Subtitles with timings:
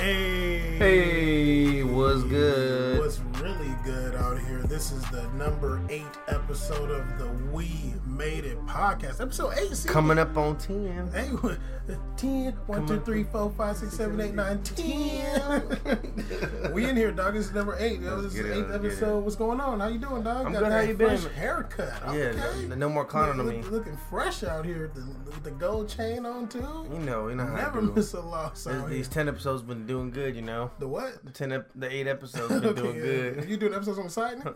[0.00, 0.78] Hey.
[0.78, 3.00] Hey, what's good?
[3.00, 4.62] What's really good out here?
[4.62, 9.20] This is the number eight episode of the We Made It podcast.
[9.20, 9.76] Episode eight.
[9.76, 11.10] See, Coming up on 10.
[11.12, 11.28] Hey,
[12.16, 15.99] 10, 1, 2, 3, 4, 5, 6, 7, 8, 9, 10.
[16.72, 17.34] we in here, dog.
[17.34, 18.00] This is number eight.
[18.00, 19.24] This is get the it, eighth episode.
[19.24, 19.80] What's going on?
[19.80, 20.46] How you doing, dog?
[20.46, 20.72] I'm Got good.
[20.72, 21.18] How you been?
[21.18, 21.92] Fresh haircut.
[22.06, 22.66] Yeah, Okay.
[22.68, 23.62] no, no more clowning on me.
[23.62, 26.86] Looking fresh out here with the, with the gold chain on, too.
[26.92, 27.92] You know, you know how Never I do.
[27.92, 28.98] miss a loss This- out here.
[28.98, 30.70] These 10 episodes been doing good, you know?
[30.78, 31.24] The what?
[31.24, 33.02] The 10, ep- the 8 episodes been doing yeah.
[33.02, 33.48] good.
[33.48, 34.54] You doing episodes on the side now?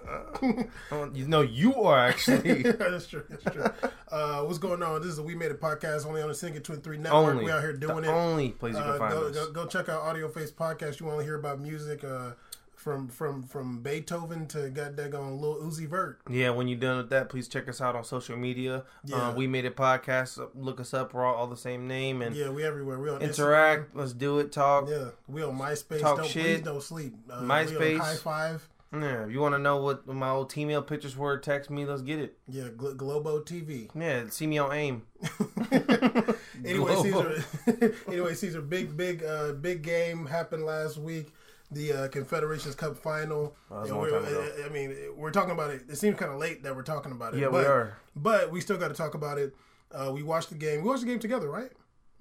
[1.13, 2.63] You know, you are actually.
[2.63, 3.25] that's true.
[3.29, 3.65] That's true.
[4.11, 5.01] Uh, what's going on?
[5.03, 7.33] This is a We Made It podcast only on the Sing It Twin Three Network.
[7.33, 7.45] only.
[7.47, 8.15] we out here doing the it.
[8.15, 9.35] only place you Uh, can find go, us.
[9.35, 11.01] go, go check out Audio Face podcast.
[11.01, 12.33] You want to hear about music uh,
[12.77, 16.21] from from from Beethoven to goddamn Lil Uzi Vert.
[16.29, 18.85] Yeah, when you're done with that, please check us out on social media.
[19.05, 19.29] Yeah.
[19.29, 20.47] Uh, we made it podcast.
[20.55, 21.15] Look us up.
[21.15, 22.99] We're all, all the same name and Yeah, we everywhere.
[22.99, 23.97] We on interact.
[23.97, 24.53] Let's do it.
[24.53, 24.89] Talk.
[24.89, 26.01] Yeah, we on MySpace.
[26.01, 26.45] Talk don't, shit.
[26.45, 27.15] Please don't sleep.
[27.31, 27.99] Uh, MySpace.
[27.99, 28.69] High Five.
[28.93, 31.85] Yeah, if you want to know what my old team mail pictures were, text me.
[31.85, 32.39] Let's get it.
[32.47, 33.91] Yeah, Glo- Globo TV.
[33.93, 35.03] Yeah, see me on AIM.
[36.65, 37.35] Anyway, Globo.
[37.67, 37.95] Caesar.
[38.09, 38.63] anyway, Caesar.
[38.63, 41.33] Big, big, uh, big game happened last week.
[41.71, 43.57] The uh, Confederations Cup final.
[43.71, 44.53] That was a long time ago.
[44.65, 45.83] I mean, we're talking about it.
[45.89, 47.41] It seems kind of late that we're talking about it.
[47.41, 47.97] Yeah, but, we are.
[48.15, 49.55] But we still got to talk about it.
[49.93, 50.83] Uh, we watched the game.
[50.83, 51.71] We watched the game together, right?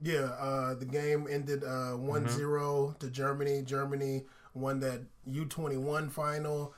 [0.02, 0.22] Yeah.
[0.40, 2.36] Uh, the game ended uh, one Mm-hmm.
[2.38, 3.62] 0 to Germany.
[3.64, 6.74] Germany won that U twenty one final,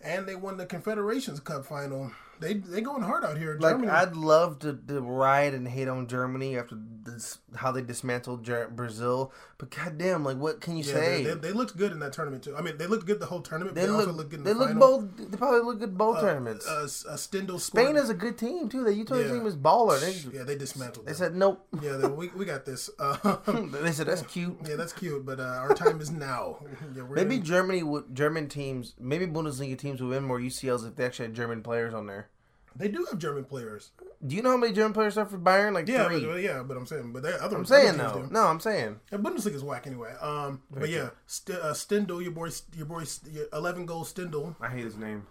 [0.00, 2.10] and they won the Confederations Cup final.
[2.38, 3.56] They they going hard out here.
[3.58, 3.90] Like Germany.
[3.90, 8.68] I'd love to, to riot and hate on Germany after this, how they dismantled Ger-
[8.68, 11.24] Brazil, but goddamn, like what can you Yeah, say?
[11.24, 12.54] they, they, they looked good in that tournament too.
[12.56, 13.74] I mean, they looked good the whole tournament.
[13.74, 15.00] But They they, look, also looked good in they the look final.
[15.02, 15.30] both.
[15.30, 16.66] They probably look good both tournaments.
[16.68, 18.84] Uh, uh, Spain scored- is a good team too.
[18.84, 19.34] The utility Yeah.
[19.36, 19.98] team is baller.
[20.00, 21.06] They, yeah, they dismantled.
[21.06, 21.18] they them.
[21.18, 21.66] said nope.
[21.82, 22.90] yeah, they, we, we got this.
[23.00, 23.36] Uh,
[23.82, 24.56] they said that's cute.
[24.68, 26.58] yeah, that's cute, but uh, our time is now.
[26.94, 30.96] Yeah, Maybe in- Germany would German teams, maybe Bundesliga teams would win more UCLs if
[30.96, 32.28] they actually had German players on there.
[32.74, 33.90] they do have German players.
[34.24, 35.72] Do you know how many German players are for Bayern?
[35.74, 36.24] Like Yeah, three.
[36.24, 38.26] but, yeah, but I'm saying, but they other I'm saying other though.
[38.26, 38.32] do.
[38.32, 39.00] No, I'm saying.
[39.12, 40.14] And Bundesliga's whack anyway.
[40.20, 44.68] Um, but yeah, St- uh, Stindl, your boy, your boy, your 11 goal Stindl I
[44.70, 45.26] hate his name.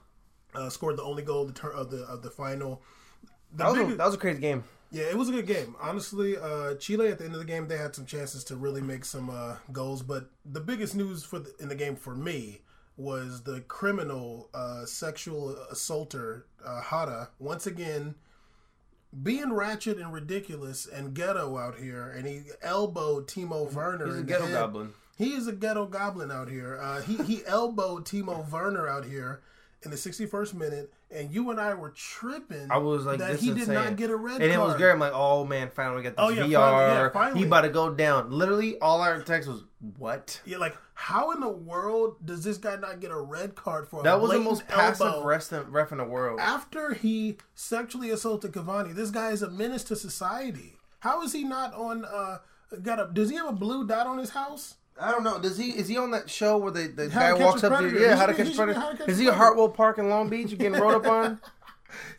[0.53, 2.81] uh, scored the only goal of the tur- of the of the final.
[3.51, 4.63] The That was, a, that was a crazy game.
[4.91, 5.75] Yeah, it was a good game.
[5.81, 8.81] Honestly, uh, Chile at the end of the game they had some chances to really
[8.81, 12.61] make some uh, goals, but the biggest news for the, in the game for me
[12.97, 18.15] was the criminal uh, sexual assaulter uh, Jara once again
[19.23, 24.07] being ratchet and ridiculous and ghetto out here, and he elbowed Timo Werner.
[24.07, 24.53] He's a ghetto head.
[24.53, 24.93] goblin.
[25.17, 26.77] He is a ghetto goblin out here.
[26.81, 29.41] Uh, he he elbowed Timo Werner out here
[29.85, 32.67] in the 61st minute, and you and I were tripping.
[32.71, 33.75] I was like, that he did insane.
[33.75, 34.41] not get a red card.
[34.41, 34.61] and card.
[34.63, 34.91] it was great.
[34.91, 36.51] I'm like, oh man, finally we got this Oh, yeah, VR.
[36.51, 37.39] finally- yeah, finally.
[37.41, 38.31] He about to go down.
[38.31, 39.63] Literally, all our text was,
[39.97, 43.87] "What?" Yeah, like how in the world does this guy not get a red card
[43.87, 45.25] for a That was the most passive elbow?
[45.25, 46.39] ref, ref in the world.
[46.39, 50.77] After he sexually assaulted Cavani, this guy is a menace to society.
[50.99, 52.03] How is he not on?
[52.05, 52.39] uh
[52.81, 53.09] Got a?
[53.13, 54.75] Does he have a blue dot on his house?
[54.99, 55.39] I don't know.
[55.39, 55.71] Does he?
[55.71, 57.99] Is he on that show where the, the guy walks a up to Predator.
[57.99, 58.79] yeah, how to catch a predator?
[59.07, 59.55] Is he at Predator.
[59.55, 60.51] Heartwell Park in Long Beach?
[60.51, 61.39] You getting rode up on?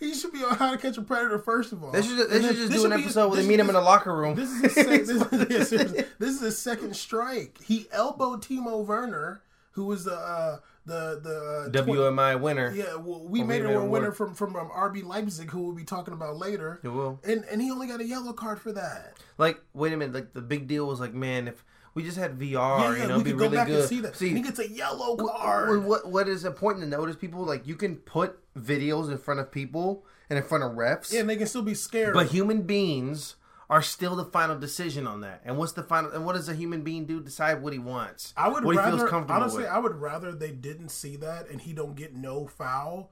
[0.00, 1.90] He should be on How to Catch a Predator first of all.
[1.90, 3.74] They should, they should just do an should be- episode where they meet him in
[3.74, 4.34] the locker room.
[4.34, 4.74] This is his
[5.18, 7.60] sec- this, yeah, this is his second strike.
[7.62, 12.72] He elbowed Timo Werner, who was the uh, the the uh, WMI winner.
[12.74, 15.84] Yeah, well, we made him a winner from from um, RB Leipzig, who we'll be
[15.84, 16.80] talking about later.
[16.82, 17.20] It will.
[17.24, 19.18] And and he only got a yellow card for that.
[19.36, 20.14] Like, wait a minute.
[20.14, 21.62] Like the big deal was like, man, if
[21.96, 23.80] we just had VR, yeah, you know, we be could go really back good.
[23.80, 24.16] and see that.
[24.16, 25.78] he gets a yellow card.
[25.78, 27.42] What, what what is important to notice, people?
[27.42, 31.20] Like you can put videos in front of people and in front of refs, yeah,
[31.20, 32.12] and they can still be scared.
[32.12, 33.36] but human beings
[33.70, 35.40] are still the final decision on that.
[35.42, 36.10] And what's the final?
[36.12, 37.18] And what does a human being do?
[37.18, 38.34] Decide what he wants.
[38.36, 39.72] I would what he rather feels comfortable honestly, with.
[39.72, 43.10] I would rather they didn't see that and he don't get no foul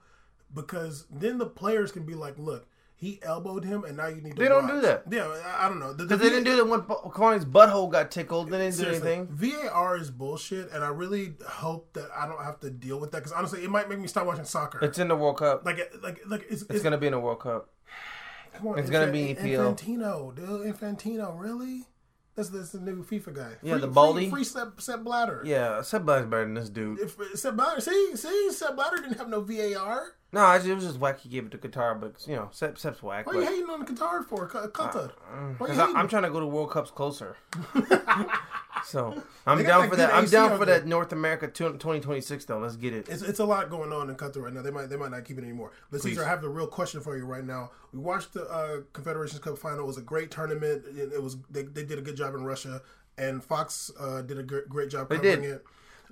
[0.53, 2.67] because then the players can be like, look.
[2.97, 4.41] He elbowed him, and now you need to.
[4.41, 4.73] They don't watch.
[4.75, 5.03] do that.
[5.11, 5.27] Yeah,
[5.57, 5.91] I don't know.
[5.91, 8.49] The- the Because they didn't do that when Cavani's butthole got tickled.
[8.49, 9.27] They didn't do anything.
[9.27, 13.17] VAR is bullshit, and I really hope that I don't have to deal with that
[13.17, 14.79] because honestly, it might make me stop watching soccer.
[14.81, 15.65] It's in the World Cup.
[15.65, 17.69] like, like, like it's, It's gonna be in the World Cup.
[18.53, 19.75] come on, it's gonna be EPL.
[19.75, 21.87] Infantino, dude, Infantino, really?
[22.35, 23.51] That's, that's the new FIFA guy.
[23.63, 24.29] Yeah, the baldy.
[24.29, 25.41] free, free Sepp, Sepp Blatter.
[25.45, 26.99] Yeah, Sepp Blatter's better than this dude.
[26.99, 30.15] If Sepp Blatter, see, see, Sepp Blatter didn't have no VAR.
[30.35, 31.21] No, I just, it was just whack.
[31.21, 33.25] He gave it to Qatar, but you know, Sepp, Sepp's whack.
[33.25, 35.13] Why but, you hating on Qatar for Q- Qatar?
[35.57, 35.95] Because I, hating?
[35.95, 37.37] I'm trying to go to World Cups closer.
[38.83, 40.13] so I'm down like, for that.
[40.13, 40.81] I'm AC down for there.
[40.81, 42.59] that North America 2026 though.
[42.59, 43.07] Let's get it.
[43.07, 44.61] It's, it's a lot going on in Qatar right now.
[44.61, 45.71] They might they might not keep it anymore.
[45.89, 46.09] But Please.
[46.09, 47.71] Caesar, I have the real question for you right now.
[47.93, 49.85] We watched the uh, Confederations Cup final.
[49.85, 50.83] It was a great tournament.
[50.97, 52.81] It, it was they, they did a good job in Russia,
[53.17, 55.49] and Fox uh, did a great, great job They covering did.
[55.51, 55.65] it.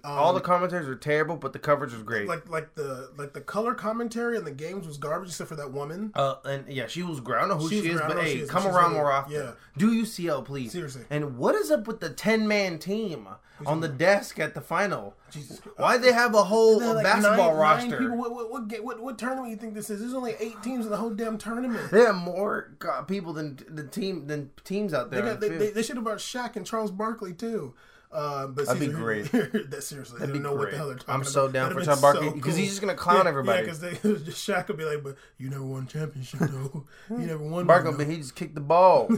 [0.06, 2.28] All the commentaries were terrible, but the coverage was great.
[2.28, 5.72] Like like the like the color commentary and the games was garbage except for that
[5.72, 6.12] woman.
[6.14, 8.66] Uh, and yeah, she was ground I who She's she is, but hey, is, come
[8.68, 9.32] around really- more often.
[9.34, 9.52] yeah.
[9.78, 10.74] Do UCL, please.
[10.74, 11.04] Seriously.
[11.10, 13.30] And what is up with the 10 man team
[13.66, 15.16] on the desk at the final?
[15.32, 17.90] Jesus Why do they have a whole like basketball nine- roster?
[17.92, 18.18] Nine people.
[18.18, 18.52] What, what,
[18.84, 20.02] what, what, tournament you think this is?
[20.02, 21.92] There's only eight teams in the whole damn tournament.
[21.92, 22.76] They have more
[23.08, 25.32] people than the team than teams out They, there.
[25.32, 27.74] got, on they, they, they should have brought Shaq and Charles Barkley too.
[28.14, 29.32] Uh, but That'd be great.
[29.32, 31.32] that seriously, That'd they don't know what the hell they're talking I'm about.
[31.32, 33.66] so down That'd for been Barkley, 'cause he's just gonna clown yeah, everybody.
[33.66, 36.86] Yeah, because Shaq would be like, "But you never won championship though.
[37.10, 39.10] you never won." Barkley, one, but he just kicked the ball.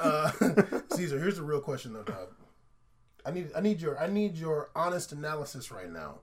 [0.00, 0.30] uh,
[0.92, 2.28] Caesar, here's the real question though, dog.
[3.26, 6.20] I need I need your I need your honest analysis right now.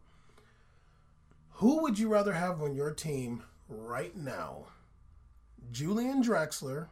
[1.58, 4.66] Who would you rather have on your team right now?
[5.72, 6.88] Julian Draxler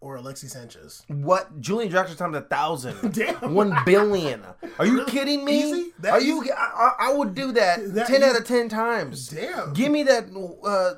[0.00, 1.02] or Alexis Sanchez?
[1.08, 1.60] what?
[1.60, 3.12] Julian Draxler times a thousand.
[3.14, 3.54] Damn.
[3.54, 4.42] One billion.
[4.78, 5.90] Are you kidding me?
[6.08, 6.42] Are you?
[6.42, 6.52] easy?
[6.52, 6.56] I,
[7.00, 8.30] I I would do that, That ten easy?
[8.30, 9.28] out of ten times.
[9.28, 9.72] Damn.
[9.72, 10.24] Give me that.
[10.64, 10.94] Uh,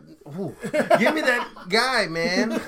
[0.98, 2.60] give me that guy, man.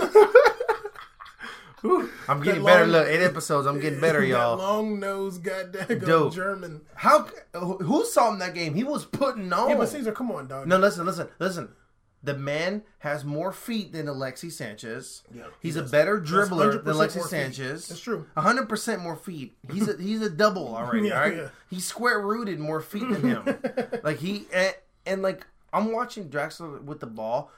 [1.82, 2.10] Whew.
[2.28, 2.82] I'm getting better.
[2.86, 3.66] long- Look, eight episodes.
[3.66, 4.58] I'm getting better, y'all.
[4.58, 6.30] long nose, goddamn.
[6.30, 6.82] German.
[6.94, 7.26] How?
[7.54, 8.74] who- Who saw him that game?
[8.74, 9.70] He was putting on.
[9.70, 10.66] Yeah, but Caesar, come on, dog.
[10.66, 11.70] No, listen, listen, listen.
[12.22, 15.22] The man has more feet than Alexis Sanchez.
[15.34, 17.22] Yeah, he's he a better dribbler than Alexi.
[17.22, 17.88] Sanchez.
[17.88, 18.26] That's true.
[18.36, 19.56] hundred percent more feet.
[19.72, 21.08] He's a he's a double already.
[21.08, 21.48] Yeah, all right, yeah.
[21.70, 23.58] he's square rooted more feet than him.
[24.02, 24.74] like he and,
[25.06, 27.50] and like I'm watching Draxler with the ball.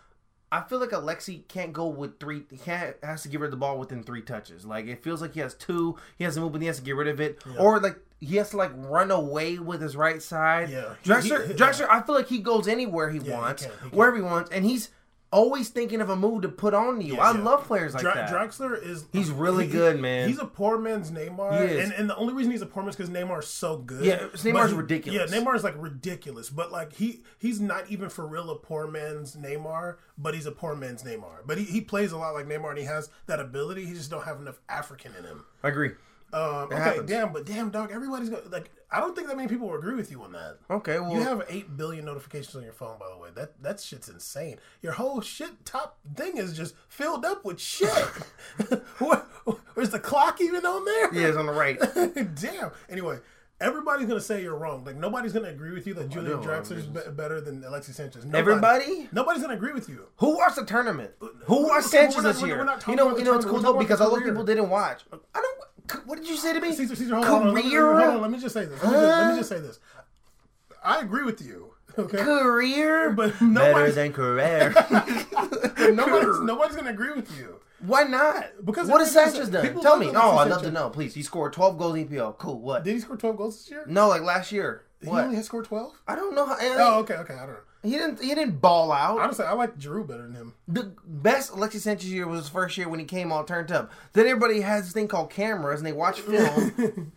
[0.52, 2.42] I feel like Alexi can't go with three.
[2.50, 4.64] He can't has to give her the ball within three touches.
[4.66, 5.96] Like it feels like he has two.
[6.18, 8.36] He has to move, and he has to get rid of it, or like he
[8.36, 10.68] has to like run away with his right side.
[10.70, 10.94] Yeah.
[11.02, 11.88] He- he- Draxler.
[11.88, 13.98] I feel like he goes anywhere he he wants, can, he can.
[13.98, 14.90] wherever he wants, and he's
[15.32, 17.18] always thinking of a move to put on you.
[17.18, 17.40] I yeah.
[17.42, 18.30] love players like Dra- that.
[18.30, 20.28] Draxler is He's really he- good, man.
[20.28, 21.84] He's a poor man's Neymar, is.
[21.84, 24.04] and and the only reason he's a poor man's because Neymar's so good.
[24.04, 25.32] Yeah, Neymar's he- ridiculous.
[25.32, 29.34] Yeah, Neymar's like ridiculous, but like he he's not even for real a poor man's
[29.34, 31.46] Neymar, but he's a poor man's Neymar.
[31.46, 33.86] But he, he plays a lot like Neymar, and he has that ability.
[33.86, 35.44] He just don't have enough African in him.
[35.62, 35.92] I agree.
[36.32, 37.08] Um, okay, happens.
[37.10, 38.70] damn, but damn, dog, everybody's got like.
[38.90, 40.58] I don't think that many people will agree with you on that.
[40.70, 43.30] Okay, well, You have eight billion notifications on your phone, by the way.
[43.34, 44.58] That that shit's insane.
[44.82, 47.88] Your whole shit top thing is just filled up with shit.
[49.74, 51.14] Where's the clock even on there?
[51.14, 51.78] yeah, it's on the right.
[52.34, 52.70] Damn.
[52.90, 53.18] Anyway,
[53.62, 54.84] everybody's gonna say you're wrong.
[54.84, 57.96] Like nobody's gonna agree with you that Julian know, Draxler is be- better than Alexis
[57.96, 58.24] Sanchez.
[58.24, 58.38] Nobody.
[58.40, 59.08] Everybody?
[59.12, 60.06] Nobody's gonna agree with you.
[60.16, 61.12] Who watched the tournament?
[61.22, 62.58] Uh, Who watched Okay, but Sanchez we're not- this we're- year?
[62.58, 64.24] we're not You know, about you know, it's cool though because about a lot of
[64.24, 65.02] people didn't watch.
[65.34, 66.06] I don't.
[66.06, 66.72] What did you say to me?
[66.74, 67.54] Caesar, Caesar, hold on, hold on.
[67.54, 67.94] Let me- Career?
[68.00, 68.82] Hold on, let me just say this.
[68.82, 69.78] Let me, just, let me just say this.
[70.84, 71.74] I agree with you.
[71.98, 72.16] Okay.
[72.18, 74.72] Career, But better than career.
[75.92, 77.60] Nobody's, nobody's gonna agree with you.
[77.82, 78.64] Why not?
[78.64, 79.80] Because what has Sanchez done?
[79.80, 80.10] Tell me.
[80.14, 80.88] Oh, I'd love to know.
[80.90, 82.38] Please, he scored 12 goals in EPL.
[82.38, 82.60] Cool.
[82.60, 82.84] What?
[82.84, 83.84] Did he score 12 goals this year?
[83.86, 84.84] No, like last year.
[85.02, 85.92] He only has scored 12?
[86.06, 86.46] I don't know.
[86.46, 87.34] How, Oh, okay, okay.
[87.34, 87.56] I don't know.
[87.82, 88.20] He didn't.
[88.22, 89.18] He didn't ball out.
[89.18, 90.54] Honestly, I like Giroud better than him.
[90.68, 93.90] The best Alexis Sanchez year was his first year when he came all turned up.
[94.12, 97.10] Then everybody has this thing called cameras and they watch film.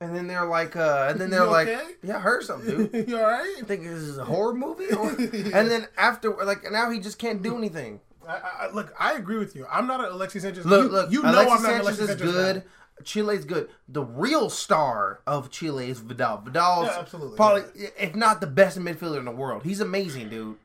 [0.00, 1.84] and then they're like, uh, and then they're You like, okay?
[2.02, 3.08] yeah, I heard something, dude.
[3.08, 3.54] you all right?
[3.60, 4.92] I think this is a horror movie.
[4.92, 5.08] Or...
[5.56, 8.00] And then after, like, now he just can't do anything.
[8.28, 9.66] I, I, look, I agree with you.
[9.70, 10.64] I'm not an Alexis Sanchez.
[10.66, 12.54] Look, you, look, you know Alexis I'm not an Sanchez Alexis is Sanchez good.
[12.56, 12.64] fan.
[13.04, 13.68] Chile's good.
[13.88, 16.38] The real star of Chile is Vidal.
[16.44, 17.64] Vidal's Yeah, absolutely, probably,
[17.98, 19.64] if not the best midfielder in the world.
[19.64, 20.56] He's amazing, dude.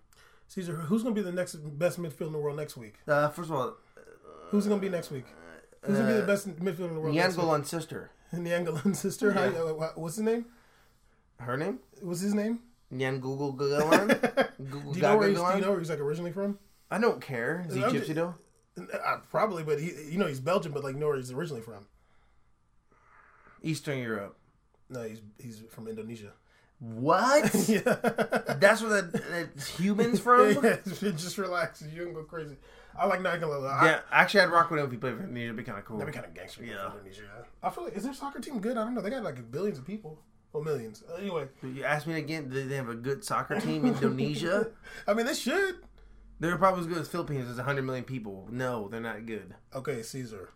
[0.50, 2.96] Caesar, who's going to be the next best midfielder in the world next week?
[3.08, 3.76] Uh, first of all,
[4.50, 5.26] Who's going to be next week?
[5.84, 7.16] Who's going to be the best midfielder in the world?
[7.16, 8.12] Nainggolan sister.
[8.34, 9.32] Nainggolan's sister.
[9.34, 10.46] How, uh, wha- what's his name?
[11.40, 11.80] Her name?
[12.02, 12.60] What's his name?
[12.94, 14.08] Nyan Google Galan.
[14.08, 14.16] Do
[14.94, 16.58] you know where he's, do you know where he's like originally from?
[16.92, 17.66] I don't care.
[17.68, 18.36] Is he I'm gypsy just- though?
[18.78, 21.86] Uh, probably, but he, you know, he's Belgian, but like, know where he's originally from.
[23.62, 24.38] Eastern Europe.
[24.90, 26.32] No, he's he's from Indonesia.
[26.80, 27.54] What?
[27.68, 27.82] yeah.
[27.82, 30.52] That's where the, the humans from?
[30.64, 30.78] yeah,
[31.12, 31.84] just relax.
[31.94, 32.56] You can go crazy.
[32.98, 33.86] I like not gonna lie.
[33.86, 35.46] Yeah, actually, I'd rock with him if he played for Indonesia.
[35.46, 35.98] It'd be kind of cool.
[35.98, 36.64] That'd be kind of gangster.
[36.64, 36.74] Yeah.
[36.74, 36.92] Yeah.
[36.94, 37.24] Indonesia.
[37.62, 38.78] I feel like is their soccer team good?
[38.78, 39.02] I don't know.
[39.02, 40.20] They got like billions of people.
[40.54, 41.04] Well, millions.
[41.20, 44.72] Anyway, You ask me again, do they have a good soccer team in Indonesia?
[45.08, 45.76] I mean they should.
[46.40, 47.46] They're probably as good as Philippines.
[47.46, 48.48] There's 100 million people.
[48.52, 49.56] No, they're not good.
[49.76, 50.50] Okay, Caesar.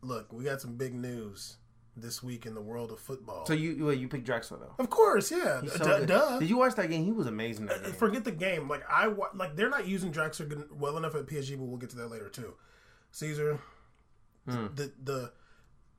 [0.00, 1.56] Look, we got some big news.
[1.94, 3.44] this week in the world of football.
[3.44, 4.74] So you well, you picked Draxler though.
[4.78, 6.08] of course, yeah, so good.
[6.08, 6.38] duh.
[6.38, 7.04] Did you watch that game?
[7.04, 7.66] He was amazing.
[7.66, 7.92] That game.
[7.92, 8.66] Forget the game.
[8.66, 11.76] Like I wa- like they're not using Draxler good- well enough at PSG, but we'll
[11.76, 12.54] get to that later too.
[13.10, 13.60] Caesar,
[14.48, 14.68] Hmm.
[14.74, 15.32] the the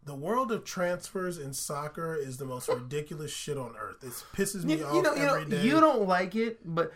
[0.03, 4.03] the world of transfers in soccer is the most ridiculous shit on earth.
[4.03, 5.63] It pisses me You, off you know, you know, every day.
[5.63, 6.91] you don't like it, but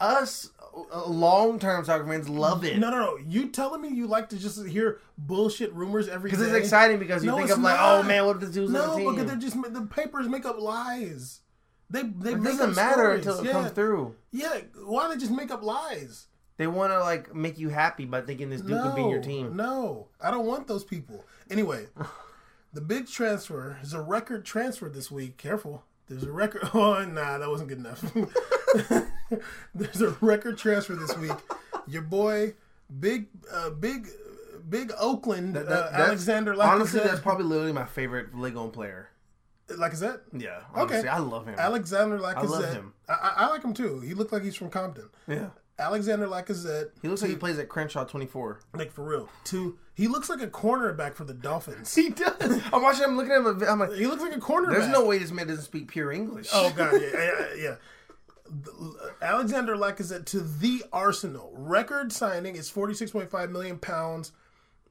[0.00, 0.50] us
[0.92, 3.16] uh, long-term soccer fans love it no, no, no.
[3.16, 6.36] You telling me you like to just hear bullshit rumors every day?
[6.36, 6.98] because it's exciting.
[6.98, 7.98] Because you No, think of like, not.
[7.98, 9.10] oh man, what if this dude's on No, the team?
[9.14, 11.40] because they're just the papers make up lies.
[11.88, 13.26] They they it doesn't matter stories.
[13.26, 13.52] until it yeah.
[13.52, 14.14] comes through.
[14.32, 16.26] Yeah, why do they just make up lies?
[16.58, 19.56] They want to like make you happy by thinking this dude could be your team.
[19.56, 21.24] No, I don't want those people.
[21.50, 21.86] Anyway,
[22.72, 25.36] the big transfer is a record transfer this week.
[25.36, 25.84] Careful.
[26.08, 26.62] There's a record.
[26.74, 28.04] Oh, nah, that wasn't good enough.
[29.74, 31.32] There's a record transfer this week.
[31.86, 32.54] Your boy,
[33.00, 34.08] big, uh, big,
[34.68, 39.10] big Oakland That- uh, that's- Alexander Honestly, that's probably literally my favorite Ligon player.
[39.68, 40.20] Lacazette.
[40.32, 40.58] Yeah.
[40.76, 40.94] Okay.
[40.94, 41.56] Honestly, I love him.
[41.58, 42.36] Alexander Lacazette.
[42.36, 42.92] I love him.
[43.08, 43.98] I, I, like him too.
[44.00, 45.08] He looked like he's from Compton.
[45.26, 45.48] yeah.
[45.78, 46.90] Alexander Lacazette.
[47.02, 48.60] He looks like he plays at Crenshaw 24.
[48.74, 49.28] Like for real.
[49.44, 49.76] Two.
[49.92, 51.94] He looks like a cornerback for the Dolphins.
[51.94, 52.62] He does.
[52.72, 53.62] I'm watching him, looking at him.
[53.68, 54.70] I'm like, He looks like a cornerback.
[54.70, 56.48] there's no way this man doesn't speak pure English.
[56.52, 57.74] Oh god, yeah, yeah, yeah.
[59.22, 61.52] Alexander Lacazette to the Arsenal.
[61.56, 64.32] Record signing is forty six point five million pounds,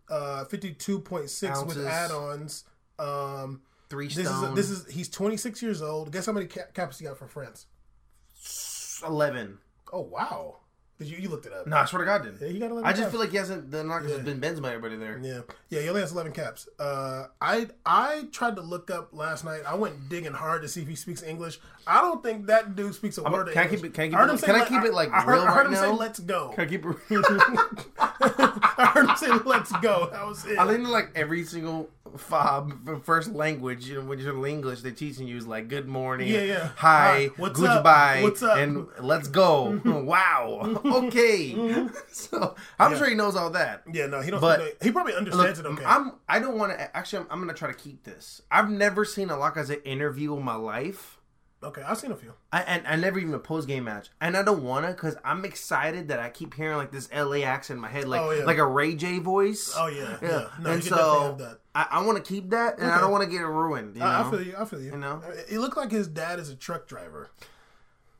[0.09, 2.63] uh, fifty two point six with add ons.
[2.99, 4.49] Um, Three this stone.
[4.49, 6.11] is this is he's twenty six years old.
[6.11, 7.67] Guess how many ca- caps he got for France?
[9.05, 9.57] 11.
[9.93, 10.57] Oh wow,
[10.97, 11.67] did you you looked it up?
[11.67, 12.41] No, I swear to God, didn't.
[12.41, 12.85] Yeah, he got eleven.
[12.85, 13.11] I just caps.
[13.11, 13.69] feel like he hasn't.
[13.71, 14.17] The because Yeah.
[14.23, 15.19] been Benzema everybody there.
[15.21, 16.69] Yeah, yeah, he only has eleven caps.
[16.79, 19.61] Uh, I I tried to look up last night.
[19.67, 21.59] I went digging hard to see if he speaks English.
[21.85, 24.07] I don't think that dude speaks a word of can I keep it- can I
[24.07, 25.91] keep heard it- can I keep it, like, I, real I heard right him say
[25.91, 26.95] "Let's go." Can I keep it?
[28.77, 30.57] I heard him say "Let's go." That was it.
[30.57, 34.91] I think like every single fob for first language, you know, when you're English, they're
[34.91, 36.69] teaching you is like good morning, Yeah, yeah.
[36.75, 37.65] hi, what's up?
[37.77, 38.57] goodbye, What's up?
[38.57, 39.79] and let's go.
[39.83, 40.05] Mm-hmm.
[40.05, 40.91] wow, mm-hmm.
[41.07, 41.53] okay.
[41.53, 41.87] Mm-hmm.
[42.11, 43.83] so I'm sure he knows all that.
[43.91, 44.41] yeah, no, he don't.
[44.41, 45.73] But- he probably understands Look, it.
[45.73, 46.13] Okay, I'm.
[46.27, 46.97] I don't want to.
[46.97, 48.41] Actually, I'm, I'm going to try to keep this.
[48.51, 51.14] I've never seen a Lacazette interview in my life.
[51.65, 51.81] Okay.
[51.81, 52.33] I've seen a few.
[52.51, 55.43] I, and I never even a post game match, and I don't wanna because I'm
[55.45, 58.45] excited that I keep hearing like this LA accent in my head, like Oh, yeah.
[58.45, 59.73] like a Ray J voice.
[59.77, 60.47] Oh yeah, yeah.
[60.59, 61.57] No, and you can definitely so.
[61.75, 63.95] I, I want to keep that, and I don't want to get it ruined.
[63.95, 64.07] You know?
[64.07, 64.55] I, I feel you.
[64.57, 64.91] I feel you.
[64.91, 65.21] You know?
[65.27, 67.29] Uh, he looked like his dad is a truck driver.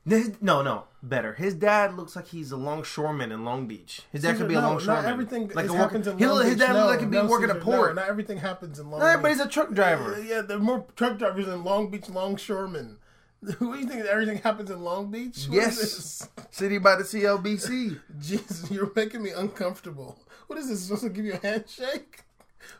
[0.07, 1.33] His- no, no, better.
[1.33, 4.01] His dad looks like he's a longshoreman in Long Beach.
[4.11, 5.03] His dad could be a no, longshoreman.
[5.03, 7.09] not everything like a happens in he Long look- His dad no, looks like he'd
[7.11, 7.95] be no, working at Caesar, port.
[7.95, 9.21] No, not everything happens in Long No, Beach.
[9.23, 10.21] but he's a truck driver.
[10.21, 12.97] Yeah, there are more truck drivers in Long Beach longshoremen.
[13.58, 15.46] Who do you think everything happens in Long Beach?
[15.48, 18.00] What Yes, city by the CLBC.
[18.20, 20.18] Jesus, you're making me uncomfortable.
[20.48, 20.82] What is this?
[20.84, 22.22] Supposed to give you a handshake?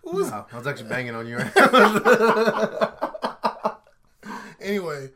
[0.04, 1.38] Who is Oh, I was actually banging on you.
[4.60, 5.10] anyway?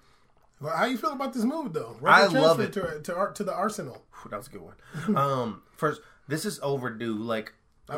[0.62, 1.96] Well, how you feel about this move though?
[2.06, 4.04] I love transfer To, to, to the Arsenal.
[4.30, 5.18] that was a good one.
[5.18, 7.14] Um, first, this is overdue.
[7.16, 7.54] Like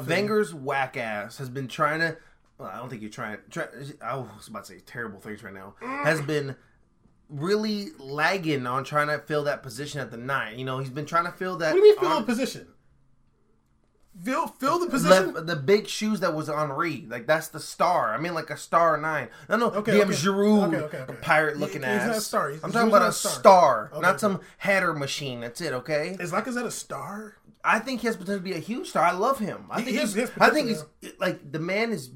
[0.07, 2.17] Wenger's whack ass has been trying to.
[2.57, 3.39] Well, I don't think you're trying.
[3.49, 3.65] Try,
[4.01, 5.73] I was about to say terrible things right now.
[5.81, 6.55] Has been
[7.31, 10.59] really lagging on trying to fill that position at the nine.
[10.59, 11.73] You know, he's been trying to fill that.
[11.73, 12.67] What do you mean fill on- the position?
[14.25, 15.33] Fill fill the position.
[15.33, 18.13] left- the big shoes that was Henry, like that's the star.
[18.13, 19.29] I mean, like a star nine.
[19.47, 20.17] No, no, Okay, damn okay.
[20.17, 22.07] Giroud, Okay, okay, pirate looking He- he's ass.
[22.07, 22.49] not a star.
[22.49, 23.89] He's- I'm talking about a a star.
[23.89, 25.39] star, not some header machine.
[25.39, 25.71] That's it.
[25.71, 26.17] Okay.
[26.19, 27.37] Is Lacazette a star?
[27.63, 29.05] I think he has potential to be a huge star.
[29.05, 29.65] I love him.
[29.69, 30.13] I He- think he he's.
[30.13, 30.83] he I think he's
[31.19, 32.09] like the man is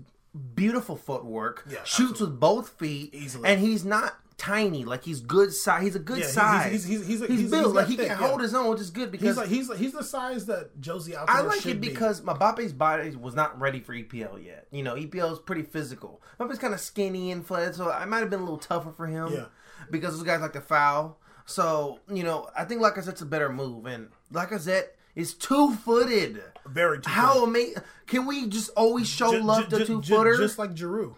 [0.53, 1.63] beautiful footwork.
[1.69, 3.47] Yeah, shoots with both feet, Easily.
[3.47, 4.83] and he's not tiny.
[4.85, 5.83] Like he's good size.
[5.83, 6.71] He's a good Yeah, size.
[6.71, 8.27] he's- he's- he's- He's he's- built like he thick, can yeah.
[8.27, 11.15] hold his own, which is good because He's like he's he's the size that Jozy
[11.15, 11.89] Altidore I like it be.
[11.89, 14.67] because Mbappé's body was not ready for EPL yet.
[14.71, 16.21] You know, EPL is pretty physical.
[16.39, 19.07] Mbappe's kind of skinny and fled, so I might have been a little tougher for
[19.07, 19.31] him.
[19.33, 19.45] Yeah.
[19.89, 21.19] Because those guys like to foul.
[21.45, 23.85] So, you know, I think Lacazette's a better move.
[23.85, 26.41] And Lacazette is two footed.
[26.65, 27.83] very too How amazing.
[28.07, 30.35] Can we just always show Ju- love ju- to ju- two footer?
[30.37, 31.15] just like Giroud.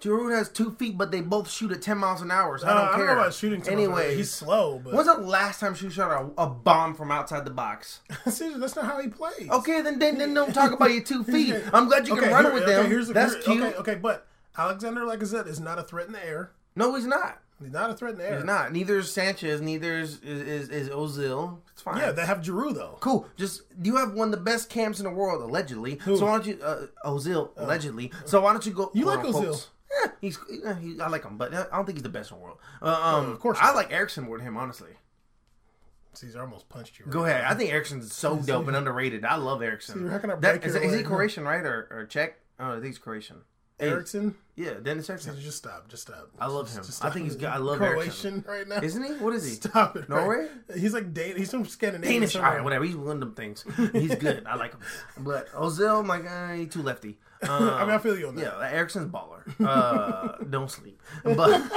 [0.00, 2.70] Giroud has two feet, but they both shoot at 10 miles an hour, so Uh,
[2.70, 3.06] I don't I care.
[3.06, 3.68] don't know about shooting.
[3.68, 7.44] Anyway, he's slow, but when's the last time you shot a, a bomb from outside
[7.44, 8.00] the box?
[8.24, 8.40] That's
[8.76, 9.48] not how he plays.
[9.50, 11.54] Okay, then, then, then don't talk about your two feet.
[11.72, 12.86] I'm glad you can Okay, run here- with okay, them.
[12.86, 13.62] here's the- That's here- cute.
[13.64, 14.26] Okay, okay, but
[14.56, 16.52] Alexander Lacazette is not a threat in the air.
[16.76, 17.40] No, he's not.
[17.60, 18.36] He's not a threat in the air.
[18.36, 18.72] He's not.
[18.72, 19.60] Neither is Sanchez.
[19.60, 21.58] Neither is is, is Ozil.
[21.72, 21.96] It's fine.
[21.96, 22.98] Yeah, they have Giroud though.
[23.00, 23.26] cool.
[23.36, 25.98] Just you have one of the best camps in the world, allegedly.
[26.04, 28.12] So why don't you uh, Ozil allegedly?
[28.26, 28.92] So why don't you go?
[28.94, 29.32] You like Ozil?
[29.32, 29.68] quotes.
[30.20, 32.42] He's, yeah, he, I like him, but I don't think he's the best in the
[32.42, 32.58] world.
[32.82, 34.90] Uh, um, of course I like Eriksen more than him, honestly.
[36.14, 37.06] Caesar almost punched you.
[37.06, 37.44] Go ahead.
[37.44, 39.24] I think Eriksen's so dope and underrated.
[39.24, 40.04] I love Eriksen.
[40.06, 41.02] See, how can I break is, your is he?
[41.02, 42.38] Croatian, right, or, or Czech?
[42.58, 43.42] Oh, I think he's Croatian.
[43.80, 44.34] Eriksen.
[44.56, 45.38] Yeah, Dennis Erickson.
[45.40, 45.88] Just stop.
[45.88, 46.30] Just stop.
[46.40, 46.82] I love him.
[47.02, 47.48] I think he's good.
[47.48, 48.80] I love Croatian right now.
[48.82, 49.12] Isn't he?
[49.12, 49.52] What is he?
[49.52, 50.00] Stop it.
[50.00, 50.08] right?
[50.08, 50.48] Norway?
[50.74, 52.12] He's like Dan- he's from Scandinavia.
[52.12, 52.34] Danish.
[52.34, 52.84] All right, whatever.
[52.84, 53.64] He's one of them things.
[53.92, 54.44] He's good.
[54.46, 54.80] I like him.
[55.18, 57.18] But Ozil, like, uh, too lefty.
[57.42, 58.42] Um, I mean, I feel you on that.
[58.42, 59.42] yeah, Eriksen's baller.
[59.64, 61.00] Uh, don't sleep.
[61.24, 61.62] But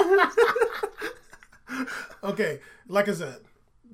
[2.23, 3.37] Okay, like I said,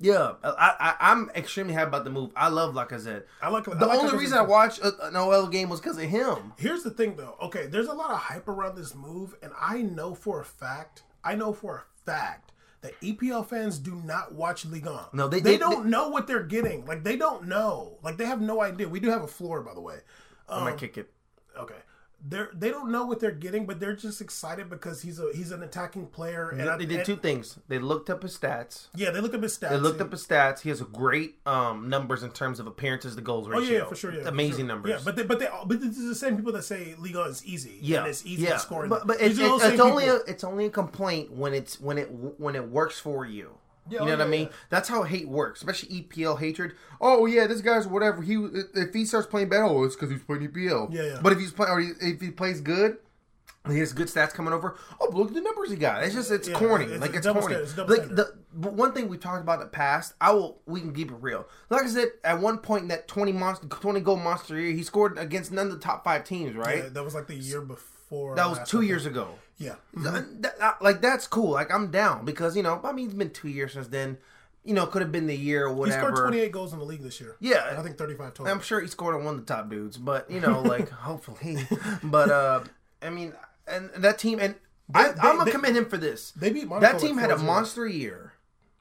[0.00, 2.30] yeah, I, I, I'm extremely happy about the move.
[2.36, 3.24] I love Lacazette.
[3.42, 5.80] I like The I like only Lacazette's reason I watched a, an OL game was
[5.80, 6.52] because of him.
[6.56, 7.36] Here's the thing, though.
[7.42, 11.02] Okay, there's a lot of hype around this move, and I know for a fact,
[11.24, 15.04] I know for a fact that EPL fans do not watch Ligue 1.
[15.14, 16.84] No, they- they, they- don't know what they're getting.
[16.84, 17.98] Like they don't know.
[18.02, 18.88] Like they have no idea.
[18.88, 19.98] We do have a floor, by the way.
[20.48, 21.10] I Um, might kick it.
[21.58, 21.74] Okay.
[22.20, 25.52] They're they don't know what they're getting, but they're just excited because he's a he's
[25.52, 26.50] an attacking player.
[26.50, 27.60] And I, They did two things.
[27.68, 28.88] They looked up his stats.
[28.96, 29.70] Yeah, they looked up his stats.
[29.70, 30.60] They looked up his stats.
[30.62, 33.72] He has a great um, numbers in terms of appearances to goals Oh ratio.
[33.72, 34.12] yeah, yeah, for sure.
[34.12, 34.66] Yeah, for amazing sure.
[34.66, 34.90] numbers.
[34.90, 37.46] Yeah, but they, but they but this is the same people that say Liga is
[37.46, 37.78] easy.
[37.80, 38.54] Yeah, and it's easy yeah.
[38.54, 38.88] to score.
[38.88, 41.98] But, but These it's, it's, it's only a, it's only a complaint when it's when
[41.98, 43.57] it when it works for you.
[43.90, 44.46] Yeah, you know oh, what I mean?
[44.46, 44.52] yeah.
[44.70, 46.74] That's how hate works, especially EPL hatred.
[47.00, 48.22] Oh yeah, this guy's whatever.
[48.22, 48.34] He
[48.74, 50.92] if he starts playing bad, oh it's because he's playing EPL.
[50.92, 51.20] Yeah, yeah.
[51.22, 52.98] But if he's playing, or he, if he plays good.
[53.68, 54.76] He has good stats coming over.
[54.98, 56.02] Oh, look at the numbers he got.
[56.02, 56.86] It's just it's Yeah, corny.
[56.86, 57.54] it's like it's corny.
[57.54, 60.80] it's Like the but one thing we talked about in the past, I will we
[60.80, 61.46] can keep it real.
[61.68, 64.82] Like I said, at one point in that twenty monster twenty goal monster year, he
[64.82, 66.56] scored against none of the top five teams.
[66.56, 66.84] Right?
[66.84, 68.36] Yeah, that was like the year before.
[68.36, 68.88] that was two think.
[68.88, 69.34] years ago.
[69.58, 69.74] Yeah.
[70.00, 71.50] Th- th- uh, like that's cool.
[71.50, 74.18] Like I'm down because you know I mean it's been two years since then.
[74.64, 76.08] You know, could have been the year or He whatever.
[76.14, 77.36] scored 28 goals in the league this year.
[77.40, 77.74] Yeah.
[77.78, 78.52] I think 35 total.
[78.52, 81.66] I'm sure he scored on one of the top dudes, but you know, like hopefully.
[82.02, 82.60] But uh
[83.02, 83.32] I mean,
[83.66, 84.54] and that team, and
[84.94, 86.32] I, they- I'm gonna commend him for this.
[86.32, 87.44] they beat Monaco that team like had a 4-0.
[87.44, 88.32] monster year.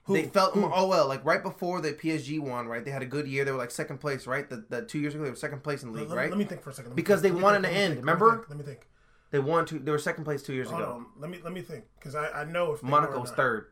[0.09, 2.83] They felt oh well, like right before the PSG won, right?
[2.85, 3.43] They had a good year.
[3.43, 4.49] They were like second place, right?
[4.49, 6.29] The, the two years ago they were second place in the league, let, right?
[6.29, 6.95] let me think for a second.
[6.95, 7.35] Because think.
[7.35, 7.65] they Let me won think.
[7.65, 8.05] in the Let end, think.
[8.05, 8.35] Let me remember?
[8.37, 8.49] think.
[8.49, 8.87] Let me think.
[9.31, 9.79] They won two.
[9.79, 10.91] They were second place two years Hold ago.
[10.91, 11.05] on.
[11.19, 13.67] Let me let me think because I, I know if Monaco was third.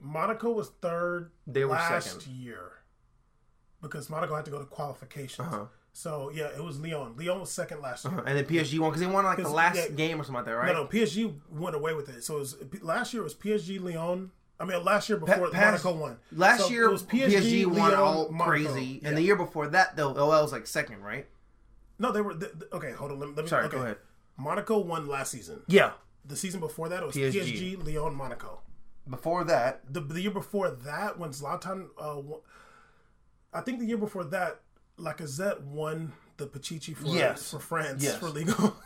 [0.00, 1.30] Monaco was third.
[1.46, 2.32] They were last second.
[2.32, 2.72] year
[3.82, 5.46] because Monaco had to go to qualifications.
[5.46, 5.64] Uh-huh.
[5.92, 7.14] So yeah, it was Lyon.
[7.16, 8.18] Lyon was second last year.
[8.26, 10.44] And then PSG won because they won like the last yeah, game or something like
[10.46, 10.72] that, right?
[10.72, 12.22] No, no, PSG went away with it.
[12.24, 14.30] So it was last year it was PSG Lyon.
[14.60, 16.18] I mean, last year before past- Monaco won.
[16.32, 18.44] Last So year, it was PSG, won Lyon, all Monaco.
[18.50, 19.08] crazy, Yeah.
[19.08, 21.26] and the year before that, though, OL was like second, right?
[21.98, 22.34] no, they were
[22.72, 22.92] okay.
[22.92, 23.48] Hold on, let, let me.
[23.48, 23.76] Sorry, okay.
[23.76, 23.96] go ahead.
[24.40, 25.62] Monaco won last season.
[25.68, 25.92] Yeah.
[26.24, 27.76] The season before that, it was PSG.
[27.76, 28.60] PSG, Lyon, Monaco.
[29.08, 32.40] Before that, The, the year before that, when Zlatan, uh, won,
[33.52, 34.60] I think the year before that,
[34.98, 37.50] Lacazette won the Pichichi for Yes.
[37.50, 38.16] for France Yes.
[38.18, 38.76] for legal.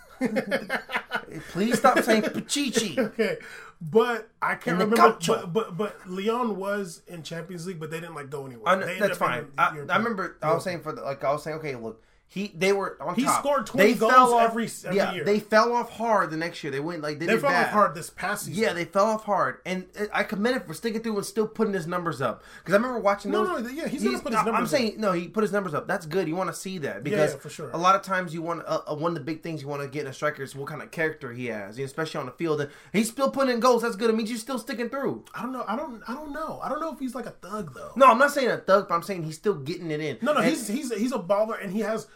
[1.50, 2.98] please stop saying Pichichi.
[2.98, 3.36] okay,
[3.80, 5.18] but I can't In remember.
[5.26, 8.68] But, but but Lyon was in Champions League, but they didn't like go anywhere.
[8.68, 9.48] I They that's fine.
[9.58, 12.52] I, I remember I was saying for the, like I was saying, okay, look, he
[12.56, 13.40] they were on He top.
[13.44, 15.24] scored 20 they goals fell off, every- every yeah, year.
[15.24, 16.72] they fell off hard the next year.
[16.72, 17.66] They went like they, they fell bad.
[17.66, 18.60] off hard this past season.
[18.60, 21.46] Yeah, they fell off hard, and uh, I commend him for sticking through and still
[21.46, 22.42] putting his numbers up.
[22.58, 23.62] Because I remember watching No, those.
[23.62, 25.74] no, yeah, he's gonna put his I- I'm numbers saying no, he put his numbers
[25.74, 25.86] up.
[25.86, 26.26] That's good.
[26.26, 27.70] You want to see that because yeah, for sure.
[27.70, 29.82] a lot of times you want uh, uh, one of the big things you want
[29.82, 32.32] to get in a striker is what kind of character he has, especially on the
[32.32, 32.60] field.
[32.60, 33.82] And he's still putting in goals.
[33.82, 34.10] That's good.
[34.10, 35.24] It means you're still sticking through.
[35.36, 35.64] I don't know.
[35.68, 36.02] I don't.
[36.08, 36.58] I don't know.
[36.64, 37.92] I don't know if he's like a thug though.
[37.94, 40.18] No, I'm not saying a thug, but I'm saying he's still getting it in.
[40.20, 42.08] No, no, And- he's he's he's a baller, and he has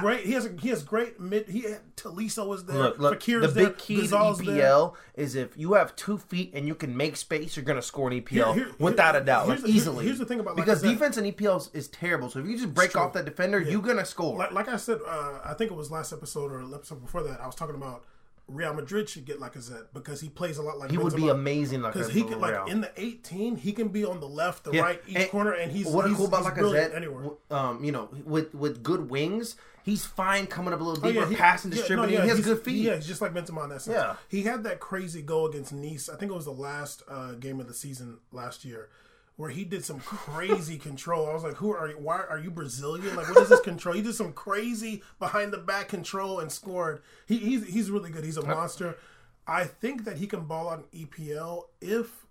[0.00, 0.24] great.
[0.26, 1.48] he has a, he has great mid.
[1.48, 1.64] He
[1.96, 2.76] Tolisso is there.
[2.76, 3.20] Look, look.
[3.24, 4.56] The there, big key to Ghezzal's there.
[4.64, 8.08] EPL is if you have two feet and you can make space, you're gonna score
[8.10, 10.04] an EPL Here- here- without here- a doubt, like the- easily.
[10.04, 12.30] here's the thing about because defense in EPL is, is terrible.
[12.30, 14.36] So if you just break off that defender, you're gonna score.
[14.38, 17.40] Like, like I said, uh, I think it was last episode or episode before that.
[17.40, 18.04] I was talking about
[18.48, 21.82] Real Madrid should get Lacazette because he plays a lot like he would be amazing
[21.82, 24.70] like Because he can like in the 18, he can be on the left, the
[24.72, 27.30] Yeah, right, each and corner, and he's what he's, cool about he's Lacazette, anywhere.
[27.50, 31.28] um, you know, with with good wings, he's fine coming up a little deeper, Oh,
[31.28, 32.14] he- passing, yeah, no, distributing.
[32.14, 32.84] yeah, he has good feet.
[32.84, 33.96] Yeah, he's just like Benzema in that sense.
[33.96, 34.14] Yeah.
[34.28, 36.08] he had that crazy goal against Nice.
[36.08, 38.90] I think it was the last uh, game of the season last year,
[39.36, 41.28] where he did some crazy control.
[41.28, 41.98] I was like, "Who are you?
[41.98, 43.16] Why are you Brazilian?
[43.16, 47.02] Like, what is this control?" He did some crazy behind the back control and scored.
[47.26, 48.24] He, he's he's really good.
[48.24, 48.96] He's a uh, monster.
[49.46, 52.25] I think that he can ball out in EPL if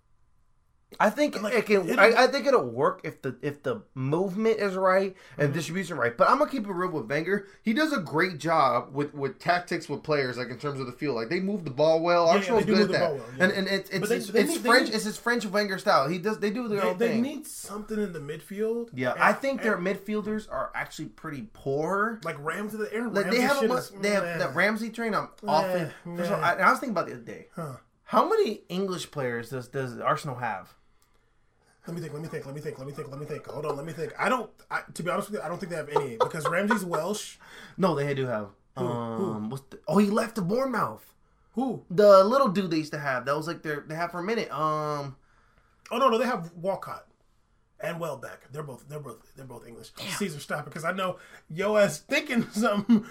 [1.00, 1.98] I think Like, it can.
[1.98, 5.52] I, I, think it'll work if the if the movement is right and mm-hmm.
[5.58, 6.16] distribution right.
[6.16, 7.48] But I'm gonna keep it real with Wenger.
[7.62, 10.92] He does a great job with with tactics with players, like in terms of the
[10.92, 11.16] field.
[11.16, 12.26] Like they move the ball well.
[12.26, 13.00] yeah, Arsenal's do good at that.
[13.14, 13.44] well, yeah.
[13.44, 14.90] And and it's it's, they- it's, they it's they French.
[14.90, 16.08] it's his French Wenger style.
[16.08, 16.38] He does.
[16.38, 18.90] They do their they, own they need something in the midfield.
[18.94, 22.20] yeah, And- I think their midfielders are actually pretty poor.
[22.24, 22.78] like Ramsey.
[22.78, 24.38] The Aaron Like Ramsey they have a is- they have meh.
[24.38, 25.14] that Ramsey train.
[25.14, 25.92] I'm often.
[26.04, 26.46] Meh, First of all, meh.
[26.46, 27.46] I, I was thinking about the other day.
[27.56, 27.72] Huh.
[28.04, 30.74] How many English players does does Arsenal have?
[31.86, 32.12] Let me think.
[32.12, 32.46] Let me think.
[32.46, 32.78] Let me think.
[32.78, 33.10] Let me think.
[33.10, 33.46] Let me think.
[33.46, 33.76] Hold on.
[33.76, 34.12] Let me think.
[34.18, 34.50] I don't.
[34.70, 37.36] I, to be honest with you, I don't think they have any because Ramsey's Welsh.
[37.76, 38.48] No, they do have.
[38.76, 41.14] Um, what's the, oh, he left to Bournemouth.
[41.54, 41.82] Who?
[41.90, 43.24] The little dude they used to have.
[43.24, 44.50] That was like their they have for a minute.
[44.50, 45.16] Um,
[45.90, 47.06] Oh no, no, they have Walcott
[47.80, 48.50] and Welbeck.
[48.52, 49.90] They're both they're both they're both English.
[50.18, 51.18] Caesar Stopper, because I know
[51.50, 53.04] yo ass thinking something.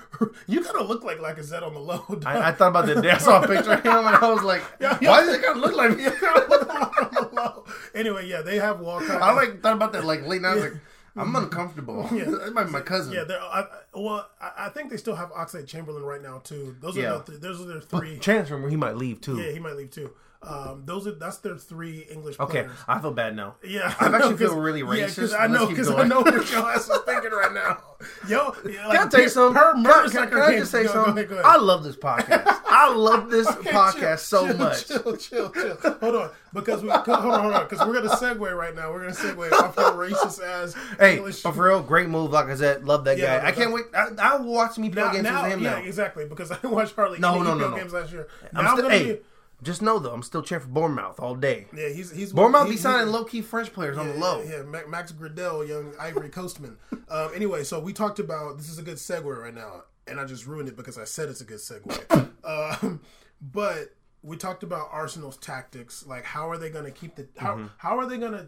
[0.47, 2.03] you kind of look like Lacazette on the low.
[2.25, 4.43] I, I thought about the day I saw a picture of him and I was
[4.43, 6.03] like, Yeah, why does it kind of look like me?
[6.05, 7.65] You kinda look on the low.
[7.93, 9.21] Anyway, yeah, they have Walcott.
[9.21, 10.51] I like thought about that like late night.
[10.51, 10.73] I was like,
[11.17, 12.09] I'm uncomfortable.
[12.11, 12.25] Yeah.
[12.25, 13.13] that might be my cousin.
[13.13, 16.39] Yeah, they're, I, I- well, I, I think they still have Oxlade Chamberlain right now
[16.39, 16.75] too.
[16.81, 17.21] Those are Yeah.
[17.25, 18.17] the th- those are their three.
[18.19, 19.37] Chance rumor he might leave too.
[19.39, 20.11] yeah, he might leave too.
[20.47, 22.77] Um, those are that's their three English Okay, players.
[22.87, 23.55] I feel bad now.
[23.63, 25.15] Yeah, I actually feel really Yeah, racist.
[25.15, 27.77] because I know because I know what your ass is thinking right now.
[28.27, 29.61] Yo, yeah, like, Can I tell you something?
[29.61, 31.13] Per Can, can, can I just say go- go something?
[31.17, 31.45] ahead, go ahead.
[31.45, 32.61] I love this podcast.
[32.67, 34.87] I love this Okay, podcast chill, so chill, much.
[34.87, 35.77] Chill, chill, chill.
[36.01, 38.91] Hold on, because we hold on, hold on, because we're gonna segue right now.
[38.91, 41.41] We're gonna segue off your racist ass Hey, English.
[41.41, 42.83] but for real, great move, like I said.
[42.85, 43.47] Love that Yeah, guy.
[43.47, 43.85] I can't wait.
[43.95, 45.85] I, I'll watch me play now, games now, with him yeah, now.
[45.85, 46.25] exactly.
[46.25, 47.75] Because I didn't watch hardly No, no, no, no.
[47.77, 48.27] games last year.
[48.53, 49.19] I'm Now I'm, still, gonna hey, be.
[49.65, 51.65] Just know though, I'm still cheering for Bournemouth all day.
[51.75, 54.41] Yeah, he's he's Bournemouth he- be signing low key French players on the low.
[54.41, 56.77] Yeah, Ma- Max Gradel, young Ivory Coastman.
[57.07, 60.25] Um, anyway, so we talked about this is a good segue right now, and I
[60.25, 62.29] just ruined it because I said it's a good segue.
[62.83, 62.99] um,
[63.39, 67.55] but we talked about Arsenal's tactics, like how are they going to keep the how
[67.57, 67.67] Mm-hmm.
[67.77, 68.47] how are they going to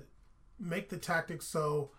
[0.60, 1.92] make the tactics so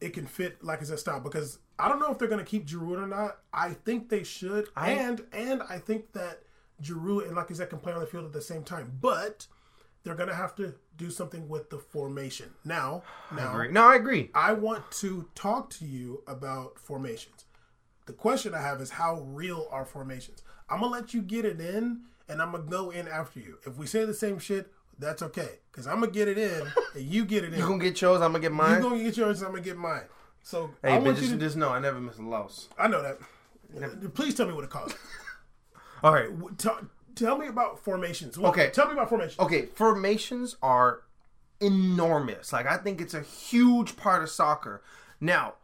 [0.00, 2.50] it can fit like as a style because I don't know if they're going to
[2.50, 3.38] keep Giroud or not.
[3.52, 6.42] I think they should, I- and and I think that
[6.82, 9.46] Giroud and Lacazette can play on the field at the same time, but
[10.04, 12.50] they're going to have to do something with the formation.
[12.64, 13.02] Now,
[13.34, 13.68] now Agree.
[13.72, 14.30] No, I agree.
[14.34, 17.44] I want to talk to you about formations.
[18.06, 20.42] The question I have is how real are formations?
[20.70, 23.58] I'm gonna let you get it in, and I'm gonna go in after you.
[23.66, 26.62] If we say the same shit, that's okay, because I'm gonna get it in,
[26.94, 27.58] and you get it in.
[27.58, 28.22] You gonna get yours?
[28.22, 28.70] I'm gonna get mine.
[28.80, 30.04] You're gonna get yours, and I'm gonna get mine.
[30.42, 31.36] So hey, I want you to.
[31.36, 32.70] just know I never miss a loss.
[32.78, 34.14] I know that.
[34.14, 34.96] Please tell me what it costs.
[36.02, 36.28] All right.
[36.58, 36.80] Tell,
[37.14, 38.38] tell me about formations.
[38.38, 38.70] Well, Okay.
[38.70, 39.38] Tell me about formations.
[39.38, 41.02] Okay, formations are
[41.60, 42.52] enormous.
[42.52, 44.82] Like I think it's a huge part of soccer.
[45.20, 45.54] Now,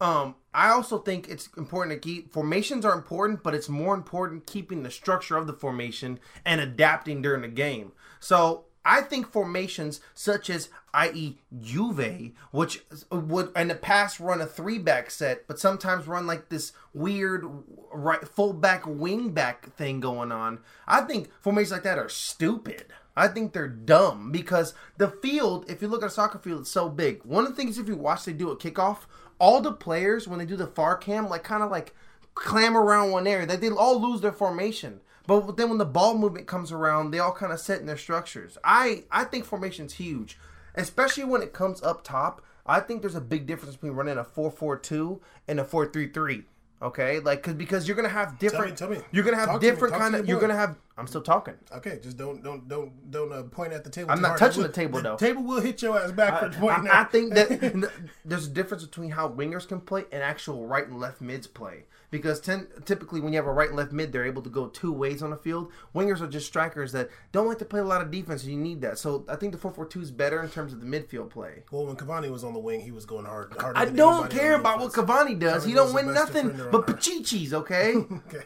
[0.00, 4.46] um, I also think it's important to keep formations are important, but it's more important
[4.46, 7.92] keeping the structure of the formation and adapting during the game.
[8.20, 14.46] So I think formations such as, i.e., Juve, which would in the past run a
[14.46, 17.44] three back set, but sometimes run like this weird
[17.92, 20.60] right full back wing back thing going on.
[20.86, 22.92] I think formations like that are stupid.
[23.16, 26.70] I think they're dumb because the field, if you look at a soccer field, it's
[26.70, 27.24] so big.
[27.24, 29.06] One of the things if you watch they do at kickoff,
[29.38, 31.94] all the players when they do the far cam, like kind of like
[32.34, 35.00] clam around one area, that they all lose their formation.
[35.26, 37.96] But then when the ball movement comes around, they all kind of set in their
[37.96, 38.58] structures.
[38.62, 40.38] I I think formation's huge,
[40.74, 42.42] especially when it comes up top.
[42.66, 46.44] I think there's a big difference between running a 4-4-2 and a 4-3-3.
[46.84, 48.76] Okay, like cause, because you're gonna have different.
[48.76, 48.98] tell me.
[49.10, 50.28] You're gonna have Talk different to kind of.
[50.28, 50.76] You're gonna have.
[50.98, 51.54] I'm still talking.
[51.72, 54.10] Okay, just don't don't don't don't uh, point at the table.
[54.10, 55.16] I'm not touching will- the table, though.
[55.16, 56.90] table will hit your ass back for pointing.
[56.90, 57.90] I, I think that
[58.26, 61.84] there's a difference between how wingers can play and actual right and left mids play.
[62.14, 64.68] Because ten, typically, when you have a right and left mid, they're able to go
[64.68, 65.72] two ways on the field.
[65.96, 68.56] Wingers are just strikers that don't like to play a lot of defense, and you
[68.56, 68.98] need that.
[68.98, 71.64] So I think the 4 4 2 is better in terms of the midfield play.
[71.72, 73.52] Well, when Cavani was on the wing, he was going hard.
[73.58, 74.92] harder I don't care about what.
[74.92, 75.64] Cavani does.
[75.64, 77.96] He don't win nothing but Pichichis, okay?
[78.28, 78.44] Okay,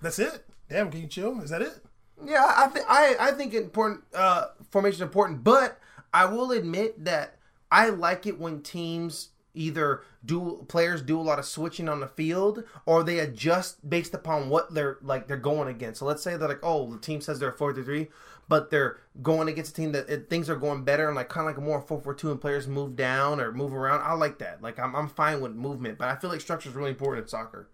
[0.00, 0.46] that's it.
[0.70, 1.38] Damn, can you chill?
[1.42, 1.84] Is that it?
[2.24, 5.78] Yeah, I think I I think important uh, formation is important, but
[6.14, 7.36] I will admit that
[7.70, 12.06] I like it when teams either do players do a lot of switching on the
[12.06, 15.98] field or they adjust based upon what they're like they're going against.
[15.98, 18.08] So let's say that like oh the team says they're four three three,
[18.46, 21.48] but they're going against a team that it, things are going better and like kind
[21.48, 24.02] of like a more four four two and players move down or move around.
[24.02, 24.62] I like that.
[24.62, 27.28] Like I'm I'm fine with movement, but I feel like structure is really important in
[27.28, 27.70] soccer,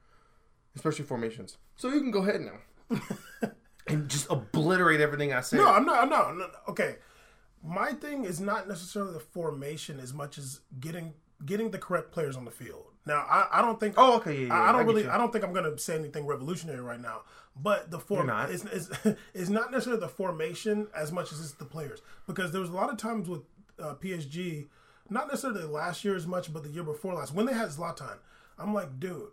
[0.77, 1.59] especially formations.
[1.77, 3.01] So you can go ahead now.
[3.89, 5.59] and just obliterate everything I said.
[5.59, 6.03] No, I'm not.
[6.03, 6.27] I'm not.
[6.29, 6.97] I'm not- Okay,
[7.65, 12.37] my thing is not necessarily the formation as much as getting getting the correct players
[12.37, 12.85] on the field.
[13.07, 13.95] Now, I, I don't think.
[13.97, 15.03] Oh, okay, yeah, yeah, I, I I don't get really.
[15.05, 15.11] you.
[15.11, 17.23] I don't think I'm going to say anything revolutionary right now.
[17.57, 18.91] But the form is is
[19.35, 22.75] is not necessarily the formation as much as it's the players because there was a
[22.75, 23.43] lot of times with
[23.79, 24.67] uh, PSG,
[25.11, 28.17] not necessarily last year as much, but the year before last when they had Zlatan.
[28.59, 29.31] I'm like, dude,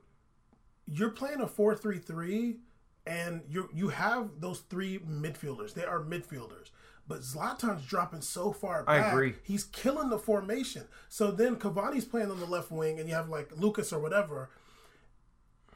[0.87, 2.57] you're playing a four three three,
[3.05, 5.73] and you you have those three midfielders.
[5.73, 6.71] They are midfielders,
[7.11, 9.13] but Zlatan's dropping so far I back.
[9.13, 9.33] agree.
[9.43, 10.83] He's killing the formation.
[11.09, 14.49] So then Cavani's playing on the left wing, and you have like Lucas or whatever.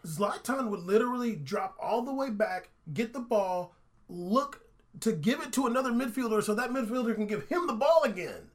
[0.06, 3.74] Zlatan would literally drop all the way back, get the ball,
[4.08, 4.62] look
[5.02, 8.50] to give it to another midfielder, so that midfielder can give him the ball again.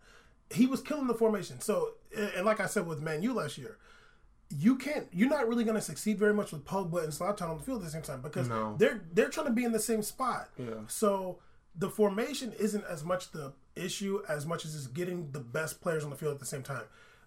[0.52, 1.60] He was killing the formation.
[1.60, 3.78] So, and like I said with Man U last year,
[4.48, 5.06] you can't.
[5.12, 7.80] You're not really going to succeed very much with Pogba and Zlatan on the field
[7.80, 8.74] at the same time because No.
[8.78, 10.48] they're they're trying to be in the same spot.
[10.56, 10.74] Yeah.
[10.88, 11.38] So
[11.76, 16.04] the formation isn't as much the issue as much as it's getting the best players
[16.04, 16.82] on the field at the same time.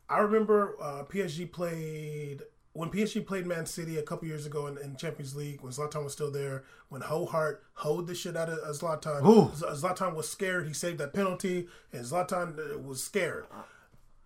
[0.09, 2.41] I remember uh, PSG played
[2.73, 6.03] when PSG played Man City a couple years ago in, in Champions League when Zlatan
[6.03, 6.63] was still there.
[6.89, 9.49] When Ho Hart hoed the shit out of uh, Zlatan, Ooh.
[9.75, 10.67] Zlatan was scared.
[10.67, 13.45] He saved that penalty, and Zlatan uh, was scared.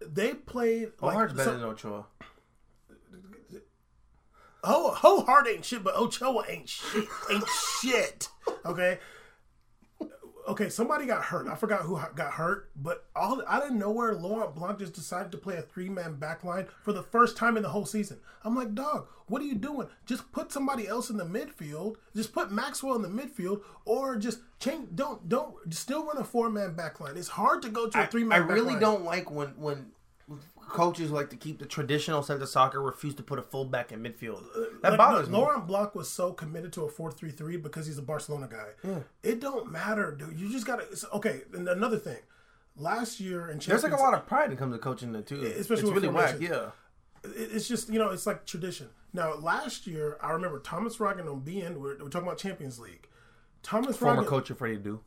[0.02, 2.06] They played Like, like better so- than Ochoa.
[4.64, 7.06] Ho Ho Hard ain't shit, but Ochoa ain't shit.
[7.32, 7.44] Ain't
[7.82, 8.28] shit.
[8.66, 9.00] Okay.
[10.48, 11.48] Okay, somebody got hurt.
[11.48, 15.38] I forgot who got hurt, but all out of nowhere, Laurent Blanc just decided to
[15.38, 18.20] play a three man back line for the first time in the whole season.
[18.46, 19.90] I'm like, dog, what are you doing?
[20.06, 21.98] Just put somebody else in the midfield.
[22.16, 24.88] Just put Maxwell in the midfield, or just change.
[24.96, 27.18] Don't don't still run a four man back line.
[27.18, 28.42] It's hard to go to a three man.
[28.42, 28.54] I man.
[28.56, 29.88] really don't like when when
[30.68, 34.02] coaches like to keep the traditional sense of soccer refuse to put a fullback in
[34.04, 34.44] midfield.
[34.82, 35.38] That Like, bothers me.
[35.38, 39.00] Laurent Blanc was so committed to a 4-3-3 because he's a Barcelona guy.
[39.24, 40.40] It don't matter, dude.
[40.40, 40.86] You just gotta.
[41.14, 42.18] Okay, and another thing.
[42.76, 45.42] Last year in There's like a lot of pride that comes to coaching the too.
[45.42, 46.36] Especially it's with really whack.
[46.40, 46.70] Yeah.
[47.24, 48.90] it's just you know it's like tradition.
[49.14, 53.08] Now last year I remember Thomas Rongen on being we're, we're talking about Champions League.
[53.64, 55.00] Thomas Former Rongen, coach of Freddie Do.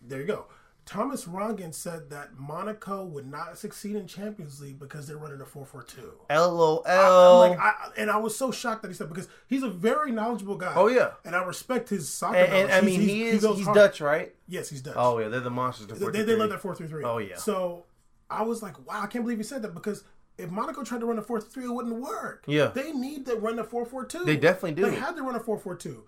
[0.00, 0.46] there you go.
[0.90, 5.44] Thomas Rongen said that Monaco would not succeed in Champions League because they're running a
[5.44, 5.98] 4-4-2.
[6.28, 6.82] LOL.
[6.84, 10.56] Like I, and I was so shocked that he said because he's a very knowledgeable
[10.56, 10.72] guy.
[10.74, 11.12] Oh, yeah.
[11.24, 12.38] and I respect his soccer.
[12.38, 12.72] and, and.
[12.72, 13.76] I mean, he's- he is goes he's hard.
[13.76, 14.34] Dutch, right?
[14.48, 14.94] Yes, he's Dutch.
[14.96, 15.88] Oh yeah, they're the monsters.
[15.90, 17.04] of they, they love that four three three.
[17.04, 17.36] Oh, yeah.
[17.36, 17.84] So
[18.28, 20.02] I was like, wow, I can't believe he said that because
[20.38, 22.42] if Monaco tried to run a four three, it wouldn't work.
[22.48, 22.66] Yeah.
[22.74, 24.24] they need to run a four four two.
[24.24, 24.90] They definitely do.
[24.90, 26.02] They had to run a four four two.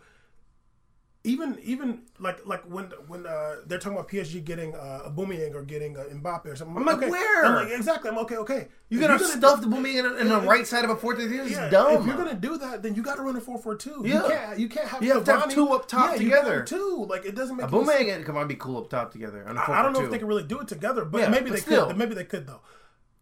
[1.24, 5.54] Even even like like when when uh, they're talking about PSG getting uh, a Aubameyang
[5.54, 6.76] or getting uh, Mbappe or something.
[6.76, 7.10] I'm like, okay.
[7.10, 7.44] where?
[7.44, 8.10] I'm like, exactly.
[8.10, 8.36] I'm okay.
[8.38, 8.66] Okay.
[8.88, 11.14] You If gonna you're stuff the booming in, in the right side of a four
[11.14, 11.52] three three?
[11.52, 12.00] Yeah, dumb.
[12.00, 14.02] If you're gonna do that, then you got to run a four four two.
[14.04, 14.14] Yeah.
[14.14, 14.58] You can't.
[14.58, 15.02] You can't have.
[15.04, 16.64] You have to have two up top yeah, together.
[16.64, 17.06] Two.
[17.08, 17.66] Like it doesn't make.
[17.66, 17.70] A.
[17.70, 19.46] Booming come on, be cool up top together.
[19.48, 20.06] On a four I don't know two.
[20.06, 21.86] if they can really do it together, but Yeah, maybe but they still.
[21.86, 21.98] could.
[21.98, 22.62] Maybe they could though.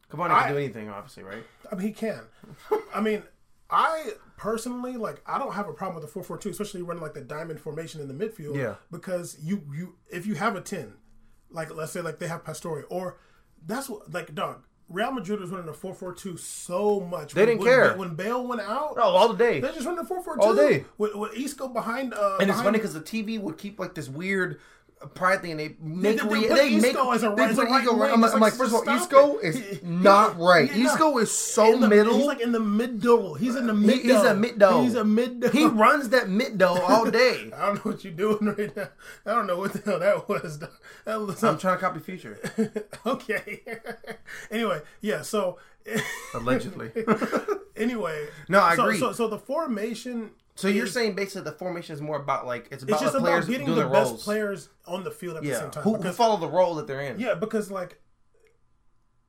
[0.09, 1.45] Come on, I- can do anything, obviously, right?
[1.71, 2.23] I mean, he can.
[2.95, 3.23] I mean,
[3.71, 5.23] I personally like.
[5.27, 7.61] I don't have a problem with the four four two, especially running like the diamond
[7.61, 8.57] formation in the midfield.
[8.57, 8.77] Yeah.
[8.91, 10.95] Because you you if you have a ten,
[11.51, 13.19] like let's say like they have Pastore, or
[13.67, 14.65] that's what like dog.
[14.89, 17.33] Real Madrid was running a four four two so much.
[17.35, 17.97] They When- didn't when, care.
[17.97, 18.95] when Bale went out.
[18.97, 19.61] Oh, all the day.
[19.61, 20.85] They just running a four four two All day.
[20.99, 22.13] with, with Isco behind.
[22.13, 24.59] Uh, And it's funny because the TV would keep like this weird
[25.07, 27.71] pride thing, and they make they put they make as a- they as a put
[27.71, 29.55] right Isco wing, I'm, just I'm like, like, first of all, Isco it.
[29.57, 30.71] is not right.
[30.75, 30.93] yeah.
[30.93, 32.17] Isco is so the, middle.
[32.19, 33.35] He's like in the middle.
[33.35, 34.03] He's in the He- middle.
[34.03, 34.83] he's a middle.
[34.83, 35.51] He's a middle.
[35.51, 37.51] he runs that mid though all day.
[37.57, 38.89] I don't know what you're doing right now.
[39.27, 40.59] I don't know what the hell that was.
[41.07, 42.39] That was I'm trying to copy Future,
[43.07, 43.63] okay.
[44.51, 45.23] anyway, yeah.
[45.23, 45.59] So
[46.35, 46.91] allegedly.
[47.77, 48.99] anyway, No, I so, agree.
[48.99, 50.31] So, so the formation.
[50.61, 50.91] So you're mm.
[50.91, 53.53] saying basically the formation is more about like it's about it's just the players about
[53.53, 55.83] getting doing the best players on the field at the same time.
[55.83, 57.19] who, who follow the role that they're in.
[57.19, 58.01] yeah, because like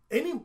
[0.09, 0.41] any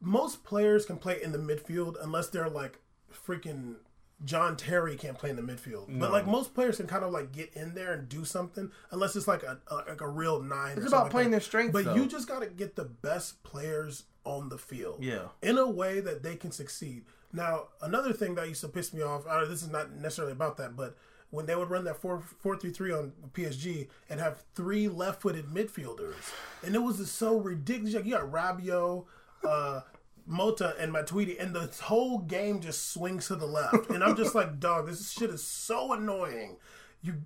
[0.00, 2.78] most players can play in the midfield unless they're like
[3.12, 3.76] freaking
[4.24, 5.98] John Terry can't play in the midfield.
[5.98, 9.14] But like most players can kind of like get in there and do something unless
[9.14, 10.78] it's like a, a like a real nine.
[10.78, 11.94] It's about playing their strengths, But though.
[11.94, 15.04] you just got to get the best players on the field.
[15.04, 15.28] Yeah.
[15.42, 17.04] In a way that they can succeed.
[17.32, 20.56] Now, another thing that used to piss me off, uh, this is not necessarily about
[20.58, 20.96] that, but
[21.30, 25.22] when they would run that 4 4 3 3 on PSG and have three left
[25.22, 26.14] footed midfielders,
[26.62, 27.94] and it was just so ridiculous.
[27.94, 29.04] Like, you got Rabiot,
[29.46, 29.80] uh,
[30.28, 33.90] Motta, and Matuidi, and the whole game just swings to the left.
[33.90, 36.56] And I'm just like, dog, this shit is so annoying.
[37.02, 37.22] You,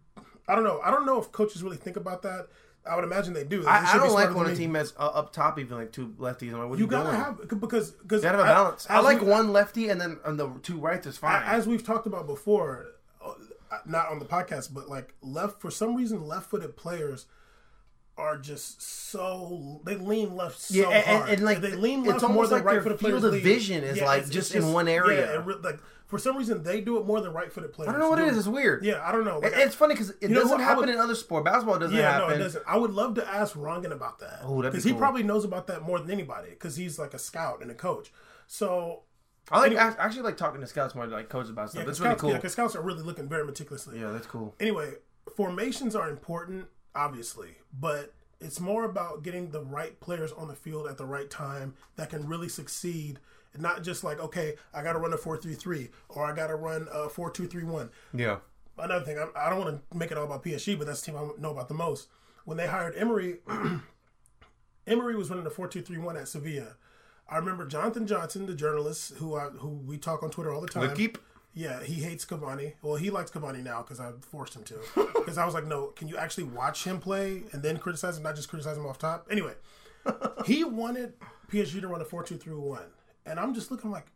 [0.48, 0.80] I don't know.
[0.82, 2.48] I don't know if coaches really think about that.
[2.88, 3.60] I would imagine they do.
[3.62, 6.14] They I, I don't like when a team has uh, up top even like two
[6.18, 6.52] lefties.
[6.52, 7.20] I'm like, what You you, gotta doing?
[7.20, 8.86] have because because You gotta have a balance.
[8.88, 11.42] I as like we- one lefty and then on the two rights is fine.
[11.44, 12.86] as we've talked about before,
[13.24, 13.34] uh,
[13.86, 17.26] not on the podcast, but like left for some reason, left-footed players
[18.20, 21.30] are just so they lean left so Yeah, and- hard.
[21.30, 23.83] and, like, they lean it's left more almost than like their right-footed field of vision
[23.85, 25.35] is, like, it's- just it's in one area.
[25.35, 27.88] Yeah, re- like for some reason they do it more than right-footed players.
[27.88, 28.30] I don't know what it do.
[28.30, 28.38] is.
[28.38, 28.85] It's weird.
[28.85, 29.38] Yeah, I don't know.
[29.38, 30.61] Like, It- it's funny because it doesn't?
[30.61, 31.44] Happen would- in other sport.
[31.44, 32.28] Basketball doesn't yeah, happen.
[32.30, 32.64] no, it doesn't.
[32.66, 35.83] I would love to ask Rongen about that Oh, because he probably knows about that
[35.83, 38.12] more than anybody because he's like a scout and a coach.
[38.46, 39.02] So
[39.52, 41.80] I like Anyway- I actually like talking to scouts more, like coaches about stuff.
[41.80, 42.30] yeah, that's scouts, really cool.
[42.30, 43.98] yeah, 'cause scouts are really looking very meticulously.
[44.00, 44.54] Yeah, that's cool.
[44.61, 44.94] anyway,
[45.37, 50.87] formations are important, obviously, but it's more about getting the right players on the field
[50.87, 53.18] at the right time that can really succeed.
[53.52, 56.35] And not just like, okay, I got to run a 4 3 3 or I
[56.35, 57.90] got to run a 4 2 3 1.
[58.14, 58.38] Yeah.
[58.78, 61.12] Another thing, I, I don't want to make it all about PSG, but that's the
[61.12, 62.09] team I know about the most.
[62.44, 63.38] When they hired Emery,
[64.87, 66.76] Emery was running a 4 2 3 1 at Sevilla.
[67.28, 70.68] I remember Jonathan Johnson, the journalist who I, who we talk on Twitter all the
[70.68, 70.88] time.
[71.52, 72.74] Yeah, he hates Cavani.
[72.80, 74.78] Well, he likes Cavani now because I forced him to.
[75.20, 78.22] Because I was like, no, can you actually watch him play and then criticize him,
[78.22, 79.26] not just criticize him off top?
[79.30, 79.52] Anyway,
[80.46, 81.12] he wanted
[81.52, 82.80] PSG to run a 4 2 3 1.
[83.26, 84.06] And I'm just looking like,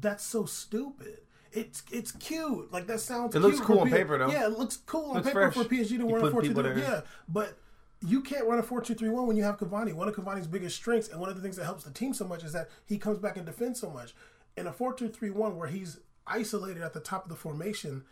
[0.00, 1.18] that's so stupid.
[1.52, 2.72] It's it's cute.
[2.72, 3.34] Like that sounds.
[3.36, 4.30] It looks cool on P- paper, though.
[4.30, 5.66] Yeah, it looks cool on Looks paper fresh.
[5.66, 6.82] for PSG to You run a 4 2 people 3 there.
[6.82, 7.56] Yeah, but
[8.00, 9.92] you can't run a 4 2 3 1 when you have Cavani.
[9.94, 12.26] One of Cavani's biggest strengths, and one of the things that helps the team so
[12.26, 14.14] much, is that he comes back and defends so much.
[14.56, 18.04] In a 4 2 3 1, where he's isolated at the top of the formation,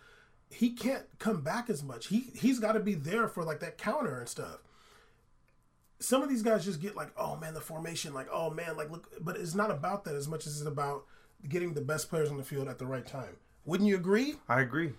[0.50, 2.08] he can't come back as much.
[2.08, 4.58] He he's got to be there for like that counter and stuff.
[5.98, 8.90] Some of these guys just get like, oh man, the formation, like, oh man, like
[8.90, 11.04] look, but it's not about that as much as it's about
[11.48, 13.36] getting the best players on the field at the right time.
[13.64, 14.34] Wouldn't you agree?
[14.48, 14.92] I agree.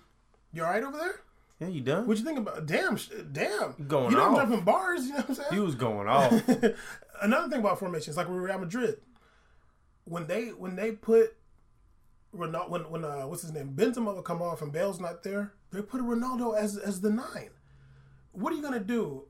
[0.54, 1.22] You all right over there?
[1.60, 2.08] Yeah, you done?
[2.08, 2.66] What you think about?
[2.66, 3.76] Damn, sh- damn.
[3.88, 4.42] Going you know I'm off.
[4.42, 5.06] jumping bars.
[5.06, 5.54] You know what I'm saying?
[5.54, 6.32] He was going off.
[7.22, 8.98] Another thing about formations, like with Real Madrid,
[10.06, 11.36] when they when they put
[12.36, 15.54] Ronaldo, when when uh, what's his name, Benzema will come off and Bale's not there,
[15.72, 17.52] they put Ronaldo as as the nine.
[18.32, 19.26] What are you gonna do?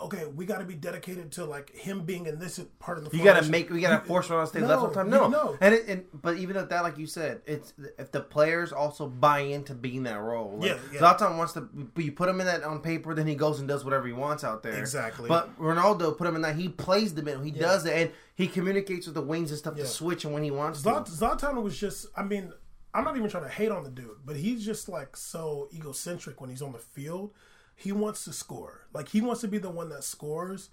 [0.00, 3.16] Okay, we got to be dedicated to like him being in this part of the.
[3.16, 3.68] You gotta make.
[3.68, 5.10] We gotta force Ronaldo to stay No, left all the time.
[5.10, 5.56] No, no.
[5.60, 9.08] And, it, and but even at that, like you said, it's if the players also
[9.08, 10.58] buy into being that role.
[10.58, 11.00] Like, Yeah, yeah.
[11.00, 11.62] Zlatan wants to.
[11.62, 14.12] But you put him in that on paper, then he goes and does whatever he
[14.12, 14.78] wants out there.
[14.78, 15.28] Exactly.
[15.28, 16.54] But Ronaldo put him in that.
[16.56, 17.42] He plays the middle.
[17.42, 19.82] He does it, and he communicates with the wings and stuff Yeah.
[19.82, 20.88] to switch and when he wants to.
[20.90, 22.06] Zlatan was just.
[22.16, 22.52] I mean,
[22.94, 26.40] I'm not even trying to hate on the dude, but he's just like so egocentric
[26.40, 27.32] when he's on the field.
[27.78, 28.86] He wants to score.
[28.92, 30.70] Like he wants to be the one that scores,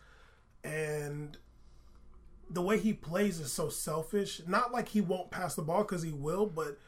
[0.63, 1.38] and
[2.50, 4.41] the way he plays is so selfish.
[4.48, 6.80] Not like he won't pass the ball because he will, but.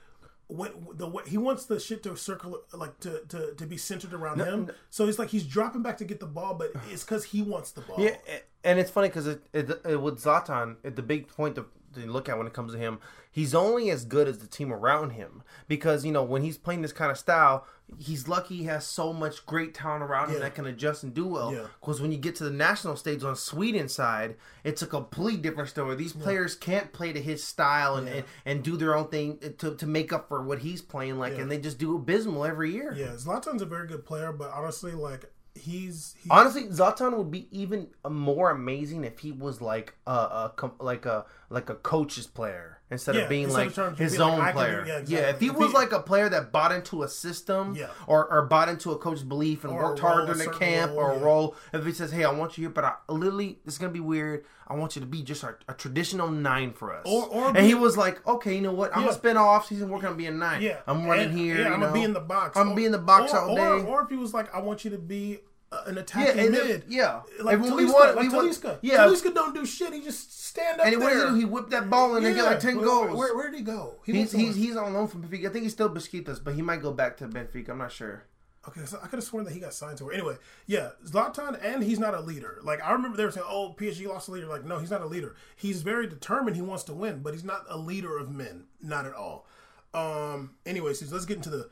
[0.49, 4.13] When the way he wants the shit to circle like to, to, to be centered
[4.13, 7.25] around him, so it's like he's dropping back to get the ball, but it's because
[7.25, 7.97] he wants the ball.
[7.99, 8.15] Yeah,
[8.63, 11.65] and it's funny because it, it, it, with Zlatan, it, the big point to,
[12.05, 12.99] to look at when it comes to him,
[13.31, 15.43] he's only as good as the team around him.
[15.67, 17.65] Because you know when he's playing this kind of style,
[17.97, 21.25] he's lucky he has so much great talent around him that can adjust and do
[21.27, 21.53] well.
[21.53, 21.67] Yeah.
[21.79, 25.69] Because when you get to the national stage on Sweden side, it's a complete different
[25.69, 25.95] story.
[25.95, 29.75] These players can't play to his style and, and, and do their own thing to,
[29.75, 31.43] to make up for what he's playing like, Yeah.
[31.43, 32.93] and they just do abysmal every year.
[32.97, 33.13] yeah.
[33.15, 37.87] Zlatan's a very good player, but honestly, like he's, he's Honestly, Zlatan would be even
[38.09, 43.15] more amazing if he was like a, a like a like a coach's player instead
[43.15, 44.83] Yeah, of being instead like of his be own do- player.
[44.85, 45.29] yeah, yeah, exactly.
[45.29, 47.87] if he If was he- like a player that bought into a system, Yeah.
[48.05, 50.91] or or bought into a coach's belief and Or worked hard during a the camp
[50.91, 51.55] role, or a role.
[51.73, 54.45] If he says, "Hey, I want you here, but I literally it's gonna be weird.
[54.69, 57.55] I want you to be just a, a traditional nine for us." Or- or and
[57.55, 58.91] be- he was like, "Okay, you know what?
[58.93, 59.07] I'm Yeah.
[59.07, 60.61] gonna spend all off season working on being nine.
[60.61, 61.59] Yeah, I'm running And- here.
[61.61, 62.57] Yeah, I'm gonna be in the box.
[62.57, 63.83] I'm gonna be in the box all day.
[63.83, 65.39] Or, if he was like, I want you to be
[65.71, 66.67] an Yeah, attacking and mid.
[66.67, 67.21] then, yeah.
[67.41, 68.97] Like And we want- like we want- yeah.
[68.97, 69.93] Talisca don't do shit.
[69.93, 71.35] He just stand up And what did he do?
[71.35, 73.17] He whipped that ball and then get like ten Where- goals.
[73.17, 73.95] Where, where did he go?
[74.05, 75.49] He He's he's he's on loan from Benfica.
[75.49, 77.69] I think he's still Besiktas, but he might go back to Benfica.
[77.69, 78.23] I'm not sure.
[78.67, 80.11] Okay, so I could have sworn that he got signed to her.
[80.11, 82.59] Anyway, yeah, Zlatan, and he's not a leader.
[82.63, 85.01] Like I remember they were saying, "Oh, PSG lost a leader." Like, no, he's not
[85.01, 85.35] a leader.
[85.55, 86.55] He's very determined.
[86.57, 88.65] He wants to win, but he's not a leader of men.
[88.81, 89.45] Not at all.
[89.93, 90.55] Um.
[90.65, 91.69] Anyway, so let's get into the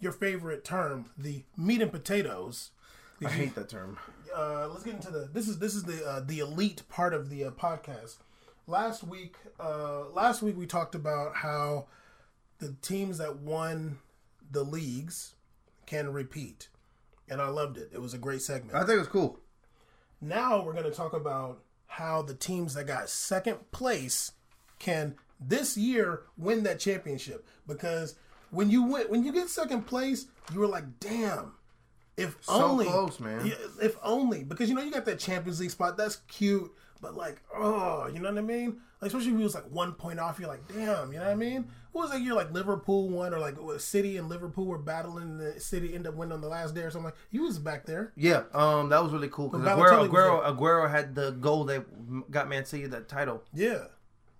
[0.00, 2.70] your favorite term, the meat and potatoes.
[3.24, 3.98] I hate that term.
[4.34, 7.30] uh, let's get into the this is this is the uh, the elite part of
[7.30, 8.18] the uh, podcast.
[8.66, 11.86] Last week, uh, last week we talked about how
[12.58, 13.98] the teams that won
[14.50, 15.34] the leagues
[15.86, 16.68] can repeat,
[17.28, 17.90] and I loved it.
[17.92, 18.74] It was a great segment.
[18.74, 19.38] I think it was cool.
[20.20, 24.32] Now we're going to talk about how the teams that got second place
[24.78, 28.16] can this year win that championship because
[28.50, 31.52] when you win when you get second place, you were like, damn.
[32.18, 33.52] If only, close, man.
[33.80, 35.96] If only, because you know you got that Champions League spot.
[35.96, 38.80] That's cute, but like, oh, you know what I mean?
[39.00, 41.30] Like, especially if it was like one point off, you're like, damn, you know what
[41.30, 41.68] I mean?
[41.92, 45.58] What was that year like Liverpool won, or like City and Liverpool were battling, the
[45.60, 47.06] City ended up winning on the last day or something?
[47.06, 48.12] Like, you was back there.
[48.16, 52.48] Yeah, um, that was really cool because Aguero, Aguero, Aguero had the goal that got
[52.48, 53.42] Man City that title.
[53.54, 53.84] Yeah,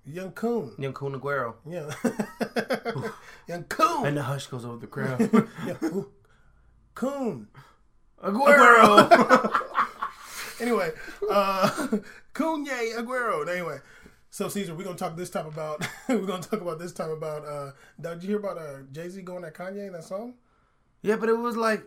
[0.04, 0.72] young Coon.
[0.78, 1.90] Young Kun Aguero, Yeah.
[3.46, 4.06] Young Coon.
[4.06, 5.20] and the hush goes over the crowd.
[5.66, 5.74] Yeah.
[6.94, 7.46] Coon.
[8.22, 9.64] Aguero.
[10.60, 10.90] Anyway,
[11.30, 13.48] uh Yay Aguero.
[13.48, 13.78] Anyway.
[14.30, 17.44] So Caesar, we're gonna talk this time about we're gonna talk about this time about
[17.46, 20.34] uh did you hear about uh Jay Z going at Kanye in that song?
[21.02, 21.84] yeah, but it was like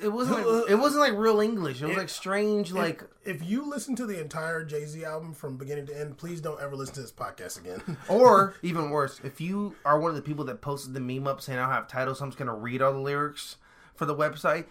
[0.00, 1.82] it wasn't like, it wasn't like real English.
[1.82, 5.56] It was like strange, like If you listen to the entire Jay Z album from
[5.56, 7.96] beginning to end, please don't ever listen to this podcast again.
[8.08, 11.40] Or even worse, if you are one of the people that posted the meme up
[11.40, 13.56] saying I don't have titles, so I'm just gonna read all the lyrics
[13.94, 14.66] for the website.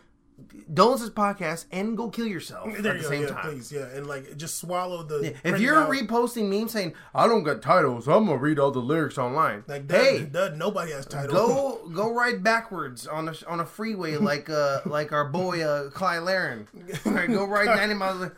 [0.72, 3.22] Don't listen to this podcast and go kill yourself There at you the go, same
[3.24, 3.42] yeah, time.
[3.52, 5.36] please, yeah, and like just swallow the.
[5.44, 5.90] If you're out.
[5.90, 9.64] reposting memes saying I don't got titles, I'm gonna read all the lyrics online.
[9.68, 11.34] like, Dud, hey, Dud, nobody has titles.
[11.34, 15.90] go go ride backwards on a on a freeway like uh like our boy uh
[15.90, 16.68] Clyde Laren.
[17.06, 18.32] Right, go ride 90 miles.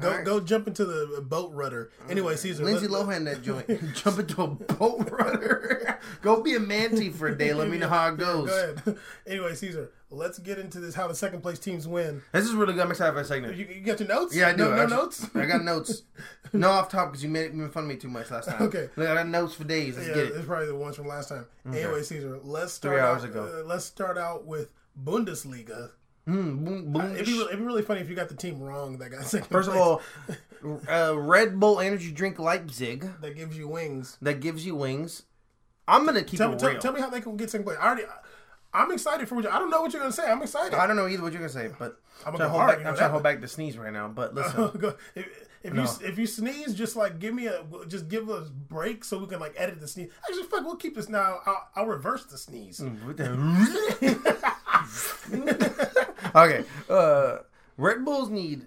[0.00, 0.24] go, right.
[0.24, 1.90] go jump into the boat rudder.
[2.08, 2.64] Anyway, Caesar.
[2.64, 3.66] Lindsay let- Lohan that joint.
[3.94, 5.98] Jump into a boat rudder.
[6.22, 7.52] go be a manatee for a day.
[7.52, 8.48] Let me know how it goes.
[8.48, 8.98] Go ahead.
[9.26, 10.94] anyway, Caesar, let's get into this.
[10.94, 12.22] How the second place teams win.
[12.32, 12.82] This is really good.
[12.82, 13.56] I'm excited for a segment.
[13.56, 14.34] You, you got your notes?
[14.34, 14.58] Yeah, I do.
[14.58, 14.96] No, no actually.
[14.96, 15.30] notes.
[15.34, 16.02] I got notes.
[16.52, 18.62] No off top because you made, fun of me too much last time.
[18.62, 18.88] Okay.
[18.94, 19.96] Look, I got notes for days.
[19.96, 20.32] Let's Yeah, get it.
[20.36, 21.46] it's probably the ones from last time.
[21.66, 23.60] Anyway, Caesar, let's start Three hours out, ago.
[23.62, 25.90] uh, let's start out with Bundesliga.
[26.28, 27.12] Mm, boom, boom.
[27.14, 29.24] It'd be, really, it'd be really funny if you got the team wrong that got
[29.24, 29.48] second.
[29.48, 30.38] First of place.
[30.64, 34.16] all, uh, Red Bull Energy Drink Leipzig that gives you wings.
[34.22, 35.24] that gives you wings.
[35.86, 36.78] I'm gonna keep Tell me, it tell, real.
[36.80, 37.76] tell me how they can get second place.
[37.78, 38.04] I already,
[38.74, 39.50] I'm excited for what you.
[39.50, 40.30] I don't know what you're gonna say.
[40.30, 40.74] I'm excited.
[40.74, 42.60] I don't know either what you're gonna say, but I'm I'm gonna trying to hold
[42.60, 42.78] hard, back.
[42.78, 44.08] you know I'm trying to hold back the sneeze right now.
[44.08, 44.70] But listen,
[45.14, 48.50] if, if you if you sneeze, just like give me a just give us a
[48.50, 50.10] break so we can like edit the sneeze.
[50.28, 51.38] Actually, fuck, we'll keep this now.
[51.46, 52.80] I'll, I'll reverse the sneeze.
[56.34, 57.38] Okay, uh,
[57.76, 58.66] Red Bulls need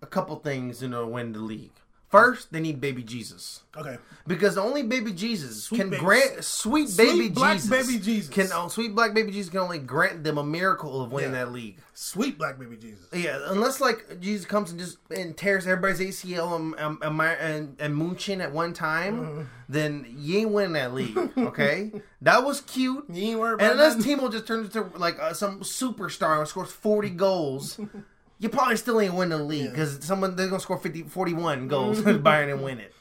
[0.00, 1.72] a couple things in order to win the league.
[2.14, 3.62] First, they need baby Jesus.
[3.76, 8.32] Okay, Because only baby Jesus can baby- grant sweet, Sweet baby black Jesus baby Jesus.
[8.32, 11.44] can oh, sweet black baby Jesus can only grant them a miracle of winning Yeah.
[11.46, 11.76] that league.
[11.92, 13.04] sweet black baby Jesus.
[13.12, 17.94] Yeah, unless like Jesus comes and just and tears everybody's ACL and and, and, and,
[17.96, 19.42] Moonchin at one time, Mm-hmm.
[19.68, 21.18] then you ain't winning that league.
[21.36, 21.90] Okay,
[22.22, 23.06] that was cute.
[23.10, 23.96] You ain't worried And unless.
[23.96, 27.80] Timo just turns into like uh, some superstar and scores 40 goals,
[28.38, 31.98] you probably still ain't winning the league because someone they're gonna score 50, 41 goals
[31.98, 32.06] Mm-hmm.
[32.12, 32.92] with Bayern and win it.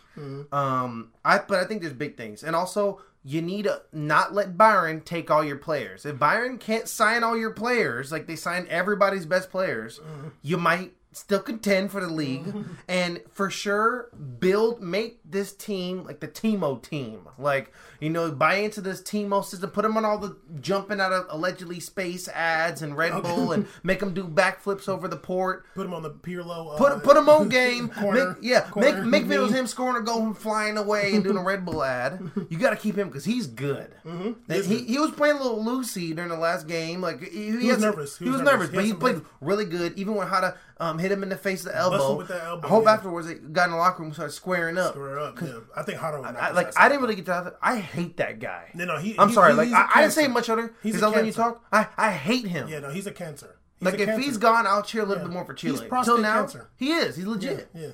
[0.51, 4.57] Um, I but I think there's big things, and also you need to not let
[4.57, 6.05] Bayern take all your players.
[6.05, 10.27] If Bayern can't sign all your players, like they signed everybody's best players, Mm-hmm.
[10.41, 12.45] you might still contend for the league
[12.87, 14.09] and for sure
[14.39, 19.43] build make this team like the Timo team like you know buy into this Timo
[19.45, 23.51] system put them on all the jumping out of allegedly space ads and Red Bull
[23.51, 26.73] and make them do backflips over the port Put him on the Pirlo.
[26.73, 27.89] Uh, Put put him on game.
[28.03, 31.23] Corner- make, yeah, corner make make videos him scoring a goal and flying away and
[31.23, 32.19] doing a Red Bull ad.
[32.49, 33.95] You got to keep him because he's good.
[34.05, 34.51] Mm-hmm.
[34.61, 37.01] He, he was playing a little loosey during the last game.
[37.01, 38.17] Like he, he, was had some- nervous.
[38.17, 39.97] He, was nervous, but he played really good.
[39.97, 42.15] Even when Jara um, hit him in the face with the elbow.
[42.17, 42.93] with elbow, I hope yeah.
[42.93, 44.93] afterwards they got in the locker room and started squaring up.
[44.93, 45.41] Square up.
[45.41, 45.59] Yeah.
[45.75, 47.57] I think would knock I, like I didn't really get to that.
[47.61, 48.69] I hate that guy.
[48.73, 49.17] No, no, he.
[49.17, 49.51] I'm he- sorry.
[49.51, 51.63] he- like I, I, I didn't say much other He's a I was you talk.
[51.71, 52.67] I, I hate him.
[52.67, 53.57] Yeah, no, he's a cancer.
[53.79, 54.21] He's like a if cancer.
[54.23, 55.77] he's gone, I'll cheer a little bit more for Chile.
[55.79, 56.69] He's prostate Till now, cancer.
[56.77, 57.15] he is.
[57.15, 57.69] He's legit.
[57.73, 57.89] yeah,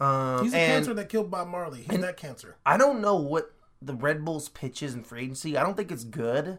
[0.00, 1.84] Um, he's a and cancer that killed Bob Marley.
[1.88, 2.56] He's that cancer.
[2.64, 3.52] I don't know what
[3.82, 5.56] the Red Bulls pitches in free agency.
[5.56, 6.58] I don't think it's good.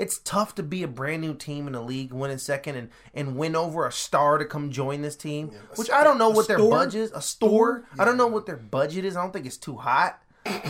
[0.00, 2.88] It's tough to be a brand new team in the league, win in second, and,
[3.14, 5.50] and win over a star to come join this team.
[5.50, 7.12] a which st- I don't know a what their budget is.
[7.12, 7.84] A store?
[7.98, 9.16] I don't know what their budget is.
[9.16, 10.20] I don't think it's too hot.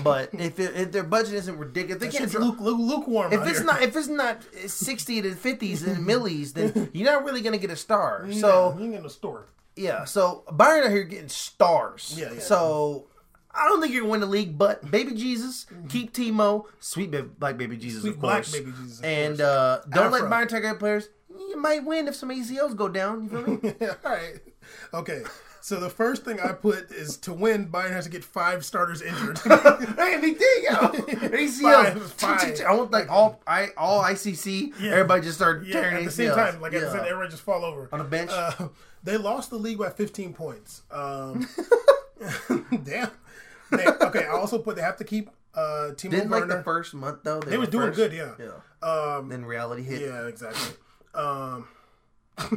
[0.02, 2.32] But if it, if their budget isn't ridiculous, they can't.
[2.34, 3.32] luke, luke, lukewarm.
[3.32, 3.66] if it's here.
[3.66, 7.70] not if it's not sixty to fifties and millies, then you're not really gonna get
[7.70, 8.26] a star.
[8.28, 9.46] Yeah, So ain't in the store.
[9.76, 12.16] yeah, so Bayern out here getting stars.
[12.18, 12.40] Yeah, yeah.
[12.40, 13.06] So
[13.54, 17.22] I don't think you're gonna win the league, but Baby Jesus, keep Timo, sweet ba-
[17.24, 19.48] black Baby Jesus, Sweet of black course, baby Jesus, of and course.
[19.48, 20.30] uh, don't let Afro.
[20.30, 21.08] Bayern take out players.
[21.36, 23.24] You might win if some ACLs go down.
[23.24, 23.74] You feel me?
[23.80, 24.38] Yeah, all right.
[24.94, 25.22] Okay.
[25.62, 29.02] So the first thing I put is to win, Bayern has to get five starters
[29.02, 29.38] injured.
[29.38, 30.76] hey, big thing, yo.
[31.28, 32.00] ACLs.
[32.18, 32.60] Five, five.
[32.66, 34.72] I want like all I all ICC.
[34.80, 34.92] Yeah.
[34.92, 36.12] Everybody just start yeah, tearing at the ACLs.
[36.12, 38.30] same time, like I said, everyone just fall over on the bench.
[38.32, 38.68] Uh,
[39.02, 40.82] they lost the league by 15 points.
[40.90, 41.46] Um,
[42.84, 43.10] damn.
[43.70, 46.94] They- okay, I also put they have to keep uh, Timo Didn't like the first
[46.94, 47.40] month though.
[47.40, 47.96] they were was doing first.
[47.96, 48.34] good, yeah.
[48.38, 48.88] Yeah.
[48.88, 50.00] Um, Then reality hit.
[50.02, 50.76] yeah, exactly.
[51.14, 51.66] Um,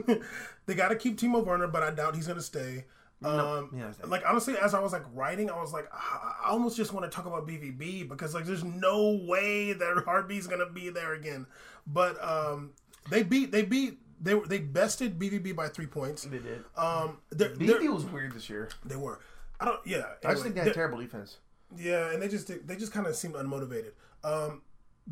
[0.66, 2.86] they got to keep Timo Werner, but I doubt he's going to stay.
[3.24, 6.49] Um, yeah, I like honestly, as I was like writing, I was like, I I
[6.49, 10.70] almost just want to talk about BVB because like there's no way that Heartbeat's gonna
[10.70, 11.45] be there again.
[11.88, 12.72] But um,
[13.09, 16.24] they beat they beat they were they bested BVB by three points.
[16.24, 16.66] They did.
[16.76, 18.68] Um, they're, they're- was weird this year.
[18.84, 19.20] they were.
[19.64, 19.80] I don't.
[19.88, 20.03] Yeah.
[20.26, 21.38] I just think they had terrible defense.
[21.78, 23.91] yeah, and they just they just kind of seemed unmotivated.
[24.24, 24.61] Um,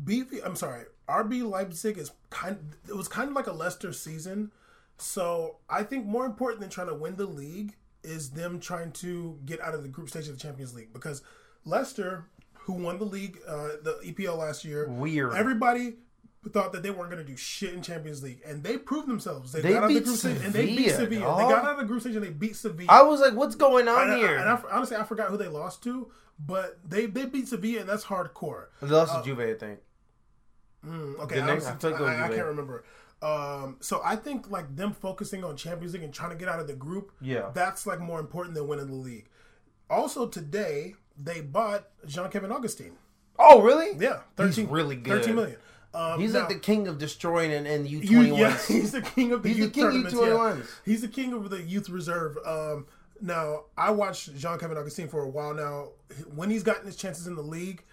[0.04, 2.58] BV, I'm sorry, RB Leipzig is kind.
[2.88, 4.52] It was kind of like a Leicester season.
[4.98, 7.74] So I think more important than trying to win the league
[8.04, 11.22] is them trying to get out of the group stage of the Champions League because
[11.64, 15.32] Leicester, who won the league, uh, the EPL last year, Weird.
[15.34, 15.94] Everybody
[16.50, 19.52] thought that they weren't going to do shit in Champions League, and they proved themselves.
[19.52, 21.20] They, They got out of the beat group stage and they beat Sevilla, Sevilla.
[21.24, 21.38] dog.
[21.38, 22.88] They got out of the group stage and they beat Sevilla.
[22.90, 25.36] I was like, "What's going on And I- here?" and I, honestly, I forgot who
[25.36, 28.66] they lost to, but they they beat Sevilla, and that's hardcore.
[28.80, 29.80] they lost to Juve, I think.
[30.86, 31.90] Mm, okay, I was I, I Juve.
[32.36, 32.84] can't remember.
[33.22, 36.58] Um, so I think like them focusing on Champions League and trying to get out
[36.58, 37.50] of the group, Yeah.
[37.54, 39.28] that's like more important than winning the league.
[39.88, 42.96] Also today they bought Jean Kevin Augustine.
[43.38, 43.96] Oh, really?
[43.96, 44.68] Yeah, thirteen.
[44.70, 45.20] really good.
[45.20, 45.56] Thirteen million.
[45.94, 49.02] Um, He's now- like the king of destroying and, and U twenty yeah, he's the
[49.02, 50.12] king of the He's the youth king of.
[50.12, 50.66] U21s.
[50.84, 52.38] He's the king of the youth reserve.
[52.46, 52.86] Um,
[53.20, 55.88] now I watched Jean Kevin Augustine for a while now.
[56.34, 57.84] When he's gotten his chances in the league,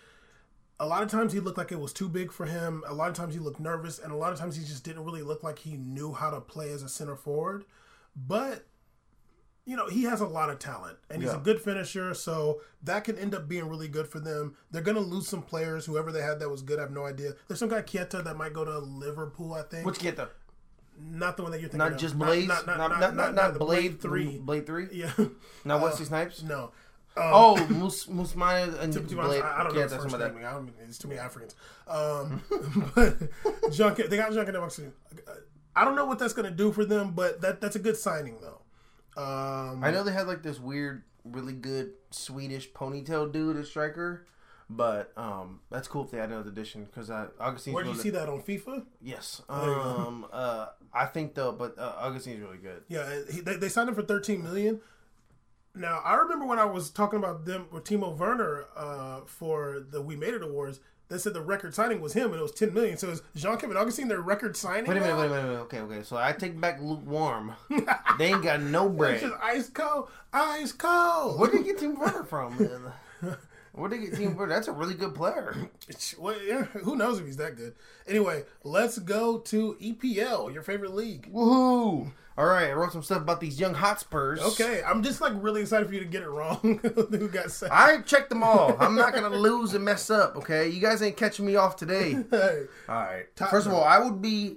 [0.79, 2.83] a lot of times he looked like it was too big for him.
[2.87, 5.03] A lot of times he looked nervous, and a lot of times he just didn't
[5.03, 7.65] really look like he knew how to play as a center forward.
[8.15, 8.65] But
[9.69, 13.03] you know, he has a lot of talent and he's a good finisher, so that
[13.03, 14.55] can end up being really good for them.
[14.71, 15.85] They're going to lose some players.
[15.85, 17.33] Whoever they had that was good, I have no idea.
[17.47, 19.85] There's some guy Keita that might go to Liverpool, I think.
[19.85, 20.29] Which the
[20.99, 21.99] not the one that you're thinking not of.
[21.99, 24.39] just Blaze, not not not, not, the Blade three.
[24.39, 24.87] Blade three.
[24.91, 25.11] Yeah,
[25.63, 26.41] Not Wesley Snipes.
[26.41, 26.71] no.
[27.15, 29.43] Oh, Mus Musmaya and To be Blade.
[29.43, 30.45] I, I don't yeah, know his that's first name.
[30.45, 31.53] I don't, it's too many Africans.
[31.87, 32.41] Um,
[32.95, 34.85] but Junker, they got Junker Oxley.
[35.75, 37.97] I don't know what that's going to do for them, but that that's a good
[37.97, 38.58] signing though.
[39.19, 44.25] Um, I know they had like this weird, really good Swedish ponytail dude as striker,
[44.69, 47.93] but um, that's cool if they had another addition because I Augustine's where did you
[47.93, 48.85] really, see that on FIFA?
[49.01, 49.41] Yes.
[49.49, 50.25] Um.
[50.31, 50.67] Uh.
[50.93, 52.83] I think though, but uh, Augustine's really good.
[52.87, 54.79] Yeah, he, they, they signed him for 13 million.
[55.75, 60.01] Now I remember when I was talking about them with Timo Werner uh, for the
[60.01, 60.79] We Made It Awards.
[61.09, 62.97] They said the record signing was him, and it was 10 million.
[62.97, 64.85] So is Jean Kevin Augustine their record signing?
[64.85, 65.15] Wait a minute.
[65.15, 65.19] now?
[65.19, 65.43] Wait a minute.
[65.43, 65.61] Wait a minute.
[65.61, 65.79] Okay.
[65.79, 66.03] Okay.
[66.03, 67.53] So I take back lukewarm.
[68.19, 71.39] they ain't got no It's just ice cold, ice cold.
[71.39, 72.57] Where did they get Timo Werner from?
[72.59, 73.35] Man?
[73.71, 74.53] Where did they get Timo Werner?
[74.53, 75.55] That's a really good player.
[76.19, 77.73] Well, yeah, who knows if he's that good?
[78.07, 81.31] Anyway, let's go to EPL, your favorite league.
[81.33, 82.11] Woohoo!
[82.39, 84.39] All right, I wrote some stuff about these young Hotspurs.
[84.39, 86.79] Okay, I'm just like really excited for you to get it wrong.
[86.95, 87.73] who got sacked?
[87.73, 88.77] I checked them all.
[88.79, 90.37] I'm not gonna lose and mess up.
[90.37, 92.15] Okay, you guys ain't catching me off today.
[92.31, 93.25] Hey, All right.
[93.49, 94.55] First of all, I would be.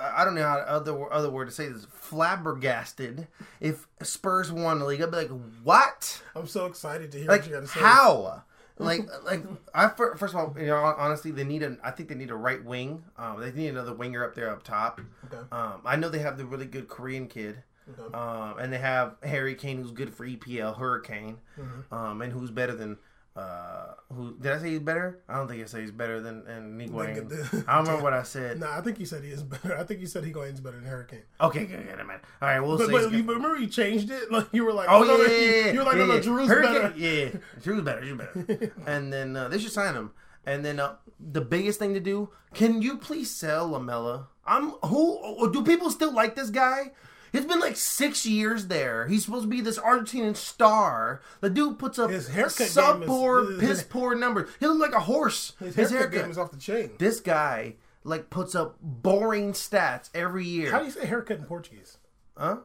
[0.00, 1.86] I don't know how other other word to say this.
[1.92, 3.28] Flabbergasted
[3.60, 5.02] if Spurs won the league.
[5.02, 5.30] I'd be like,
[5.62, 6.22] what?
[6.34, 7.80] I'm so excited to hear Like what you got to say.
[7.80, 8.42] how?
[8.78, 9.42] Like like
[9.74, 11.76] I first of all, you know, honestly, they need a.
[11.82, 13.04] I think they need a right wing.
[13.16, 15.00] Um, they need another winger up there up top.
[15.26, 15.42] Okay.
[15.52, 17.62] Um, I know they have the really good Korean kid.
[17.98, 18.14] Okay.
[18.16, 21.94] Um, and they have Harry Kane, who's good for EPL, Hurricane, Mm-hmm.
[21.94, 22.98] um, and who's better than.
[23.36, 25.20] Uh, who did I say he's better?
[25.28, 27.28] I don't think I say he's better than and Higuain.
[27.28, 28.58] the- I don't remember what I said.
[28.58, 29.76] Nah, I think you said he is better.
[29.76, 31.22] I think you said Higuain's better than Hurricane.
[31.40, 32.20] Okay, good, good, man.
[32.40, 32.92] All right, we'll But, say.
[32.92, 34.30] but you remember you changed it?
[34.32, 36.14] Like you were like, Oh no, no, yeah, yeah, yeah, you were like, yeah, no,
[36.14, 36.20] no.
[36.22, 36.94] Drew's Hurricane- better.
[36.96, 37.28] Yeah,
[37.62, 38.00] Drew's better.
[38.00, 38.72] Drew's better.
[38.86, 40.12] and then uh, they should sign him.
[40.46, 44.28] And then uh, the biggest thing to do: Can you please sell Lamela?
[44.46, 45.50] I'm who?
[45.52, 46.92] Do people still like this guy?
[47.36, 49.06] It's been like six years there.
[49.06, 51.20] He's supposed to be this Argentinian star.
[51.40, 54.48] The dude puts up His haircut sub poor, piss poor numbers.
[54.58, 55.52] He looks like a horse.
[55.58, 56.22] His His, haircut, haircut.
[56.22, 56.90] game is off the chain.
[56.98, 57.74] this guy
[58.04, 60.70] like puts up boring stats every year.
[60.70, 61.98] How do you say haircut in Portuguese?
[62.36, 62.58] huh?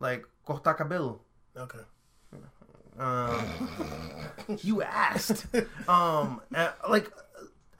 [0.00, 1.20] Like corta cabelo.
[1.56, 1.78] Okay.
[2.98, 3.68] Um,
[4.62, 5.46] you asked.
[5.88, 7.10] Um, uh, like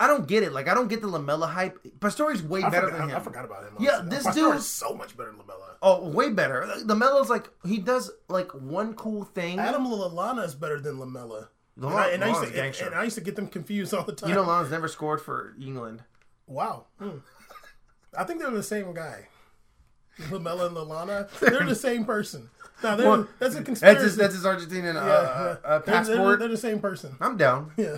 [0.01, 0.53] I don't get it.
[0.53, 1.79] Like I don't get the Lamela hype.
[2.01, 3.17] Pastore's way I better forgot, than him.
[3.17, 3.77] I forgot about him.
[3.81, 5.77] Yeah, this Pastore dude- is so much better than Lamela.
[5.83, 6.67] Oh, way better.
[6.85, 9.59] Lamela's like he does like one cool thing.
[9.59, 11.49] Adam Lallana is better than Lamela.
[11.77, 12.87] And I, and, I used to, gangster.
[12.87, 14.29] and I used to get them confused all the time.
[14.31, 16.05] you know, Lana's never scored for England.
[16.47, 16.87] wow.
[17.01, 17.19] Hmm.
[18.17, 19.27] I think they're the same guy.
[20.31, 22.49] Lamela and Lallana, they're the same person.
[22.83, 23.81] Now, Well, that's a conspiracy.
[23.95, 26.39] That's his, that's his Argentinian uh, yeah, uh, uh, They're- they're- passport.
[26.39, 27.17] They're, the same person.
[27.21, 27.73] I'm down.
[27.77, 27.97] Yeah,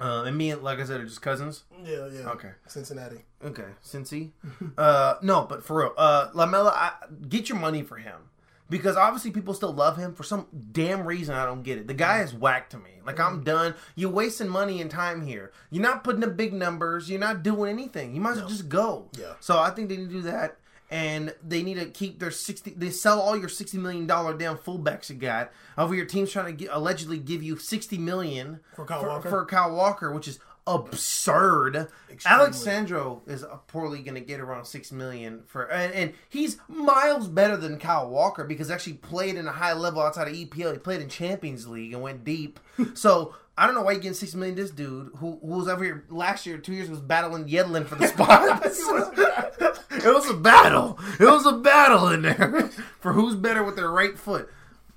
[0.00, 1.64] Uh, and me and like I said are just cousins.
[1.84, 2.30] yeah, yeah.
[2.30, 2.50] Okay.
[2.66, 3.24] Cincinnati.
[3.44, 4.30] Okay, Cincy.
[4.78, 6.92] uh, no, but for real, uh, Lamela, I,
[7.28, 8.30] get your money for him
[8.70, 11.34] because obviously people still love him for some damn reason.
[11.34, 11.86] I don't get it.
[11.86, 12.90] The guy is whack to me.
[13.04, 13.74] Like I'm done.
[13.96, 15.52] You're wasting money and time here.
[15.70, 17.10] You're not putting up big numbers.
[17.10, 18.14] You're not doing anything.
[18.14, 19.08] You might as well just go.
[19.18, 19.34] Yeah.
[19.40, 20.58] So I think they need to do that.
[20.90, 22.72] And they need to keep their sixty.
[22.72, 25.52] They sell all your sixty million dollar damn fullbacks you got.
[25.78, 29.28] Over your team's trying to get, allegedly give you sixty million For Kyle for, Walker?
[29.30, 31.88] for Kyle Walker, which is absurd.
[32.10, 32.40] Extremely.
[32.40, 37.28] Alex Sandro is poorly going to get around six million for, and, and he's miles
[37.28, 40.72] better than Kyle Walker because actually played in a high level outside of EPL.
[40.72, 42.60] He played in Champions League and went deep.
[42.94, 44.56] so I don't know why you're getting six million.
[44.56, 47.94] This dude who, who was over here last year, two years was battling Yedlin for
[47.94, 48.64] the spot.
[48.64, 50.98] it was a battle.
[51.20, 54.48] It was a battle in there for who's better with their right foot.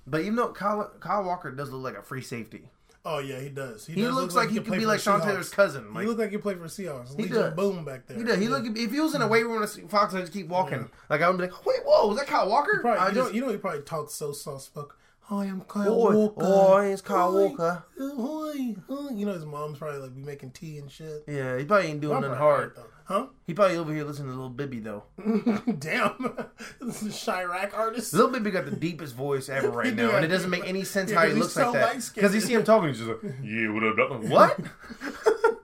[0.07, 2.69] But even though Kyle, Kyle Walker does look like a free safety.
[3.03, 3.85] Oh yeah, he does.
[3.85, 5.93] He does looks look like he could could be like Sean Taylor's cousin.
[5.93, 7.17] Like, he looked like he played for Seahawks.
[7.17, 7.53] He Legion does.
[7.55, 8.17] Boom back there.
[8.17, 8.37] He does.
[8.37, 8.51] He Yeah.
[8.51, 9.33] look if he was in a mm-hmm.
[9.33, 10.89] weight room with Fox, I'd just keep walking.
[11.09, 12.79] Like I would be like, wait, whoa, was that Kyle Walker?
[12.79, 14.95] Probably, I you, just, know, you know he probably talks so soft spoken.
[15.33, 16.45] Hi, I'm Kyle Oi, Walker.
[16.45, 17.83] oi, it's Kyle Oi, Walker.
[17.99, 19.13] uh, Hi, hi.
[19.15, 21.23] You know his mom's probably like be making tea and shit.
[21.27, 22.73] Yeah, he probably ain't doing nothing hard.
[22.77, 23.29] right, though.
[23.47, 25.05] He probably over here listening to Little Bibby though.
[25.79, 26.35] Damn.
[26.81, 28.13] this is a Chiraq artist.
[28.13, 31.09] Little Bibby got the deepest voice ever right now, and it doesn't make any sense
[31.09, 32.11] Yeah, how he looks so like that.
[32.13, 33.97] Because you see him talking, he's just like, yeah, what up?
[33.97, 34.59] dog?" What?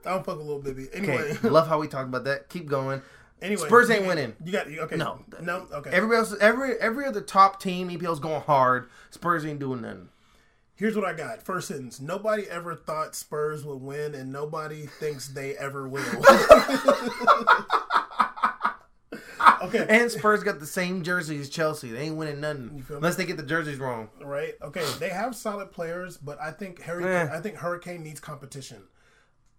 [0.04, 0.88] I don't fuck with little Bibby.
[0.92, 2.48] Anyway, love how we talk about that.
[2.48, 3.02] Keep going.
[3.42, 4.34] Anyway, Spurs ain't winning.
[4.44, 4.96] You got okay.
[4.96, 5.24] No.
[5.40, 5.90] no, okay.
[5.90, 8.88] Everybody else, every every other top team, EPL's going hard.
[9.10, 10.08] Spurs ain't doing nothing.
[10.74, 11.42] Here's what I got.
[11.42, 12.00] First sentence.
[12.00, 16.02] Nobody ever thought Spurs would win, and nobody thinks they ever will.
[19.62, 19.86] okay.
[19.88, 21.90] And Spurs got the same jersey as Chelsea.
[21.90, 24.08] They ain't winning nothing unless they get the jerseys wrong.
[24.22, 24.54] right?
[24.62, 27.28] Okay, they have solid players, but I think Harry, Eh.
[27.30, 28.84] I think Hurricane needs competition.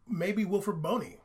[0.07, 1.17] Maybe Wilfried Bony.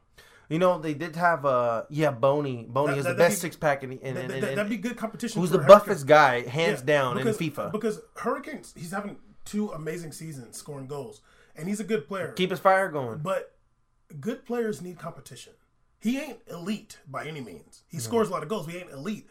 [0.48, 2.66] You know they did have uh yeah Bony.
[2.68, 4.68] Bony That- is that- the best be- six pack in, in, that, in, in, that'd
[4.68, 5.40] be good competition.
[5.40, 5.78] who's the Hurricane.
[5.78, 7.72] buffest guy hands Yeah, down because, in FIFA.
[7.72, 11.20] Because Hurricanes, he's having two amazing seasons scoring goals,
[11.56, 12.32] and he's a good player.
[12.32, 13.18] Keep his fire going.
[13.18, 13.56] But
[14.20, 15.52] good players need competition.
[16.00, 17.82] He ain't elite by any means.
[17.88, 18.66] He scores a lot of goals.
[18.66, 19.26] But he ain't elite.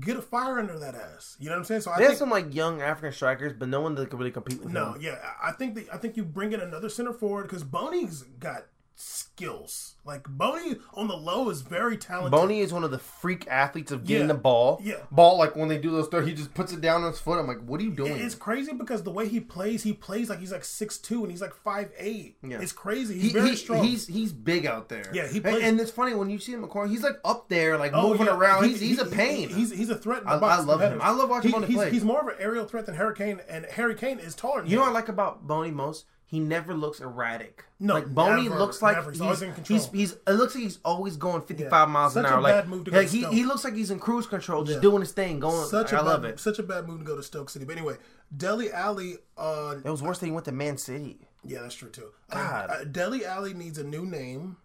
[0.00, 1.36] Get a fire under that ass.
[1.38, 1.82] You know what I'm saying?
[1.82, 4.18] So I They have think some like young African strikers, but no one that can
[4.18, 5.02] really compete with no, him.
[5.02, 8.22] yeah, I I think that I think you bring in another center forward because Bony's
[8.22, 8.64] got
[8.94, 9.94] skills.
[10.04, 12.30] Like Bony on the low is very talented.
[12.32, 14.34] Bony is one of the freak athletes of getting Yeah.
[14.34, 14.78] the ball.
[14.82, 14.96] Yeah.
[15.10, 17.38] Ball like when they do those throws, he just puts it down on his foot.
[17.38, 18.12] I'm like, what are you doing?
[18.16, 21.30] It's crazy because the way he plays, he plays like he's like six two and
[21.30, 22.36] he's like five eight.
[22.46, 22.60] Yeah.
[22.60, 23.14] It's crazy.
[23.14, 23.82] He's He- very he- strong.
[23.84, 25.10] He's he's big out there.
[25.14, 27.16] Yeah, he and, plays- and it's funny when you see him in corner, he's like
[27.24, 28.36] up there, like Oh, moving yeah.
[28.36, 28.64] around.
[28.64, 29.48] He- He's, he's a pain.
[29.48, 30.22] He's he's a threat.
[30.26, 31.00] I- I love him.
[31.02, 31.90] I love watching him he's, play.
[31.90, 34.60] He's more of an aerial threat than Hurricane, and Hurricane is taller.
[34.62, 36.04] Than you know what I like about Bony most?
[36.26, 37.64] He never looks erratic.
[37.78, 39.10] No, like Bony never, looks like never.
[39.10, 39.78] He's he's, always in control.
[39.78, 41.92] he's he's it looks like he's always going 55 Yeah.
[41.92, 42.40] miles an Such a hour.
[42.40, 44.64] Like, bad move to go like to he, he looks like he's in cruise control,
[44.64, 44.82] just Yeah.
[44.82, 45.38] doing his thing.
[45.38, 46.40] Going, Such a I bad, love it.
[46.40, 47.64] Such a bad move to go to Stoke City.
[47.64, 47.96] But anyway,
[48.36, 49.18] Dele Alli.
[49.36, 51.28] Uh, It was worse than he went to Man City.
[51.44, 52.08] yeah, that's true too.
[52.30, 52.70] God.
[52.70, 54.56] uh, Dele Alli needs a new name.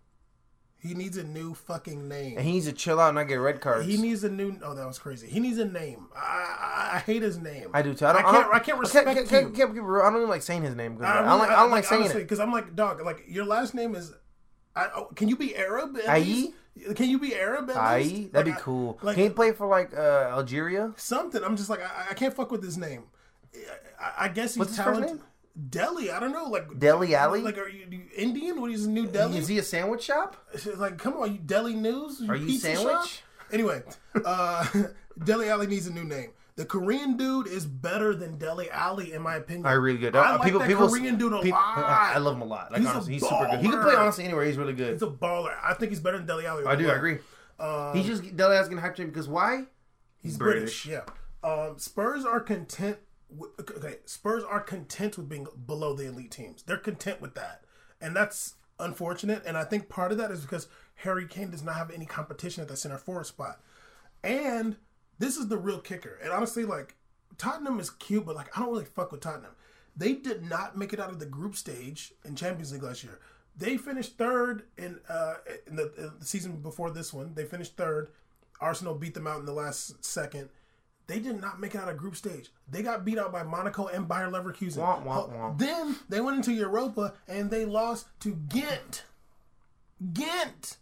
[0.82, 2.38] He needs a new fucking name.
[2.38, 3.86] And he needs to chill out and not get red cards.
[3.86, 4.58] He needs a new.
[4.64, 5.28] Oh, that was crazy.
[5.28, 6.08] He needs a name.
[6.16, 7.70] I I, I hate his name.
[7.74, 8.06] I do too.
[8.06, 8.44] I, don't, I can't.
[8.46, 9.26] don't- I can't respect can't, you.
[9.26, 10.02] can't, can't be real.
[10.04, 10.98] I don't even like saying his name.
[11.02, 12.24] I, really- don't like, I don't like saying honestly, it.
[12.26, 13.02] because I'm like, dog.
[13.02, 14.14] Like your last name is.
[14.76, 15.98] I, oh, can you be Arab?
[16.08, 16.54] Aye?
[16.96, 17.70] Can you be Arab?
[17.72, 18.98] At Aye, that'd Like, be I- cool.
[19.02, 20.94] like- Can he play for like uh, Algeria?
[20.96, 21.44] something.
[21.44, 23.04] I'm just like, I, I can't fuck with his name.
[24.00, 25.26] I, I guess he's What's his first talented.
[25.70, 26.12] Dele.
[26.12, 26.46] I don't know.
[26.46, 27.42] Like Dele Alli?
[27.42, 28.62] Like, are you, you Indian?
[28.62, 29.38] What is new deli?
[29.38, 30.38] Is he a sandwich shop?
[30.78, 32.22] like, come on, you Deli News?
[32.28, 32.86] Are you sandwich?
[32.88, 33.08] shop?
[33.52, 33.82] Anyway,
[34.26, 34.66] uh,
[35.24, 36.32] Dele Alli needs a new name.
[36.56, 39.66] The Korean dude is better than Dele Alli, in my opinion.
[39.66, 40.16] I really good.
[40.16, 41.78] I Uh, like people, that people, Korean dude a people- lot.
[42.16, 42.72] I love him a lot.
[42.72, 43.60] Like He's honestly, he's super good.
[43.62, 44.46] He can play honestly anywhere.
[44.46, 44.94] He's really good.
[44.94, 45.56] He's a baller.
[45.64, 46.66] I think he's better than Dele Alli.
[46.66, 46.90] I do.
[46.90, 47.20] I agree.
[47.60, 49.66] Um, He's just Dele Alli's getting hyped to him because why?
[50.22, 50.86] He's British.
[50.86, 51.02] Yeah.
[51.44, 52.98] Um, Spurs are content.
[53.60, 56.64] Okay, Spurs are content with being below the elite teams.
[56.64, 57.64] They're content with that,
[58.02, 59.44] and that's unfortunate.
[59.46, 62.62] And I think part of that is because Harry Kane does not have any competition
[62.62, 63.62] at the center forward spot.
[64.24, 64.78] And
[65.20, 66.18] this is the real kicker.
[66.24, 66.96] And honestly, like
[67.38, 69.52] Tottenham is cute, but like I don't really fuck with Tottenham.
[69.96, 73.20] They did not make it out of the group stage in Champions League last year.
[73.56, 75.36] They finished third in uh
[75.68, 77.34] in the, in the season before this one.
[77.36, 78.10] They finished third.
[78.62, 80.50] Arsenal beat them out in the last second.
[81.10, 82.52] They did not make it out of group stage.
[82.70, 84.78] They got beat out by Monaco and Bayer Leverkusen.
[84.78, 85.54] Wah, wah, wah.
[85.58, 89.06] Then they went into Europa and they lost to Ghent.
[90.14, 90.78] Ghent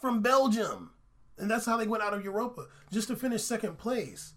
[0.00, 0.90] from Belgium.
[1.38, 4.34] And that's how they went out of Europa, just to finish second place.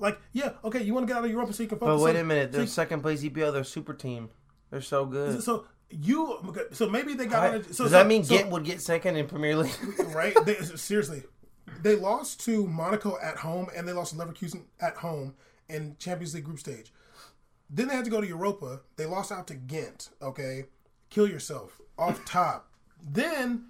[0.00, 2.04] Like, yeah, okay, you want to get out of Europa so you can focus But
[2.04, 3.52] wait on- a minute, so they're you- second place EPL.
[3.52, 4.30] They're super team.
[4.70, 5.40] They're so good.
[5.42, 7.44] So you, so maybe they got.
[7.54, 9.70] I- so, Does so- that mean so- Ghent would get second in Premier League?
[10.12, 10.34] right?
[10.44, 11.22] They, seriously,
[11.82, 15.34] they lost to Monaco at home and they lost to Leverkusen at home
[15.68, 16.92] in Champions League group stage.
[17.68, 18.80] Then they had to go to Europa.
[18.96, 20.10] They lost out to Ghent.
[20.20, 20.64] Okay,
[21.08, 22.66] kill yourself off top.
[23.02, 23.66] Then,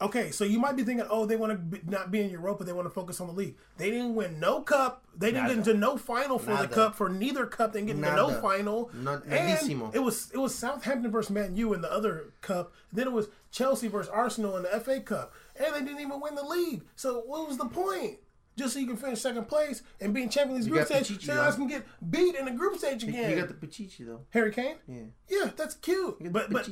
[0.00, 2.64] okay, so you might be thinking, oh, they want to not be in Europa.
[2.64, 3.56] They want to focus on the league.
[3.76, 5.04] They didn't win no cup.
[5.16, 5.70] They didn't get Nada.
[5.70, 6.94] into no final for the cup.
[6.96, 8.90] For neither cup, they didn't get into no final.
[8.94, 12.72] No- and it was it was Southampton versus Man U in the other cup.
[12.92, 16.34] Then it was Chelsea versus Arsenal in the FA Cup, and they didn't even win
[16.34, 16.82] the league.
[16.96, 18.18] So what was the point?
[18.56, 21.22] Just so you can finish second place and be in Champions League group stage, Pichichi,
[21.26, 23.30] so you guys can get beat in the group stage again.
[23.30, 24.20] you got the Pichichi though.
[24.30, 25.02] Harry Kane, Yeah.
[25.28, 26.16] yeah, that's cute.
[26.32, 26.66] But but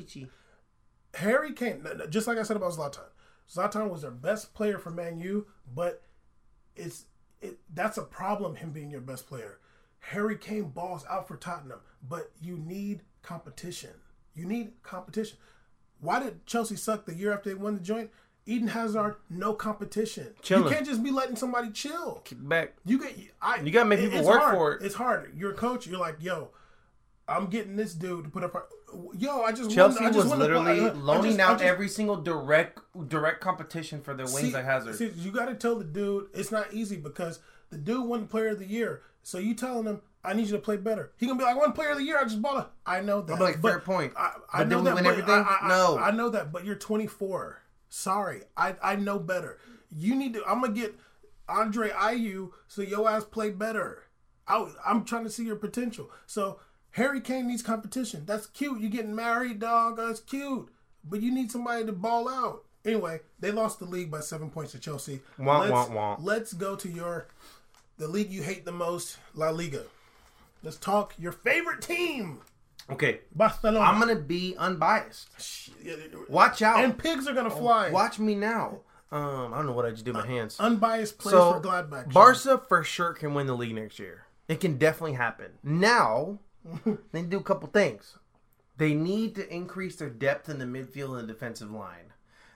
[1.15, 3.05] Harry Kane, just like I said about Zlatan,
[3.53, 6.03] Zlatan was their best player for Man U, but
[6.75, 7.05] it's
[7.41, 9.59] it that's a problem him being your best player.
[10.01, 13.91] Harry Kane balls out for Tottenham, but you need competition.
[14.35, 15.39] You need competition.
[16.01, 18.11] Why did Chelsea suck the year after they won the joint?
[18.47, 20.35] Eden Hazard, no competition.
[20.43, 20.65] Chilling.
[20.65, 22.21] You can't just be letting somebody chill.
[22.25, 22.75] Kick back.
[22.85, 24.55] You get I, You gotta make people work hard.
[24.55, 24.83] for it.
[24.83, 25.33] It's hard.
[25.37, 25.87] You're a coach.
[25.87, 26.51] You're like, yo,
[27.27, 28.71] I'm getting this dude to put up.
[29.19, 31.41] Yo, I just Chelsea won, I just was the- literally uh, I- I loaning just-
[31.41, 34.95] out just- every single direct direct competition for their wings like Hazard.
[34.97, 37.41] see, you got to tell the dude it's not easy because
[37.71, 39.03] the dude won Player of the Year.
[39.23, 41.13] So you telling him, I need you to play better.
[41.17, 42.19] He gonna be like, one Player of the Year.
[42.19, 42.71] I just bought it.
[42.87, 43.33] I know that.
[43.35, 44.13] I'm like, but fair point.
[44.19, 44.95] I, I But know that.
[44.95, 45.31] win everything?
[45.31, 45.99] I, I, No.
[45.99, 46.53] I, know that.
[46.53, 47.59] But you're 24.
[47.89, 49.59] Sorry, I I know better.
[49.91, 50.45] You need to.
[50.47, 50.95] I'm gonna get
[51.49, 54.05] Andre Ayew so your ass play better.
[54.47, 56.11] I, I'm trying to see your potential.
[56.27, 56.59] So
[56.93, 58.25] Harry Kane needs competition.
[58.27, 58.81] That's cute.
[58.81, 59.97] You getting married, dog.
[59.97, 60.69] That's cute.
[61.03, 62.65] But you need somebody to ball out.
[62.85, 65.21] Anyway, they lost the league by seven points to Chelsea.
[65.39, 66.17] Wah, let's, wah, wah.
[66.21, 67.29] let's go to your
[67.97, 69.85] the league you hate the most, La Liga.
[70.63, 72.41] Let's talk your favorite team,
[72.91, 73.81] Okay, Barcelona.
[73.81, 75.29] I'm gonna be unbiased.
[76.29, 76.85] Watch out.
[76.85, 77.91] and pigs are gonna fly.
[77.91, 78.81] Watch me now.
[79.11, 80.59] Um, I don't know what I just did with my hands.
[80.59, 82.13] Unbiased plays So for Gladbach.
[82.13, 84.25] Barca for sure can win the league next year.
[84.49, 85.53] It can definitely happen.
[85.63, 86.41] Now
[86.85, 88.19] they need to do a couple things.
[88.77, 92.13] They need to increase their depth in the midfield and the defensive line.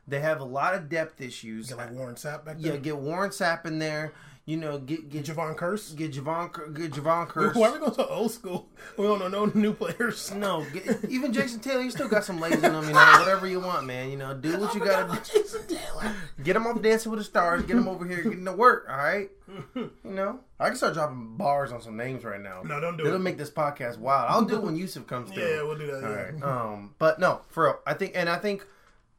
[0.06, 1.68] They have a lot of depth issues.
[1.68, 4.12] Get like Warren Sapp back yeah, get Warren Sapp in there.
[4.48, 5.94] You know, get get Jevon Kearse.
[5.94, 7.54] get Javon Cur- get Jevon Kearse.
[7.54, 8.70] Why are we going to old school?
[8.96, 10.32] We don't know no new players.
[10.32, 12.84] No, get, even Jason Taylor, you still got some legs in him.
[12.84, 14.10] You know, whatever you want, man.
[14.10, 15.20] You know, do what you gotta do.
[15.20, 16.14] Jason Taylor.
[16.42, 17.62] Get him off Dancing with the Stars.
[17.64, 18.86] Get him over here getting to work.
[18.88, 19.28] All right.
[19.74, 22.62] You know, I can start dropping bars on some names right now.
[22.64, 23.22] No, don't do It'll it.
[23.22, 24.30] make this podcast wild.
[24.30, 25.42] I'll do it when Yusuf comes through.
[25.42, 26.04] Yeah, we'll do that.
[26.04, 26.16] All yeah.
[26.16, 26.42] right.
[26.42, 28.66] Um, but no, for real, I think, and I think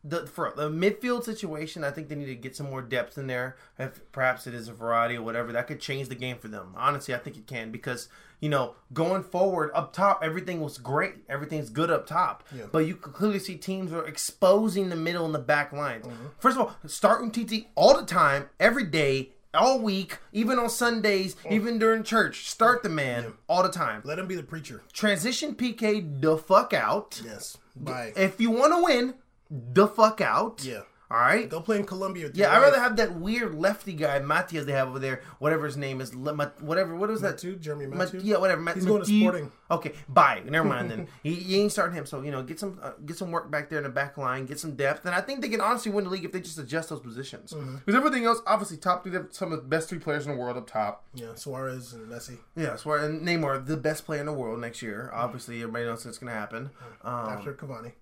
[0.04, 3.28] the for the midfield situation, I think they need to get some more depth in
[3.28, 3.58] there.
[3.78, 6.74] If perhaps it is a variety or whatever, that could change the game for them.
[6.78, 8.08] Honestly, I think it can because
[8.40, 12.44] you know going forward up top, everything was great, everything's good up top.
[12.56, 12.68] Yeah.
[12.72, 16.06] But you could clearly see teams are exposing the middle and the back lines.
[16.06, 16.26] Mm-hmm.
[16.40, 19.32] First of all, start with TT all the time, every day.
[19.52, 21.52] All week, even on Sundays, Oh.
[21.52, 24.04] even during church, start the man all the time.
[24.06, 24.84] Let him be the preacher.
[24.94, 27.20] Transition PK the fuck out.
[27.26, 27.58] Yes.
[27.76, 28.14] Bye.
[28.16, 29.16] If you want to win,
[29.50, 30.64] the fuck out.
[30.64, 30.82] Yeah.
[31.12, 31.50] All right.
[31.50, 32.30] Go play in Colombia.
[32.36, 35.76] Yeah, I'd rather have that weird lefty guy, Matias, they have over there, whatever his
[35.76, 37.32] name is, Le- Ma- whatever, what was that?
[37.32, 38.22] Mathieu, Jeremy Ma- Mathieu.
[38.24, 38.62] yeah, whatever.
[38.62, 39.52] Ma- He's going to Sporting.
[39.72, 40.44] Okay, bye.
[40.46, 41.08] Never mind then.
[41.24, 43.72] he, he ain't starting him, so you know, get some uh, get some work back
[43.72, 46.04] there in the back line, get some depth, and I think they can honestly win
[46.04, 47.54] the league if they just adjust those positions.
[47.54, 47.78] Mm-hmm.
[47.78, 50.58] Because everything else, obviously, top three, some of the best three players in the world
[50.58, 51.06] up top.
[51.16, 52.38] Yeah, Suarez and Messi.
[52.56, 55.10] Yeah, Suarez and Neymar, the best player in the world next year.
[55.12, 56.70] Obviously, everybody knows it's going to happen.
[57.04, 57.94] Um, After Cavani.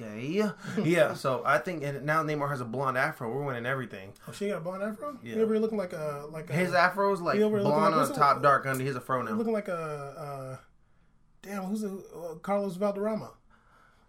[0.00, 0.50] Okay.
[0.84, 1.14] Yeah.
[1.14, 3.28] So I think and now Neymar has a blonde afro.
[3.32, 4.12] We're winning everything.
[4.28, 5.18] Oh, she got a blonde afro.
[5.22, 5.36] Yeah.
[5.36, 8.14] You ever looking like a like a, His afro is like blonde like- on the
[8.14, 8.84] top, dark under.
[8.84, 9.32] He's a fro now.
[9.32, 10.56] looking like a uh,
[11.42, 13.32] damn who's the uh, Carlos Valderrama.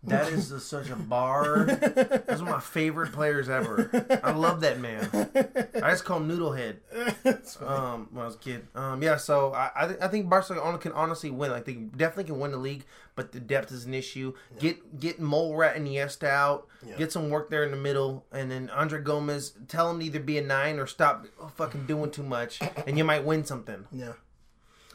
[0.03, 1.65] That is a, such a bar.
[1.65, 3.89] Those are my favorite players ever.
[4.23, 5.09] I love that man.
[5.83, 6.77] I just call him Noodlehead.
[7.61, 8.67] Um, when I was a kid.
[8.75, 9.17] Um, yeah.
[9.17, 11.51] So I I, th- I think Barcelona can honestly win.
[11.51, 12.85] Like they definitely can win the league,
[13.15, 14.33] but the depth is an issue.
[14.59, 16.67] Get get Mole Rat and Iniesta out.
[16.87, 16.95] Yeah.
[16.97, 19.53] Get some work there in the middle, and then Andre Gomes.
[19.67, 21.25] Tell him to either be a nine or stop
[21.55, 23.85] fucking doing too much, and you might win something.
[23.91, 24.13] yeah.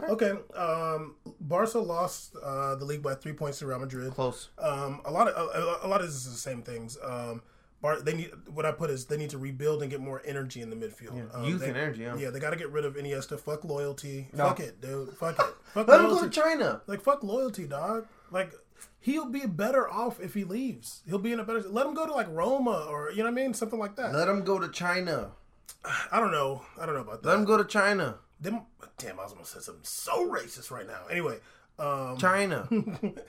[0.00, 0.32] Okay.
[0.56, 4.12] Um, Barca lost uh, the league by three points to Real Madrid.
[4.12, 4.48] Close.
[4.58, 6.98] Um, a lot of a, a lot of this is the same things.
[7.02, 7.42] Um,
[7.80, 10.62] Bar- they need what I put is they need to rebuild and get more energy
[10.62, 11.34] in the midfield.
[11.34, 12.02] Um, Youth they- and energy.
[12.02, 12.16] Yeah.
[12.16, 13.38] Yeah, they got to get rid of Iniesta.
[13.38, 14.28] Fuck loyalty.
[14.32, 14.48] No.
[14.48, 15.10] Fuck it, dude.
[15.16, 15.46] Fuck it.
[15.74, 16.80] Fuck Let him go to China.
[16.86, 18.06] Like fuck loyalty, dog.
[18.30, 18.52] Like
[19.00, 21.02] he'll be better off if he leaves.
[21.06, 21.60] He'll be in a better.
[21.60, 24.14] Let him go to like Roma or you know what I mean, something like that.
[24.14, 25.32] Let him go to China.
[26.10, 26.62] I don't know.
[26.80, 27.28] I don't know about that.
[27.28, 28.16] Let him go to China.
[28.40, 28.62] Them,
[28.98, 31.06] damn, I was gonna say something so racist right now.
[31.10, 31.38] Anyway,
[31.78, 32.68] um, China.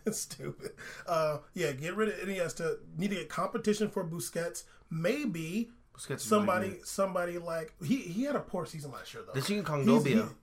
[0.06, 0.72] it's stupid.
[1.08, 2.78] Uh, yeah, get rid of Iniesta.
[2.98, 4.64] Need to get competition for Busquets.
[4.90, 9.24] Maybe Busquets is really somebody, somebody like he he had a poor season last year
[9.26, 9.34] though.
[9.40, 10.28] The chicken He's- Kondogbia.
[10.30, 10.36] he-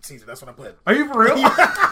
[0.00, 0.78] Caesar, that's what I put.
[0.86, 1.34] Are you for real?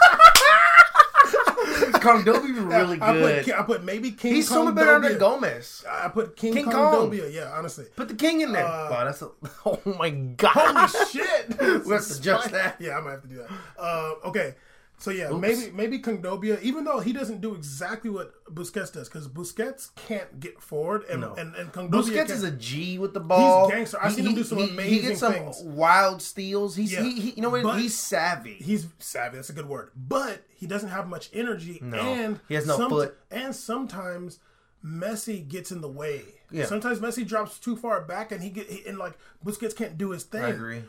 [2.01, 3.45] Kongdobi was really I good.
[3.45, 4.35] put I put maybe King.
[4.35, 5.85] He's so much better than Gomes.
[5.89, 7.09] I put King, King King Kong.
[7.11, 7.33] Kondogbia.
[7.33, 7.85] Yeah, honestly.
[7.95, 8.65] Put the king in there.
[8.65, 9.29] Uh, wow, that's a,
[9.65, 10.51] oh my god.
[10.53, 11.59] Holy shit!
[11.85, 12.75] We have to adjust that.
[12.79, 13.49] Yeah, I might have to do that.
[13.79, 14.55] Uh, okay,
[14.99, 19.27] so yeah, maybe maybe Kondogbia, even though he doesn't do exactly what Busquets does, because
[19.27, 21.33] Busquets can't get forward, and No.
[21.35, 23.67] and, and Kondogbia Busquets can, is a G with the ball.
[23.67, 23.97] He's gangster.
[24.01, 25.61] I've seen him do some He amazing gets some things.
[25.63, 26.75] wild steals.
[26.75, 27.03] He's Yeah.
[27.03, 27.63] he, he, you know what?
[27.63, 28.55] But- he's savvy.
[28.55, 29.35] he's savvy.
[29.37, 31.97] That's a good word, but he doesn't have much energy, No.
[31.99, 33.17] and He has no foot.
[33.31, 34.39] and sometimes.
[34.85, 36.21] Messi gets in the way.
[36.51, 36.65] Yeah.
[36.65, 40.23] Sometimes Messi drops too far back, and he get and like Busquets can't do his
[40.23, 40.43] thing.
[40.43, 40.83] I agree.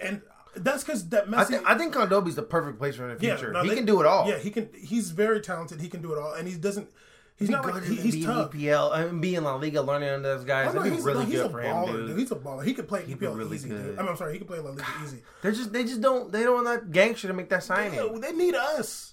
[0.00, 0.20] And
[0.56, 1.36] that's because that Messi.
[1.38, 3.52] I think I think Kondogbia's the perfect place for in the Yeah, future.
[3.52, 4.28] no, he they- can do it all.
[4.28, 4.68] Yeah, he can.
[4.74, 5.80] He's very talented.
[5.80, 6.88] He can do it all, and he doesn't.
[7.36, 8.52] He's not good like he, he's being tough.
[8.52, 8.92] EPL.
[8.92, 10.68] I mean, being in La Liga, learning under those guys.
[10.68, 12.06] Oh, That'd be he's, really no, he's good a for baller, him, dude.
[12.08, 12.18] dude.
[12.18, 12.64] He's a baller.
[12.64, 13.82] He could play be EPL really easy, good.
[13.82, 13.98] dude.
[13.98, 15.22] I mean, I'm sorry, he could play La Liga easy.
[15.40, 17.94] They're just they just don't they don't want that gangster to make that signing.
[17.94, 19.09] Yeah, they need us.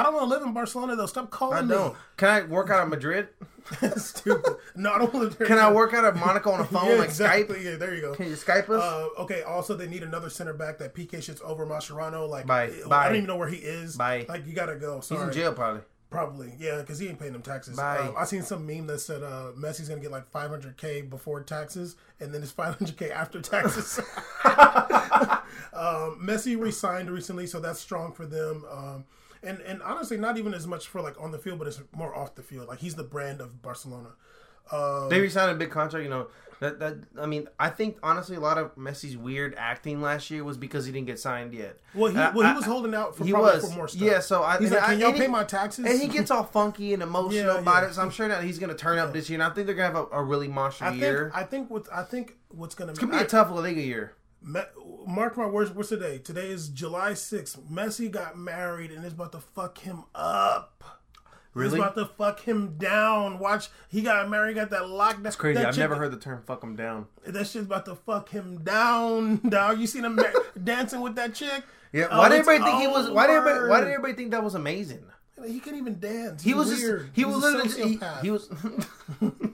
[0.00, 1.06] I don't want to live in Barcelona though.
[1.06, 1.68] Stop calling I me.
[1.68, 1.96] don't.
[2.16, 3.28] Can I work out of Madrid?
[3.96, 4.56] Stupid.
[4.74, 5.46] No, I don't want to live there.
[5.46, 7.58] Can I work out of Monaco on a phone Yeah, like exactly.
[7.58, 7.64] Skype?
[7.64, 8.14] Yeah, there you go.
[8.14, 8.82] Can you Skype us?
[8.82, 9.42] Uh, okay.
[9.42, 10.78] Also, they need another center back.
[10.78, 12.28] That PK shit's over Mascherano.
[12.28, 12.70] Like, Bye.
[12.84, 13.06] I Bye.
[13.06, 13.96] don't even know where he is.
[13.96, 14.26] Bye.
[14.28, 15.00] Like, you gotta go.
[15.00, 15.20] Sorry.
[15.20, 15.82] He's in jail probably.
[16.10, 17.76] Probably, yeah, because he ain't paying them taxes.
[17.76, 17.98] Bye.
[17.98, 21.94] Um, I seen some meme that said uh, Messi's gonna get like 500k before taxes,
[22.18, 24.00] and then it's 500k after taxes.
[25.72, 28.64] um, Messi re-signed recently, so that's strong for them.
[28.68, 29.04] Um,
[29.42, 32.14] and and honestly, not even as much for like on the field, but it's more
[32.14, 32.68] off the field.
[32.68, 34.10] Like he's the brand of Barcelona.
[34.72, 36.04] Um, They re-signed a big contract.
[36.04, 36.28] You know
[36.60, 40.44] that that I mean I think honestly a lot of Messi's weird acting last year
[40.44, 41.78] was because he didn't get signed yet.
[41.94, 43.88] well, he, I- well, he I- was holding out for he probably was for more
[43.88, 44.02] stuff.
[44.02, 44.20] yeah.
[44.20, 46.44] So I, he's like, I- "Can y'all pay he- my taxes?" And he gets all
[46.44, 47.88] funky and emotional Yeah, about yeah.
[47.88, 47.94] it.
[47.94, 49.40] So I'm sure that he's going to turn up this year.
[49.40, 51.30] And I think they're going to have a, a really monster I year.
[51.32, 53.60] think I think what I think what's gonna it's going to be a tough La
[53.60, 54.12] Liga year.
[54.42, 54.60] Me-
[55.10, 55.70] Mark my words.
[55.72, 56.18] What's today?
[56.18, 57.58] Today is July 6th.
[57.70, 60.82] Messi got married and is about to fuck him up.
[61.52, 61.78] He's Really?
[61.80, 63.40] about to fuck him down.
[63.40, 64.54] Watch, he got married.
[64.54, 65.20] Got that lock.
[65.20, 65.54] That's Crazy.
[65.58, 68.28] That I've chick- never heard the term "fuck him down." that shit's about to fuck
[68.28, 69.38] him down.
[69.48, 70.22] Dog, you seen him ma-
[70.62, 71.64] dancing with that chick?
[71.92, 72.06] Yeah.
[72.08, 73.10] Oh, Why did everybody think he was?
[73.10, 73.68] Why did everybody?
[73.68, 75.02] Why did everybody think that was amazing?
[75.44, 76.40] He can even dance.
[76.42, 77.00] He He's was weird.
[77.06, 77.16] just.
[77.16, 77.96] He He's was a literally.
[77.96, 78.48] Just, he, he was.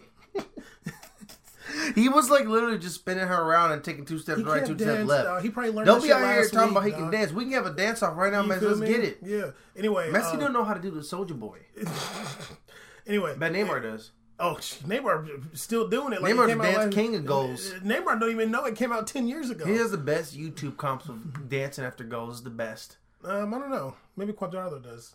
[1.97, 4.79] he was like literally just spinning her around and taking two steps He right, two
[4.79, 5.25] steps left.
[5.25, 5.43] dog.
[5.43, 5.87] He probably learned.
[5.87, 7.33] Don't be out here talking week, about he can dance.
[7.33, 8.61] We can have a dance off right now, man.
[8.63, 8.87] Let's me?
[8.87, 9.19] get it.
[9.25, 9.51] Yeah.
[9.77, 11.59] Anyway, Messi uh, don't know how to do the Soldier Boy.
[13.07, 14.11] Anyway, But Neymar does.
[14.39, 16.21] Oh, Neymar still doing it.
[16.21, 17.73] Like Neymar's it dance last- king of goals.
[17.85, 19.65] Neymar don't even know it came out ten years ago.
[19.65, 22.43] He has the best YouTube comps of dancing after goals.
[22.43, 22.97] The best.
[23.25, 23.95] Um, I don't know.
[24.17, 25.15] Maybe Cuadrado does.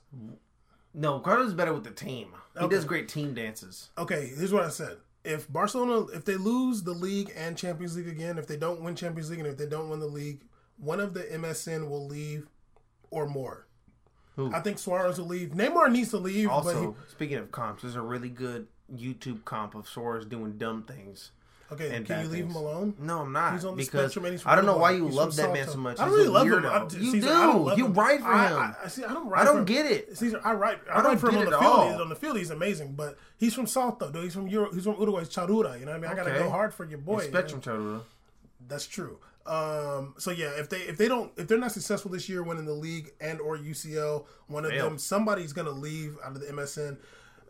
[0.93, 2.29] No, Carlos better with the team.
[2.57, 2.75] He Okay.
[2.75, 3.89] does great team dances.
[3.97, 4.97] Okay, here's what I said.
[5.23, 8.95] If Barcelona, if they lose the league and Champions League again, if they don't win
[8.95, 10.41] Champions League and if they don't win the league,
[10.77, 12.47] one of the MSN will leave
[13.11, 13.67] or more.
[14.35, 14.51] Who?
[14.53, 15.49] I think Suarez will leave.
[15.49, 19.45] Neymar needs to leave, but Also, he, speaking of comps, there's a really good YouTube
[19.45, 21.31] comp of Suarez doing dumb things.
[21.71, 22.55] Okay, and can you leave things.
[22.55, 22.93] him alone?
[22.99, 23.53] No, I'm not.
[23.53, 25.53] He's on the because spectrum and he's I don't know why you He's love that
[25.53, 25.99] man so much.
[25.99, 27.01] I don't He's really love him.
[27.01, 27.73] you Caesar, do.
[27.77, 28.57] You ride for him.
[28.57, 29.05] I, I see.
[29.05, 29.41] I don't ride.
[29.41, 30.17] I don't get it.
[30.17, 30.79] Caesar, I ride.
[30.89, 31.91] I, I don't ride for him on the field.
[31.91, 32.93] He's, on the field, he's amazing.
[32.95, 34.23] But he's from Salto, dude.
[34.25, 35.79] He's from Euro, He's from Uruguay's Charrúa.
[35.79, 36.11] You know what I mean?
[36.11, 37.21] I gotta go hard for your boy.
[37.21, 38.01] Spectrum Charrúa.
[38.67, 39.19] That's true.
[39.45, 42.65] Um, so yeah, if they if they don't if they're not successful this year winning
[42.65, 44.83] the league and or UCL, one of Damn.
[44.83, 46.97] them somebody's gonna leave out of the MSN.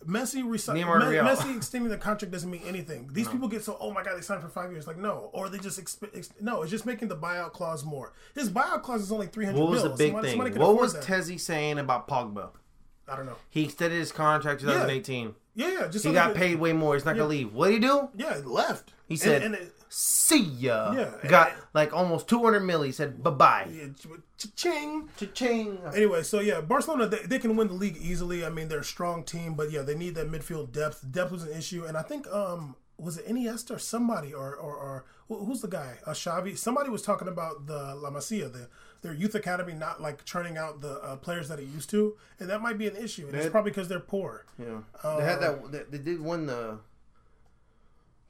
[0.06, 3.10] Messi Me- Messi extending the contract doesn't mean anything.
[3.14, 5.50] These people get so oh my god they signed for five years like no or
[5.50, 8.14] they just exp- ex- no it's just making the buyout clause more.
[8.34, 9.60] His buyout clause is only three hundred.
[9.62, 10.38] What was the big Somebody- thing?
[10.40, 11.04] somebody What was that.
[11.04, 12.50] Tezzy saying about Pogba?
[13.08, 13.36] I don't know.
[13.50, 15.36] He extended his contract 2018.
[15.54, 16.94] Yeah, yeah, just He got they paid way more.
[16.94, 17.54] He's not gonna leave.
[17.54, 18.10] What did he do?
[18.16, 18.94] Yeah, he left.
[19.08, 22.82] He said, and, and it, "See ya." Yeah, got like almost 200 mil.
[22.82, 23.88] He said, "Bye bye." yeah,
[24.38, 25.10] ch- ching.
[25.18, 25.80] Cha-ching.
[25.94, 28.46] Anyway, so yeah, Barcelona they, they can win the league easily.
[28.46, 31.06] I mean, they're a strong team, but yeah, they need that midfield depth.
[31.12, 34.76] Depth was an issue, and I think um was it Iniesta or somebody or or,
[34.76, 35.98] or who's the guy?
[36.06, 36.58] Uh, Xavi.
[36.58, 38.70] Somebody was talking about the La Masia, the
[39.02, 42.48] their youth academy not like churning out the uh, players that it used to, and
[42.50, 43.26] that might be an issue.
[43.26, 44.46] And it's That- probably because they're poor.
[44.60, 44.82] Yeah,
[45.18, 45.72] they had that.
[45.72, 46.78] They, they did win the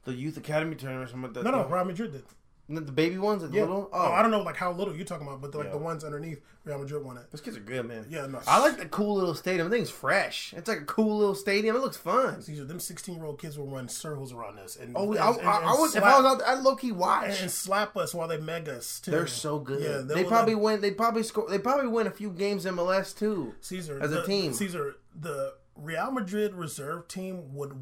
[0.05, 1.09] the youth academy tournament.
[1.09, 1.43] or Something like that.
[1.43, 2.23] No, no, The, Real Madrid did.
[2.69, 3.61] the baby ones, the Yeah.
[3.63, 3.89] little.
[3.91, 5.71] Oh, Oh, I don't know like how little you're talking about, but like Yeah.
[5.71, 7.29] the ones underneath Real Madrid won it.
[7.29, 8.05] those kids are good, man.
[8.09, 8.39] Yeah, no.
[8.47, 9.69] I like the cool little stadium.
[9.69, 10.53] The thing's fresh.
[10.55, 11.75] It's like a cool little stadium.
[11.75, 12.41] It looks fun.
[12.47, 15.19] These are them 16 year old kids will run circles around us and Oh, and-
[15.19, 17.41] I, and- I, I would if slap- I was out there, I'd low key watch.
[17.41, 19.11] and slap us while they meg us too.
[19.11, 19.81] They're so good.
[19.81, 20.81] Yeah, they will probably let- win.
[20.81, 21.49] They probably score.
[21.49, 23.53] They probably win a few games MLS too.
[23.59, 24.53] Caesar as a team.
[24.53, 27.73] Caesar, the Real Madrid reserve team would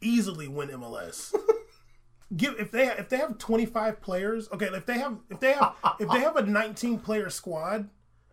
[0.00, 1.34] easily win MLS.
[2.36, 4.48] Give if they if they have 25 players.
[4.52, 7.88] Okay, if they have if they have if they have a 19 player squad,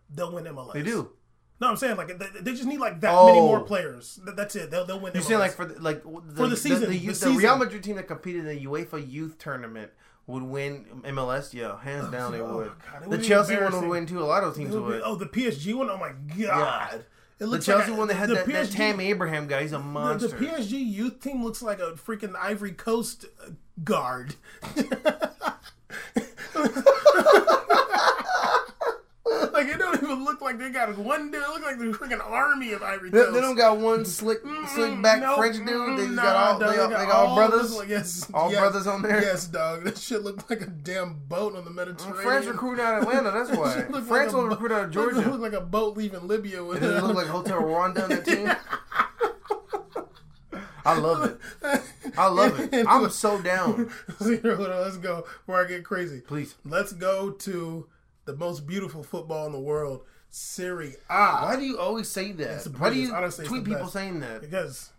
[0.08, 0.72] they'll win MLS.
[0.72, 1.10] They do.
[1.60, 3.46] No, I'm saying like they, they just need like that many Oh.
[3.46, 4.20] more players.
[4.24, 4.70] Th- That's it.
[4.70, 5.12] They'll they'll win.
[5.14, 5.24] You MLS.
[5.24, 7.36] saying like for the, like the, the season, the, the the season.
[7.36, 9.90] Real Madrid team that competed in the UEFA Youth Tournament
[10.28, 11.52] would win MLS?
[11.52, 12.72] Yeah, hands oh, down they oh, would.
[12.92, 14.20] God, the would be Chelsea one would win too.
[14.20, 15.02] A lot of teams would be- would.
[15.04, 15.90] oh, the PSG one.
[15.90, 17.04] Oh my god.
[17.40, 19.62] It The Chelsea like a- one that had the that, that PSG Tammy Abraham guy.
[19.62, 20.28] He's a monster.
[20.28, 23.26] the PSG youth team looks like a freaking Ivory Coast
[23.84, 24.34] guard.
[30.18, 31.42] like don't look like they got one dude.
[31.42, 33.32] It look like the freaking army of Ivory They, Coast.
[33.34, 34.38] they don't got one slick,
[34.68, 35.38] slick back Nope.
[35.38, 35.98] French dude.
[35.98, 37.76] They just Nah, got all, dog, they, all, they got all those brothers.
[37.76, 39.20] look- yes, all yes, brothers on there.
[39.22, 39.84] Yes, dog.
[39.84, 42.22] That shit looked like a damn boat on the mm, Mediterranean.
[42.22, 43.30] France recruiting out of Atlanta.
[43.30, 43.86] That's why.
[43.88, 45.20] Looked France like will recruit out of Georgia.
[45.20, 46.64] Look like a boat leaving Libya.
[46.64, 48.50] With it look like Hotel Rwanda on that team?
[50.84, 51.82] I love it.
[52.16, 52.86] I love it.
[52.88, 53.90] I'm so down.
[54.22, 56.20] Zero, hold on, let's go before I get crazy.
[56.20, 56.54] Please.
[56.64, 57.86] Let's go to
[58.28, 61.14] the most beautiful football in the world, Serie A.
[61.42, 62.64] Why do you always say that?
[62.76, 63.94] Why do you Honestly, tweet people best.
[63.94, 64.42] saying that?
[64.42, 64.90] Because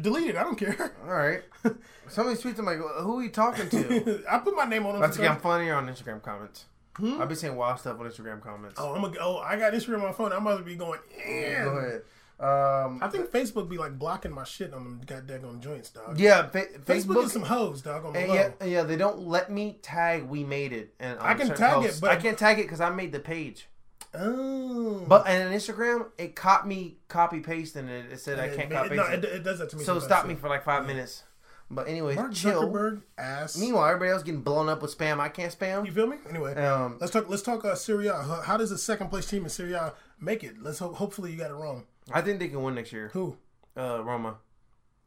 [0.00, 0.36] delete it.
[0.36, 0.94] I don't care.
[1.04, 1.42] All right.
[2.08, 4.22] Some of these tweets, I'm like, who are you talking to?
[4.30, 5.02] I put my name on them.
[5.02, 6.66] That's again funnier on Instagram comments.
[6.96, 7.20] Hmm?
[7.20, 8.76] I've been saying wild stuff on Instagram comments.
[8.78, 10.32] Oh, I'm a, oh, I got Instagram on my phone.
[10.32, 11.00] I must be going.
[11.10, 11.78] Go Yeah.
[11.78, 12.02] ahead.
[12.40, 16.20] Um, I think Facebook be like blocking my shit on them goddamn joints, dog.
[16.20, 17.24] yeah, fa- Facebook, Facebook.
[17.24, 18.04] is some hoes, dog.
[18.04, 20.28] On the and yeah, yeah, they don't let me tag.
[20.28, 22.90] We made it, and I can tag it, but- I can't tag it because I
[22.90, 23.68] made the page.
[24.14, 28.70] Oh, But and on Instagram, it caught me copy pasting it, it said I can't
[28.70, 29.42] copy no, it, it.
[29.42, 29.84] does that to me.
[29.84, 31.24] So it stopped me for like five minutes.
[31.70, 32.62] But anyways, Mark chill.
[32.62, 33.58] Zuckerberg ass.
[33.58, 35.20] Meanwhile, everybody else getting blown up with spam.
[35.20, 35.84] I can't spam.
[35.84, 36.16] you feel me?
[36.30, 37.28] Anyway, Um, let's talk.
[37.28, 38.14] Let's talk uh, Serie A.
[38.14, 40.62] How, how does the second place team in Serie A make it?
[40.62, 40.94] Let's hope.
[40.94, 41.84] Hopefully, you got it wrong.
[42.12, 43.10] I think they can win next year.
[43.12, 43.36] Who?
[43.76, 44.36] Uh, Roma.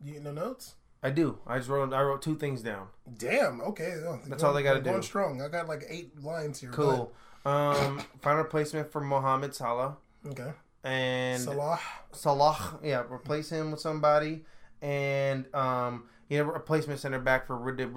[0.04, 0.76] You no notes?
[1.04, 1.40] I do.
[1.48, 1.94] I just wrote.
[1.94, 2.88] I wrote two things down.
[3.18, 3.62] Damn.
[3.62, 3.96] Okay.
[4.06, 5.02] oh, That's going- all they gotta going do.
[5.04, 5.42] strong.
[5.42, 6.72] I got like eight lines here.
[6.72, 7.12] Cool.
[7.44, 9.98] Um, final replacement for Mohamed Salah
[10.28, 10.52] okay.
[10.84, 11.80] and Salah.
[12.12, 12.80] Salah.
[12.84, 14.46] Yeah, replace him with somebody,
[14.80, 17.90] and um, you know, replacement center back for Rudiger.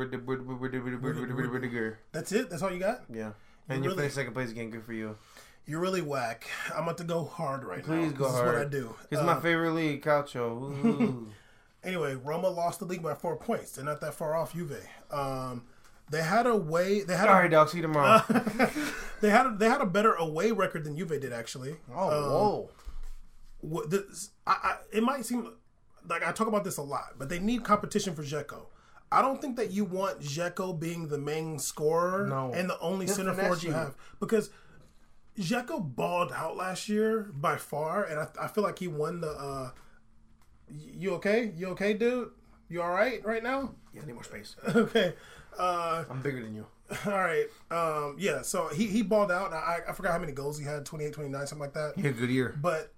[2.13, 2.49] That's it.
[2.49, 3.03] That's all you got.
[3.13, 3.33] Yeah,
[3.69, 4.71] and you finish second place again.
[4.71, 5.19] Good for you.
[5.67, 6.47] You're really whack.
[6.75, 7.95] I'm about to go hard right now.
[7.95, 8.49] Please go this hard.
[8.49, 8.95] is what I do.
[9.11, 11.27] It's Uh, my favorite league, Calcio.
[11.85, 13.73] Anyway, Roma lost the league by four points.
[13.73, 14.81] They're not that far off Juve.
[15.11, 15.65] Um,
[16.11, 17.03] they had a way.
[17.03, 17.69] They had All a, dog.
[17.69, 18.23] See you tomorrow.
[19.21, 21.77] they had a, they had a better away record than Juve did actually.
[21.95, 22.71] oh, Um, whoa.
[23.61, 25.53] what this, I, I, it might seem
[26.09, 28.63] like I talk about this a lot, but they need competition for Dzeko.
[29.13, 32.51] I don't think that you want Dzeko being the main scorer No.
[32.55, 33.73] and the only center forward you.
[33.73, 34.49] have because
[35.39, 39.31] Dzeko balled out last year by far, and I, I feel like he won the.
[39.31, 39.71] Uh,
[40.69, 41.53] you okay?
[41.57, 42.31] You okay, dude?
[42.69, 43.75] You all right right now?
[43.93, 44.57] Yeah, I need more space.
[44.75, 45.15] okay.
[45.59, 46.67] Uh, I'm bigger than you.
[47.07, 47.47] all right.
[47.71, 48.43] Um, yeah.
[48.43, 49.53] So he he balled out.
[49.53, 51.95] I, I forgot how many goals he had 28, 29, something like that.
[51.97, 52.57] You had a good year.
[52.61, 52.93] But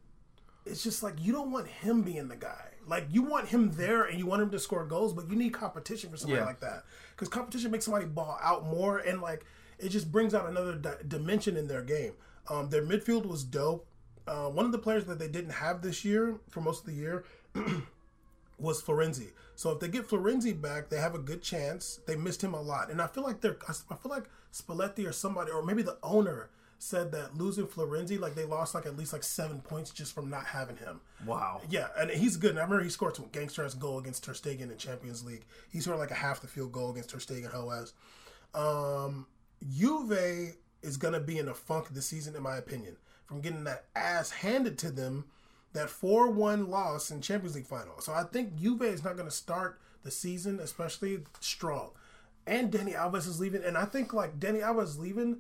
[0.65, 2.65] it's just like you don't want him being the guy.
[2.87, 5.53] Like you want him there and you want him to score goals, but you need
[5.53, 6.47] competition for somebody Yeah.
[6.47, 9.45] like that because competition makes somebody ball out more and like
[9.79, 12.13] it just brings out another di- dimension in their game.
[12.49, 13.87] Um, their midfield was dope.
[14.27, 17.01] Uh, one of the players that they didn't have this year for most of the
[17.01, 17.25] year
[18.59, 19.33] was Florenzi.
[19.55, 22.01] So if they get Florenzi back, they have a good chance.
[22.07, 23.57] They missed him a lot, and I feel like they're.
[23.69, 28.35] I feel like Spalletti or somebody, or maybe the owner said that losing Florenzi, like
[28.35, 31.01] they lost like at least like seven points just from not having him.
[31.25, 31.63] Wow.
[31.71, 32.51] Yeah, and he's good.
[32.51, 35.45] And I remember he scored some gangster ass goal against Ter Stegen in Champions League.
[35.73, 37.93] He scored like a half the field goal against Ter Stegen Hoas.
[38.55, 39.27] Um,
[39.77, 42.97] Juve is gonna be in a funk this season, in my opinion,
[43.27, 45.25] from getting that ass handed to them,
[45.73, 48.01] that four one loss in Champions League final.
[48.01, 51.91] So I think Juve is not gonna start the season, especially strong.
[52.47, 55.39] And Dani Alves is leaving, and I think like Dani Alves leaving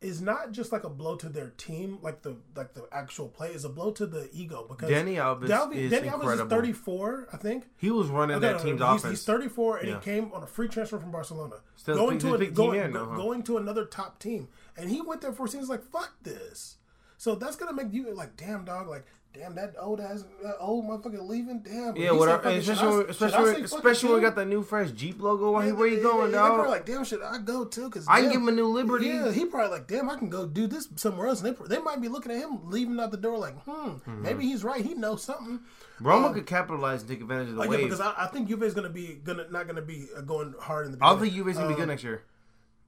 [0.00, 3.48] is not just like a blow to their team, like the like the actual play,
[3.48, 7.36] is a blow to the ego because Dani Alves is Dani Alves is 34, I
[7.38, 7.64] think.
[7.78, 9.04] He was running Okay, that team's he's, offense.
[9.20, 9.94] he's 34 and Yeah.
[9.98, 11.56] he came on a free transfer from Barcelona.
[11.76, 13.16] Still going to a, going, in, though, huh?
[13.16, 14.48] going to another top team.
[14.76, 16.76] And he went there for seasons like, fuck this.
[17.16, 19.06] So that's going to make you like, damn, dog, like,
[19.38, 21.96] damn, that old ass, that old motherfucker leaving, damn.
[21.96, 25.20] yeah, what I, especially I- when, especially I when we got the new fresh Jeep
[25.20, 25.50] logo.
[25.52, 26.68] Where, Yeah, where you going, probably dog?
[26.68, 27.90] like, damn, should I go too?
[27.90, 29.06] Cause I damn, give him a new Liberty.
[29.06, 31.42] Yeah, he probably like, damn, I can go do this somewhere else.
[31.42, 34.22] And they, they might be looking at him leaving out the door like, hmm, Mm-hmm.
[34.22, 34.84] maybe he's right.
[34.84, 35.60] He knows something.
[36.00, 38.62] Roma could capitalize and take advantage of the Oh, yeah, because I, I think Juve
[38.64, 40.98] is going to be gonna not going to be uh, going hard in the.
[41.00, 41.34] I don't beginning.
[41.44, 42.22] think Juve's gonna be Um, good next year.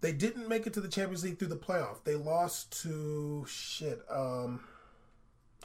[0.00, 2.04] They didn't make it to the Champions League through the playoff.
[2.04, 4.00] They lost to shit.
[4.10, 4.60] Um,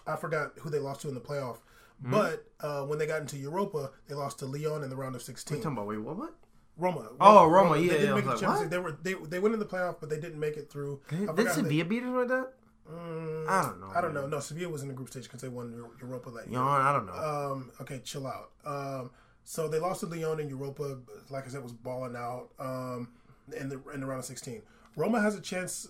[0.07, 1.57] I forgot who they lost to in the playoff.
[2.03, 2.11] Hmm?
[2.11, 5.21] But uh, when they got into Europa, they lost to Lyon in the round of
[5.21, 5.59] sixteen.
[5.59, 6.17] talking about wait, what?
[6.17, 6.35] What?
[6.75, 7.07] Roma.
[7.21, 9.59] Oh, Roma, yeah, They didn't yeah, make like, Champions They were they they went in
[9.59, 11.01] the playoff, but they didn't make it through.
[11.09, 12.53] Did forgot they- Sevilla beat us like that?
[12.91, 13.91] Mm, I don't know.
[13.95, 14.27] I don't know.
[14.27, 16.59] No, Sevilla was in the group stage because they won Eu- Europa that year.
[16.59, 17.13] Yawn, I don't know.
[17.13, 18.49] Um, okay, chill out.
[18.65, 19.11] Um,
[19.45, 20.97] so they lost to Lyon in Europa.
[21.29, 23.09] Like I said, was balling out um,
[23.55, 24.63] in the in the round of sixteen.
[24.97, 25.87] Roma has a chance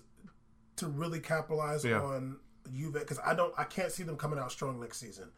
[0.75, 2.01] to really capitalize Yeah.
[2.01, 2.37] on
[2.71, 5.29] Juve because I don't, I can't see them coming out strong next season.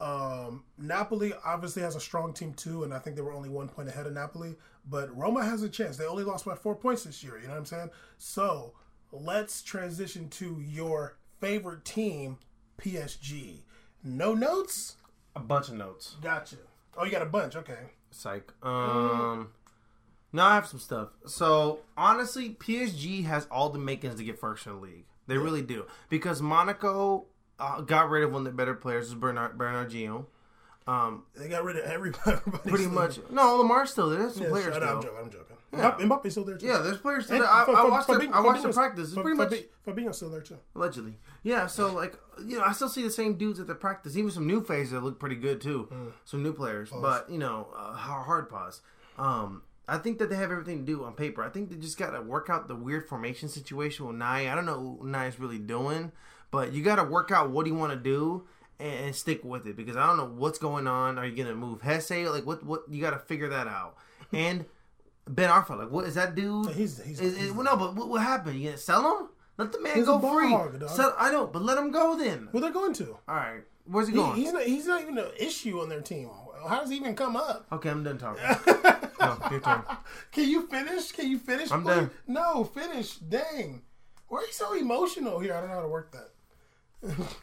[0.00, 3.68] Um, Napoli obviously has a strong team too, and I think they were only one
[3.68, 4.56] point ahead of Napoli.
[4.88, 5.96] But Roma has a chance.
[5.96, 7.36] They only lost by four points this year.
[7.36, 7.90] You know what I'm saying?
[8.16, 8.72] So
[9.12, 12.38] let's transition to your favorite team,
[12.80, 13.60] PSG.
[14.02, 14.96] No notes.
[15.36, 16.16] a bunch of notes.
[16.22, 16.56] Gotcha.
[16.96, 17.54] Oh, you got a bunch.
[17.56, 17.90] Okay.
[18.10, 18.50] Psych.
[18.62, 19.48] Um,
[20.32, 21.08] no, I have some stuff.
[21.26, 25.04] So honestly, PSG has all the makings to get first in the league.
[25.30, 27.26] They really do because Monaco
[27.58, 30.26] uh, got rid of one of the better players, is Bernard Bernardino.
[30.86, 32.38] Um, They got rid of everybody.
[32.66, 33.20] pretty much.
[33.30, 34.18] No, Lemar's still there.
[34.20, 34.88] There's some Yeah, players still.
[34.88, 35.18] I'm joking.
[35.20, 35.56] I'm joking.
[35.72, 35.90] Yeah.
[35.92, 36.66] Mbappe- Mbappe's still there too.
[36.66, 37.48] Yeah, there's players still there.
[37.48, 39.12] I, Fa- I watched the, I watched the practice.
[39.12, 40.56] It's pretty much Fabi- Fabinho's still there too.
[40.74, 41.14] allegedly.
[41.44, 44.16] Yeah, so like you know, I still see the same dudes at the practice.
[44.16, 45.88] Even some new faces that look pretty good too.
[45.92, 46.12] Mm.
[46.24, 48.80] Some new players, but you know, uh, hard hard pause.
[49.16, 51.42] Um, I think that they have everything to do on paper.
[51.42, 54.50] I think they just got to work out the weird formation situation with Unai.
[54.50, 56.12] I don't know what Unai's really doing,
[56.50, 58.44] but you got to work out what do you want to do
[58.78, 61.18] and, and stick with it because I don't know what's going on.
[61.18, 62.30] Are you gonna move Jesé?
[62.32, 62.64] Like what?
[62.64, 63.96] What you got to figure that out.
[64.32, 64.64] And
[65.28, 66.66] Ben Arfa, like what is that dude?
[66.70, 68.60] He's- he's- Is- is- he's- well, no, but what, what happened?
[68.60, 69.28] You gonna sell him?
[69.58, 70.50] Let the man He's go free.
[70.50, 70.82] hog.
[70.88, 72.48] Sell- I know, but let him go then.
[72.52, 73.18] Well, they're going to.
[73.28, 74.34] All right, where's he He, going?
[74.36, 74.62] he's not.
[74.62, 76.30] He's not even an issue on their team.
[76.66, 77.66] How does he even come up?
[77.72, 78.42] okay, I'm done talking.
[79.50, 79.82] your turn.
[80.32, 81.12] Can you finish?
[81.12, 81.70] Can you finish?
[81.70, 81.94] I'm please?
[81.94, 82.10] done.
[82.26, 83.16] No, finish.
[83.16, 83.82] Dang.
[84.28, 85.54] Why are you so emotional here?
[85.54, 86.30] I don't know how to work that.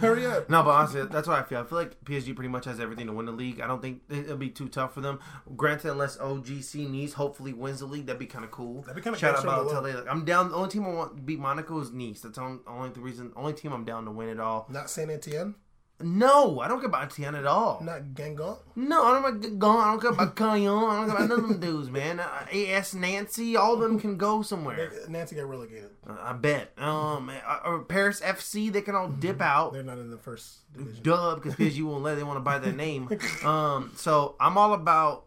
[0.00, 0.48] Hurry up.
[0.48, 1.60] No, but honestly, that's what I feel.
[1.60, 3.60] I feel like PSG pretty much has everything to win the league.
[3.60, 5.20] I don't think it'll be too tough for them.
[5.54, 8.82] Granted, unless OGC Nice hopefully wins the league, that'd be kind of cool.
[8.82, 9.94] That'd be kinda Shout out Balotelli.
[9.94, 10.50] Like, I'm down.
[10.50, 12.20] The only team I want to beat Monaco is Nice.
[12.20, 13.32] That's the only the reason.
[13.36, 14.66] Only team I'm down to win it all.
[14.70, 15.54] Not Saint Etienne.
[16.00, 17.80] No, I don't care about Etienne at all.
[17.82, 18.58] Not Guingamp.
[18.74, 19.80] No, I don't care about Gone.
[19.80, 20.68] I don't care about Cayenne.
[20.68, 22.20] I don't care about none of them dudes, man.
[22.20, 24.92] Uh, AS Nancy, all of them can go somewhere.
[25.08, 25.90] Nancy got relegated.
[26.06, 26.72] Uh, I bet.
[26.76, 29.72] Um, uh, or Paris FC, they can all dip out.
[29.72, 31.02] They're not in the first division.
[31.02, 32.16] Dub because you won't let.
[32.16, 33.08] They want to buy their name.
[33.44, 35.25] Um, so I'm all about.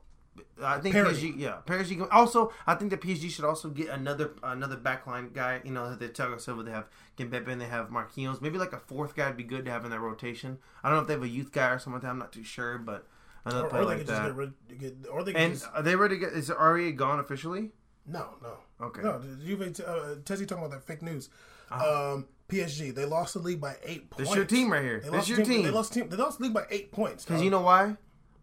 [0.63, 1.31] I think Parity.
[1.33, 2.07] PSG, yeah, PSG.
[2.11, 5.61] Also, I think that PSG should also get another another backline guy.
[5.63, 6.63] You know, the Thiago Silva.
[6.63, 6.87] They have
[7.17, 8.41] Kimpembe and they have Marquinhos.
[8.41, 10.57] Maybe like a fourth guy would be good to have in that rotation.
[10.83, 12.09] I don't know if they have a youth guy or something like that.
[12.09, 13.07] I'm not too sure, but
[13.45, 14.25] another Or, player or they like that.
[14.25, 14.53] get rid.
[14.79, 16.33] Get, or they and just are they ready to get?
[16.33, 17.71] Is Aurier gone officially?
[18.05, 18.53] no, no.
[18.81, 19.01] Okay.
[19.01, 19.61] No, Juve.
[19.61, 21.29] Uh, Tezzy talking about that fake news.
[21.71, 22.95] Um, PSG.
[22.95, 24.29] They lost the league by eight points.
[24.29, 24.99] This your team right here.
[25.01, 25.63] They This your the team.
[25.63, 26.09] They lost team.
[26.09, 27.23] They lost the league by eight points.
[27.25, 27.97] Because you know why?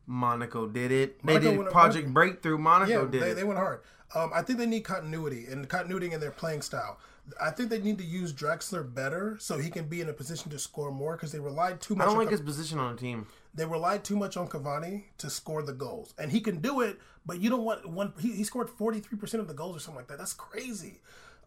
[0.06, 1.20] Monaco did it.
[1.24, 2.58] They Monaco did went- Project Breakthrough.
[2.58, 3.34] Monaco Yeah, did they, it.
[3.34, 3.80] they went hard.
[4.14, 6.98] Um, I think they need continuity and continuity in their playing style.
[7.40, 10.48] I think they need to use Draxler better so he can be in a position
[10.52, 12.04] to score more because they relied too much.
[12.04, 13.26] I don't on like his position on the team.
[13.52, 17.00] they relied too much on Cavani to score the goals, and he can do it.
[17.26, 18.12] But you don't want one.
[18.20, 20.18] He, he scored forty three percent of the goals or something like that.
[20.18, 21.00] That's crazy.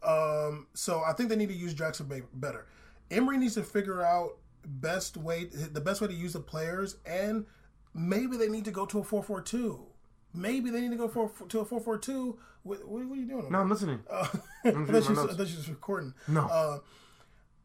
[0.04, 2.66] Um, so I think they need to use Draxler better.
[3.10, 4.36] Emery needs to figure out
[4.66, 7.46] best way, the best way to use the players, and
[7.94, 9.86] maybe they need to go to a four four two.
[10.34, 12.38] Maybe they need to go for to a four four two.
[12.64, 13.52] What, are you doing?
[13.52, 14.02] No, I'm listening.
[14.10, 14.28] Uh,
[14.64, 15.20] reading I my thought you.
[15.22, 16.14] I thought you was recording.
[16.28, 16.42] No.
[16.42, 16.80] Uh,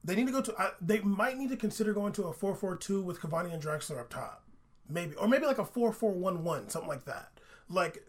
[0.05, 0.55] they need to go to.
[0.55, 4.11] Uh, they might need to consider going to a four-four-two with Cavani and Draxler up
[4.11, 4.45] top,
[4.89, 7.33] maybe, or maybe like a four-four-one-one, something like that.
[7.69, 8.05] Like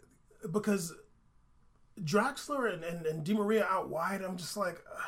[0.52, 0.94] because
[2.02, 4.84] Draxler and, and, and Di Maria out wide, I'm just like.
[4.90, 5.02] Uh,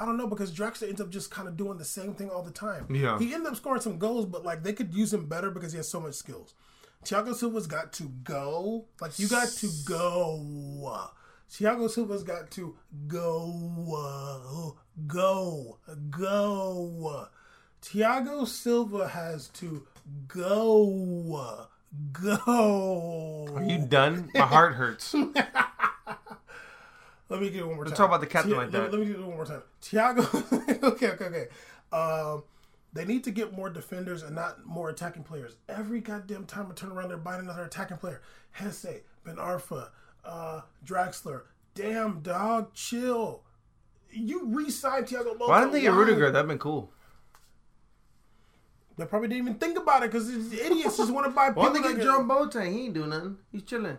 [0.00, 2.42] I don't know because Draxler ends up just kind of doing the same thing all
[2.42, 2.86] the time.
[2.92, 3.18] Yeah.
[3.18, 5.76] he ended up scoring some goals, but like they could use him better because he
[5.76, 6.54] has so much skills.
[7.04, 8.86] Thiago Silva's got to go.
[9.00, 11.10] Like you got to go.
[11.50, 12.76] Thiago Silva's got to
[13.06, 14.76] go.
[15.06, 15.78] Go.
[16.10, 17.28] Go.
[17.82, 19.86] Thiago Silva has to
[20.28, 21.68] go.
[22.12, 23.48] Go.
[23.54, 24.30] Are you done?
[24.34, 25.14] My heart hurts.
[27.30, 27.94] Let me get it one more time.
[27.94, 28.92] talk about the captain Thi- like let, that.
[28.92, 29.62] Let me get it one more time.
[29.80, 30.82] Thiago.
[30.82, 31.46] okay, okay, okay.
[31.92, 32.42] Um,
[32.92, 35.56] they need to get more defenders and not more attacking players.
[35.68, 38.20] Every goddamn time I turn around, they're buying another attacking player.
[38.58, 39.90] Jesé, Ben Arfa,
[40.24, 41.42] uh, Draxler.
[41.76, 43.44] Damn, dog, chill.
[44.10, 45.48] You re-signed Thiago Motta.
[45.48, 45.92] Why didn't they get?
[45.92, 46.32] Rudiger?
[46.32, 46.90] That'd been cool.
[48.98, 51.50] They probably didn't even think about it because idiots just want to buy.
[51.50, 52.72] Why didn't they get get- John Boateng?
[52.72, 53.38] He ain't doing nothing.
[53.52, 53.98] He's chilling.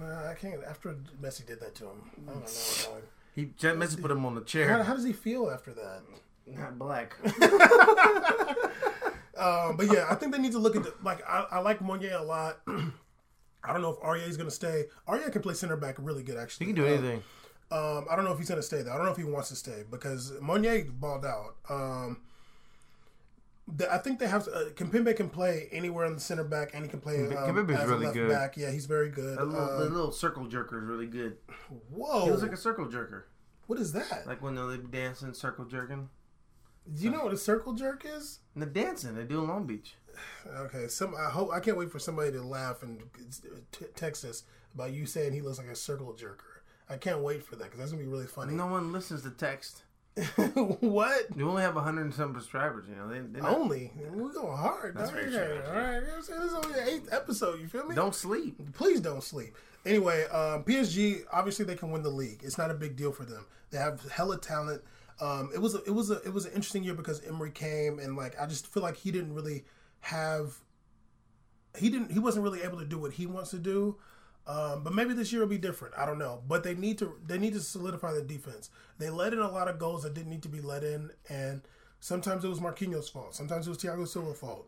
[0.00, 0.62] Nah, I can't.
[0.68, 2.92] After Messi did that to him, I don't know.
[2.92, 3.02] dog.
[3.34, 4.82] He Messi put him on the chair.
[4.82, 6.02] how does he feel after that?
[6.46, 7.16] Not black.
[9.40, 11.80] Um, but yeah, I think they need to look at the, like I, I like
[11.80, 12.60] Meunier a lot.
[12.68, 14.84] I don't know if Aurier is going to stay.
[15.08, 16.66] Aurier can play center back really good actually.
[16.66, 17.22] He can do anything.
[17.70, 18.92] Um, I don't know if he's going to stay though.
[18.92, 21.54] I don't know if he wants to stay because Meunier balled out.
[21.70, 22.20] Um,
[23.76, 26.84] the, I think they have uh, Kimpembe can play anywhere in the center back and
[26.84, 28.28] he can play um, Kimpembe's as a really left good.
[28.30, 28.56] back.
[28.56, 29.38] Yeah, he's very good.
[29.38, 31.36] That little, Uh, the little circle jerker is really good.
[31.90, 33.24] whoa, He was like a circle jerker.
[33.66, 34.26] what is that?
[34.26, 36.08] Like when they're dancing, circle jerking.
[36.92, 38.40] Do you know what a circle jerk is?
[38.56, 39.14] They're dancing.
[39.14, 39.94] They do in Long Beach.
[40.56, 43.00] Okay, some I hope I can't wait for somebody to laugh and
[43.70, 44.42] t- text us
[44.74, 46.62] about you saying he looks like a circle jerker.
[46.88, 48.54] I can't wait for that because that's gonna be really funny.
[48.54, 49.84] No one listens to text.
[50.80, 51.26] what?
[51.36, 53.08] You only have 100 and some subscribers, you know.
[53.08, 54.96] They, not- Only we're going hard.
[54.96, 55.60] That's very true.
[55.66, 56.40] All right, you know what I'm saying?
[56.40, 57.60] this is only the eighth episode.
[57.60, 57.94] You feel me?
[57.94, 58.56] don't sleep.
[58.74, 59.54] Please don't sleep.
[59.86, 62.40] Anyway, um, PSG obviously they can win the league.
[62.42, 63.46] It's not a big deal for them.
[63.70, 64.82] They have hella talent.
[65.20, 67.98] Um, it was a, it was a, it was an interesting year because Emery came
[67.98, 69.64] and like I just feel like he didn't really
[70.00, 70.54] have
[71.78, 73.96] he didn't he wasn't really able to do what he wants to do.
[74.46, 75.94] Um, but maybe this year will be different.
[75.96, 76.42] I don't know.
[76.48, 78.70] But they need to they need to solidify the defense.
[78.98, 81.62] They let in a lot of goals that didn't need to be let in, and
[82.00, 83.34] sometimes it was Marquinhos' fault.
[83.34, 84.66] Sometimes it was Thiago Silva's fault.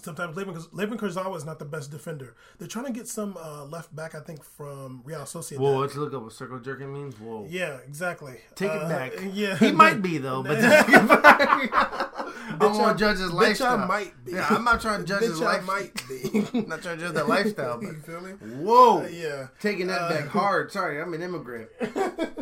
[0.00, 2.36] Sometimes Layvin, Layvin Kurzawa is not the best defender.
[2.58, 5.58] They're trying to get some uh, left back, I think, from Real Sociedad.
[5.58, 7.18] Whoa, let's look up what circle jerking means.
[7.18, 7.48] Whoa.
[7.50, 8.36] Yeah, exactly.
[8.54, 9.12] Take it Uh, back.
[9.34, 10.58] Yeah, He might be though, but
[12.50, 13.78] I'm gonna judge his Bitch, lifestyle.
[13.78, 14.32] I might be.
[14.32, 15.76] Yeah, I'm not trying to judge his Bitch, I lifestyle.
[15.76, 16.08] might
[16.52, 16.58] be.
[16.58, 18.30] I'm not trying to judge that lifestyle, but you feel me?
[18.32, 19.48] whoa, Yeah.
[19.60, 20.72] taking that Uh, back hard.
[20.72, 21.68] Sorry, I'm an immigrant.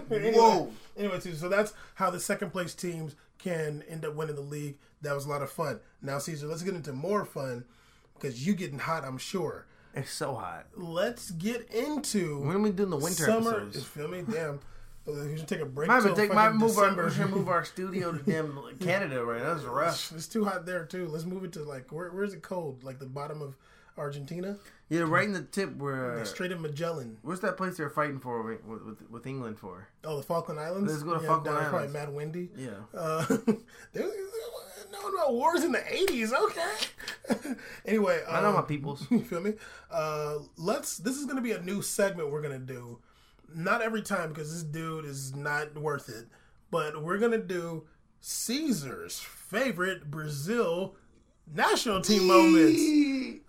[0.09, 0.71] Anyway- Whoa.
[0.97, 4.79] Anyway, so that's how the second place teams can end up winning the league.
[5.03, 5.81] That was a lot of fun.
[6.01, 7.65] Now, Caesar, let's get into more fun
[8.15, 9.67] because you getting hot, I'm sure.
[9.95, 10.67] It's so hot.
[10.77, 13.63] Let's get into When are we doing the winter summer.
[13.63, 13.85] episodes?
[13.85, 14.23] Feel me?
[14.31, 14.61] Damn.
[15.07, 15.89] We should take a break.
[15.89, 19.43] Might take, might move our, we should move our studio to damn Canada right.
[19.43, 20.13] That's rough.
[20.17, 21.07] It's too hot there too.
[21.07, 22.11] Let's move it to like where?
[22.11, 22.83] Where's it cold?
[22.83, 23.57] Like the bottom of
[23.99, 24.57] Argentina,
[24.89, 26.19] Yeah, right in the tip where.
[26.19, 27.19] The strait of Magellan.
[27.23, 29.89] What's that place they're fighting for with, with, with England for?
[30.05, 30.91] Oh, the Falkland Islands.
[30.91, 31.71] Let's go to yeah, Falkland Islands.
[31.71, 32.51] Probably mad windy.
[32.57, 32.71] Yeah.
[32.95, 33.25] Uh,
[33.93, 34.11] there,
[34.93, 36.33] no, no wars in the eighties.
[36.33, 36.75] Okay.
[37.87, 39.07] anyway, I know um, my peoples.
[39.11, 39.55] You feel me?
[39.91, 40.99] Uh, let's.
[40.99, 42.99] This is gonna be a new segment we're gonna do.
[43.57, 46.27] Not every time because this dude is not worth it.
[46.71, 47.85] But we're gonna do
[48.21, 50.95] Caesar's favorite Brazil
[51.53, 52.83] national team moments.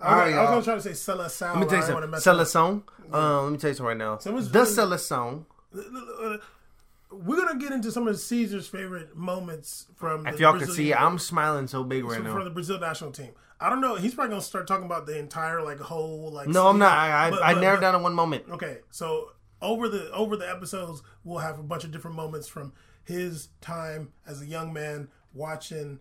[0.02, 1.56] All right, I was gonna try to say seleção.
[1.56, 2.12] Let me tell you I don't wanna something.
[2.12, 2.38] mess it up.
[2.38, 3.14] Seleção.
[3.14, 4.18] Um, let me tell you something right now.
[4.20, 5.46] Someone's the really- Seleção.
[7.10, 10.28] We're gonna get into some of Caesar's favorite moments from.
[10.28, 12.44] If the y'all can see, I'm smiling so big right from now.
[12.44, 13.32] the Brazil national team.
[13.60, 13.96] I don't know.
[13.96, 16.48] He's probably gonna start talking about the entire like whole like.
[16.50, 16.92] No, I'm not.
[16.98, 18.46] I, I, But- I but- narrowed but- down to one moment.
[18.52, 19.32] Okay, so
[19.62, 22.74] over the over the episodes, we'll have a bunch of different moments from
[23.04, 26.00] his time as a young man watching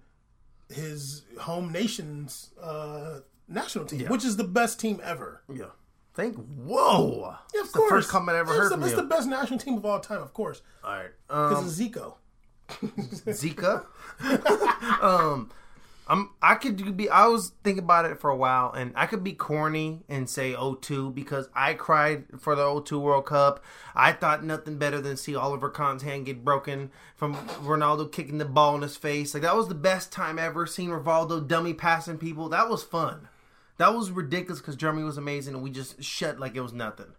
[0.68, 5.42] his home nation's uh, national team, which is the best team ever.
[5.52, 5.66] Yeah.
[6.14, 6.36] Think.
[6.36, 7.36] Whoa.
[7.54, 7.90] Yeah, of It's course.
[7.90, 8.96] the first comment I ever It's heard the, It's you.
[8.96, 11.10] the best national team of all time, of course, All right.
[11.28, 12.14] because Um, of Zico.
[13.26, 13.84] Zika.
[15.02, 15.50] um,
[16.08, 16.30] I'm.
[16.40, 17.08] I could be.
[17.08, 20.54] I was thinking about it for a while, and I could be corny and say
[20.54, 23.64] 02 because I cried for the 02 World Cup.
[23.94, 28.44] I thought nothing better than see Oliver Kahn's hand get broken from Ronaldo kicking the
[28.44, 29.34] ball in his face.
[29.34, 30.64] Like that was the best time ever.
[30.66, 32.48] Seeing Rivaldo dummy passing people.
[32.48, 33.28] That was fun.
[33.78, 37.14] That was ridiculous because Germany was amazing, and we just shut like it was nothing.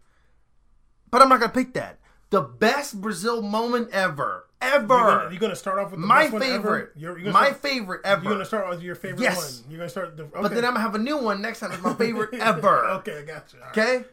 [1.12, 2.00] But I'm not gonna pick that.
[2.30, 4.88] The best Brazil moment ever, ever.
[4.88, 6.54] You're gonna, you're gonna start off with the my best one ever?
[6.56, 6.90] favorite.
[6.98, 8.24] You're, you're my start, favorite ever.
[8.24, 9.62] You're gonna start with your favorite Yes.
[9.62, 9.72] one.
[9.72, 10.18] You're gonna start.
[10.18, 10.42] The, okay.
[10.42, 11.72] But then I'm gonna have a new one next time.
[11.72, 12.86] It's my favorite ever.
[13.00, 13.60] okay, I got you.
[13.62, 13.78] All right.
[13.78, 14.06] Okay.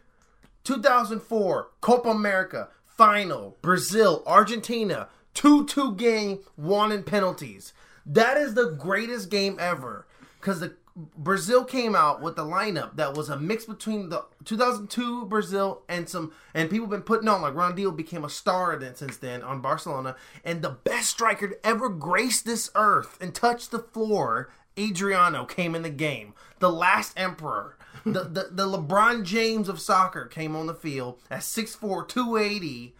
[0.65, 3.57] 2004 Copa America final.
[3.63, 7.73] Brazil, Argentina, 2-2 game, won in penalties.
[8.07, 10.07] That is the greatest game ever
[10.41, 15.27] because the Brazil came out with the lineup that was a mix between the 2002
[15.27, 19.17] Brazil and some and people been putting on like Ronaldinho became a star then since
[19.17, 20.15] then on Barcelona.
[20.45, 25.75] And the best striker to ever grace this earth and touch the floor Adriano came
[25.75, 26.35] in the game.
[26.59, 27.77] The last emperor.
[28.05, 32.95] The, the, the LeBron James of soccer came on the field at 6'4 280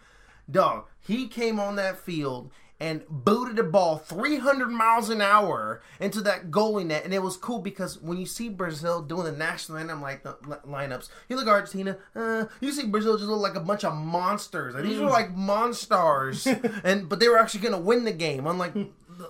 [0.49, 6.21] dog he came on that field and booted the ball 300 miles an hour into
[6.21, 7.05] that goalie net.
[7.05, 10.33] And it was cool because when you see Brazil doing the national anthem like the
[10.67, 13.93] lineups, you look at Argentina, uh, you see Brazil just look like a bunch of
[13.95, 14.75] monsters.
[14.75, 16.47] Like, these were like monsters,
[16.83, 18.73] and but they were actually going to win the game, unlike.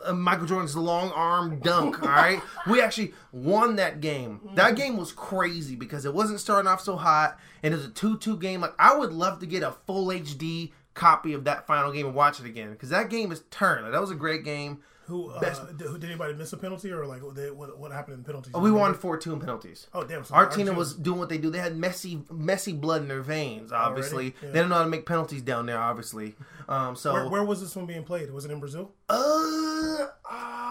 [0.04, 2.02] uh, Michael Jordan's long arm dunk.
[2.02, 4.40] All right, we actually won that game.
[4.56, 7.92] That game was crazy because it wasn't starting off so hot, and it was a
[7.92, 8.62] two-two game.
[8.62, 12.16] Like I would love to get a full HD copy of that final game and
[12.16, 13.84] watch it again because that game is turned.
[13.84, 14.80] Like, that was a great game.
[15.08, 15.40] Who, uh,
[15.78, 18.54] did, did anybody miss a penalty or like what, they, what, what happened in penalties?
[18.56, 19.86] We won four two in penalties.
[19.94, 20.24] Oh damn!
[20.24, 21.52] So Argentina was doing what they do.
[21.52, 23.72] They had messy, messy blood in their veins.
[23.72, 24.50] Obviously, Yeah.
[24.50, 25.78] they don't know how to make penalties down there.
[25.78, 26.34] Obviously,
[26.68, 28.32] um, so Where, where was this one being played?
[28.32, 28.94] Was it in Brazil?
[29.08, 30.65] uh, uh,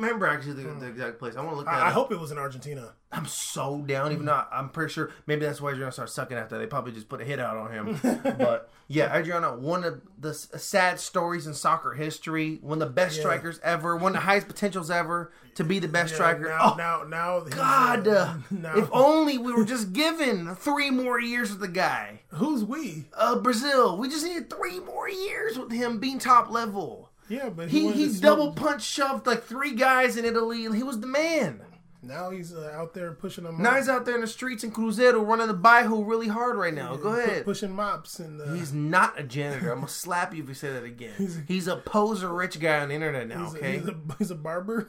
[0.00, 1.36] remember actually the, the exact place.
[1.36, 1.94] I want to look that I, I up.
[1.94, 2.94] hope it was in Argentina.
[3.12, 4.12] I'm so down.
[4.12, 7.08] Even though I'm pretty sure maybe that's why Adriano started sucking after they probably just
[7.08, 7.98] put a hit out on him.
[8.38, 12.94] but yeah, Adriano, one of the s- sad stories in soccer history, one of the
[12.94, 13.22] best Yeah.
[13.22, 16.44] strikers ever, one of the highest potentials ever to be the best Yeah, striker.
[16.48, 18.06] Now, oh now, now, he's, God!
[18.06, 22.20] uh, uh, now, if only we were just given three more years with the guy.
[22.28, 23.06] who's we?
[23.12, 27.09] Uh, Brazil, we just needed three more years with him being top level.
[27.30, 30.66] Yeah, but He wanted he double punch shoved like three guys in Italy.
[30.66, 31.62] and He was the man.
[32.02, 33.60] Now he's uh, out there pushing them.
[33.62, 36.72] Now he's out there in the streets in Cruzeiro running the Bairro really hard right
[36.72, 36.96] now.
[36.96, 37.44] Go ahead.
[37.44, 39.70] pushing mops and uh, He's not a janitor.
[39.70, 41.12] I'm gonna slap you if you say that again.
[41.46, 43.44] He's a poser rich guy on the internet now.
[43.44, 44.88] he's, a, Okay, he's, a, he's a barber.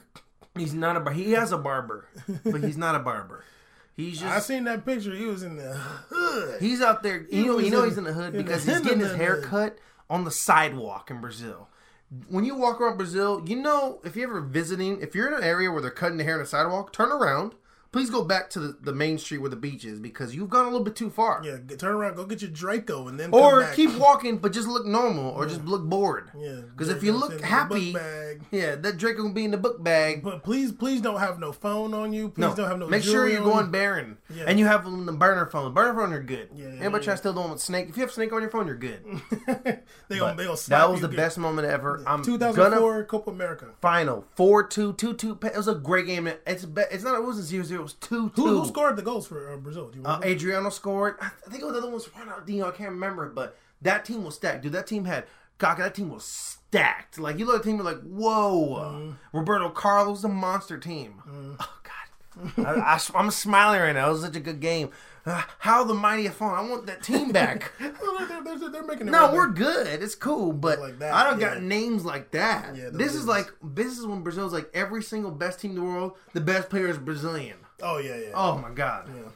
[0.57, 2.07] he's not a bar- he has a barber,
[2.45, 3.43] but he's not a barber.
[3.97, 4.31] He's just.
[4.31, 5.13] I seen that picture.
[5.13, 6.61] He was in the hood.
[6.61, 7.25] he's out there.
[7.29, 9.11] He You know, you know in- he's in the hood the because he's getting his
[9.11, 9.77] the hair cut
[10.09, 11.67] on the sidewalk in Brazil.
[12.27, 15.43] When you walk around Brazil, you know if you're ever visiting, if you're in an
[15.43, 17.55] area where they're cutting the hair on the sidewalk, turn around.
[17.91, 20.63] Please go back to the, the main street where the beach is because you've gone
[20.65, 21.41] a little bit too far.
[21.43, 23.75] yeah, turn around, go get your Draco, and then Or come back.
[23.75, 26.31] keep walking, but just look normal, or just look bored.
[26.37, 27.93] Yeah, Because if you look happy,
[28.49, 30.23] yeah, that Draco will be in the book bag.
[30.23, 32.29] But please, please don't have no phone on you.
[32.29, 32.87] Please No, don't have no.
[32.87, 34.45] make sure you're going barren, Yeah.
[34.47, 35.73] and you have the burner phone.
[35.73, 36.47] Burner phone, you're good.
[36.55, 37.05] Yeah, yeah, Anybody yeah.
[37.05, 37.89] try to steal the one with snake?
[37.89, 39.03] If you have snake on your phone, you're good.
[40.07, 41.17] they gonna, they gonna that was the again.
[41.17, 42.01] best moment ever.
[42.07, 43.65] I'm 2004 gonna Copa America.
[43.81, 45.37] final four two two two.
[45.43, 46.27] It was a great game.
[46.27, 47.15] It's it's not.
[47.15, 47.80] It wasn't zero zero.
[47.81, 48.41] It was two two.
[48.41, 49.89] Who, who scored the goals for uh, Brazil?
[49.89, 50.21] Do you Uh.
[50.23, 51.15] Adriano scored.
[51.19, 52.67] I th- I think it was the other one was Ronaldinho.
[52.67, 54.71] I can't remember, but that team was stacked, dude.
[54.73, 55.25] That team had.
[55.59, 57.19] That team was stacked.
[57.19, 58.77] Like you look at the team, you're like, whoa.
[58.79, 59.37] Mm-hmm.
[59.37, 61.21] Roberto Carlos, a monster team.
[61.59, 64.09] Oh God, I, I, am smiling right now.
[64.09, 64.89] It was such a good game.
[65.23, 66.55] Uh, how the mighty have fallen.
[66.55, 67.71] I want that team back.
[67.79, 69.11] Well, they're, they're, they're making it.
[69.11, 69.83] No, right we're there.
[69.85, 70.01] good.
[70.03, 71.53] It's cool, but Like that, I don't yeah.
[71.53, 72.75] got names like that.
[72.75, 75.83] Yeah, this is like this is when Brazil's like every single best team in the
[75.83, 76.13] world.
[76.33, 77.57] The best player is Brazilian.
[77.81, 78.31] Oh yeah, yeah.
[78.33, 79.09] Oh my god.
[79.15, 79.29] Yeah.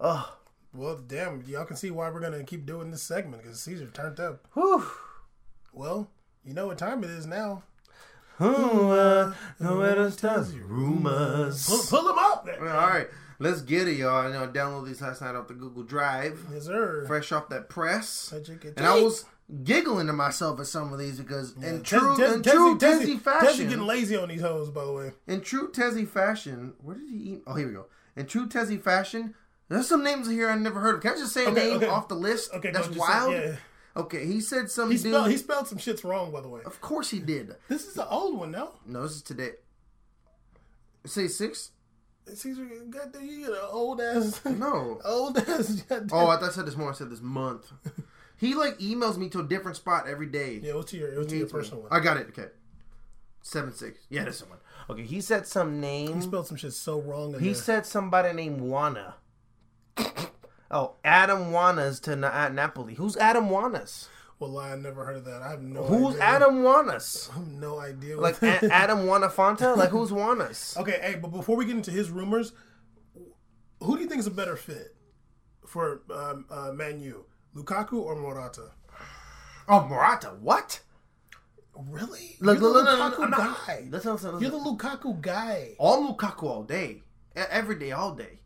[0.00, 0.36] Oh,
[0.74, 4.18] Well, damn, y'all can see why we're gonna keep doing this segment because Caesar turned
[4.20, 4.46] up.
[4.54, 4.84] whew.
[5.72, 6.08] Well,
[6.44, 7.62] you know what time it is now.
[8.38, 10.46] Who uh, know where to start?
[10.66, 11.66] Rumors.
[11.68, 12.48] Pull, pull them up.
[12.60, 13.06] All right,
[13.38, 14.26] let's get it, y'all.
[14.26, 17.04] I know I downloaded these last night off the Google Drive, Yes, sir.
[17.06, 19.04] fresh off that press, Such a good and I take.
[19.04, 19.24] was
[19.62, 22.78] giggling to myself at some of these because in true Tez- in Tezzy- true Tezzy-
[22.78, 25.12] Tezzy Tezzy fashion, getting lazy on these hoes, by the way.
[25.26, 27.42] in true Tezzy fashion, where did he eat?
[27.46, 27.86] Oh, here we go.
[28.16, 29.34] In true Tezzy fashion,
[29.68, 31.00] there's some names here I never heard of.
[31.02, 31.88] Can I just say a name okay.
[31.88, 32.52] off the list?
[32.54, 33.32] Okay, that's just wild.
[33.32, 33.56] say- yeah.
[33.96, 35.12] Okay, he said some He dude.
[35.12, 36.60] spelled, he spelled some shits wrong, by the way.
[36.64, 37.54] of course he did.
[37.68, 38.72] This is the old one, no?
[38.86, 39.52] No, this is today.
[41.06, 41.70] Say six?
[42.32, 44.98] Caesar, goddamn, you get an old ass, No.
[45.04, 45.82] old ass.
[45.82, 46.94] goddamn- Oh, I thought I said this morning.
[46.94, 47.70] I said this month.
[48.36, 50.60] He like emails me to a different spot every day.
[50.62, 51.58] yeah, what's your what's your Hates me.
[51.60, 51.92] personal one?
[51.92, 52.26] I got it.
[52.28, 52.48] Okay,
[53.42, 54.00] seven six.
[54.10, 54.58] Yeah, this is the one.
[54.90, 56.16] Okay, he said some name.
[56.16, 57.32] He spelled some shit so wrong.
[57.38, 57.54] He there.
[57.54, 59.14] said somebody named Juana.
[60.70, 62.94] Oh, Adam Juanas to Na- at Napoli.
[62.94, 64.08] Who's Adam Juanas?
[64.40, 65.40] Well, I never heard of that.
[65.40, 65.84] I have no.
[65.84, 66.22] Who's idea.
[66.24, 67.30] Adam Juanas?
[67.30, 68.20] I have no idea.
[68.20, 69.76] Like a- Adam Juanafanta?
[69.76, 70.76] Like who's Juanas?
[70.78, 72.52] okay, hey, but before we get into his rumors,
[73.80, 74.96] who do you think is a better fit
[75.66, 77.24] for um, uh, Man U,
[77.54, 78.70] Lukaku or Morata?
[79.68, 80.28] Oh, Morata.
[80.40, 80.80] What?
[81.90, 82.36] Really?
[82.40, 83.88] Look, You're the look, look, look, Lukaku I'm not- guy.
[83.90, 84.40] Listen, listen.
[84.40, 85.74] You're the Lukaku guy.
[85.78, 87.02] all Lukaku all day,
[87.34, 88.40] every day, all day.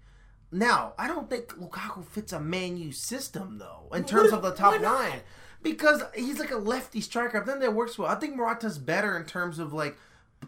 [0.51, 4.53] Now, I don't think Lukaku fits a Man U system though, in terms of the
[4.55, 5.21] top line,
[5.63, 7.43] because he's like a lefty striker.
[7.43, 8.09] I think that works well.
[8.09, 9.99] I think Morata's better in terms of like.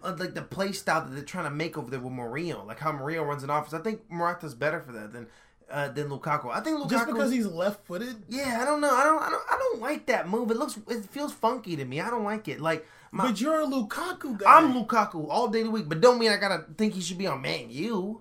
[0.02, 2.78] uh, Like the play style that they're trying to make over there with Mourinho, like
[2.78, 3.74] how Mourinho runs an offense.
[3.74, 5.26] I think Morata's better for that than
[5.70, 6.50] uh, than Lukaku.
[6.50, 8.24] I think Lukaku Just because he's left-footed.
[8.28, 8.90] yeah, I don't know.
[8.94, 10.50] I don't, I don't I don't like that move.
[10.50, 12.00] It looks it feels funky to me.
[12.00, 12.60] I don't like it.
[12.60, 14.58] Like my, But you're a Lukaku guy.
[14.58, 17.18] I'm Lukaku all day of the week, but don't mean I gotta think he should
[17.18, 18.20] be on Man U.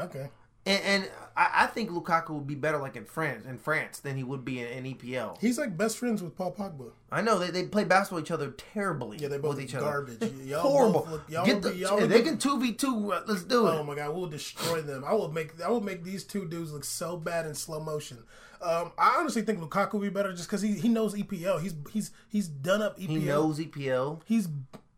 [0.00, 0.28] okay.
[0.68, 4.16] And, and I, I think Lukaku would be better like in France in France than
[4.16, 5.38] he would be in, in EPL.
[5.40, 6.90] He's like best friends with Paul Pogba.
[7.10, 9.18] I know they, they play basketball each other terribly.
[9.18, 9.86] Yeah, they both with each other.
[9.86, 10.32] garbage.
[10.44, 11.06] Y'all Horrible.
[11.10, 13.12] look- y'all Get the, be- y'all they can two v two.
[13.12, 13.70] uh, Let's do it.
[13.70, 15.04] Oh my god, we'll destroy them.
[15.06, 18.18] I will make I will make these two dudes look so bad in slow motion.
[18.60, 21.60] Um, I honestly think Lukaku would be better just because he, he knows EPL.
[21.62, 23.06] He's he's he's done up EPL.
[23.08, 24.20] he knows EPL.
[24.24, 24.48] He's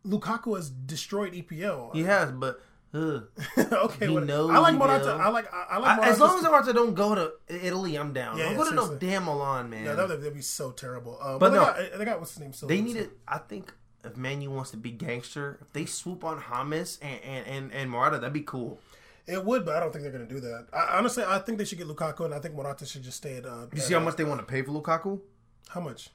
[0.05, 1.93] Lukaku has destroyed EPL.
[1.93, 2.59] He has, but.
[3.57, 5.11] okay, he what- knows I like Morata.
[5.11, 8.11] I like I, I like I, as long as Morata don't go to Italy, I'm
[8.11, 8.37] down.
[8.37, 9.07] Yeah, I'm yeah, going to no seriously.
[9.09, 9.85] damn Milan, man.
[9.85, 11.17] yeah, that would that'd be so terrible.
[11.21, 11.73] Um, But but, no.
[11.81, 12.53] they, got, they got what's his name?
[12.53, 13.11] So They need it.
[13.27, 13.73] I think
[14.03, 17.89] if Manu wants to be gangster, if they swoop on Hamas and and and, and
[17.89, 18.79] Morata, that'd be cool.
[19.27, 20.65] It would, but I don't think they're going to do that.
[20.73, 23.37] I, honestly, I think they should get Lukaku, and I think Morata should just stay
[23.37, 23.45] at.
[23.45, 25.21] Uh, You see how uh, much they want to pay for Lukaku?
[25.69, 26.09] How much?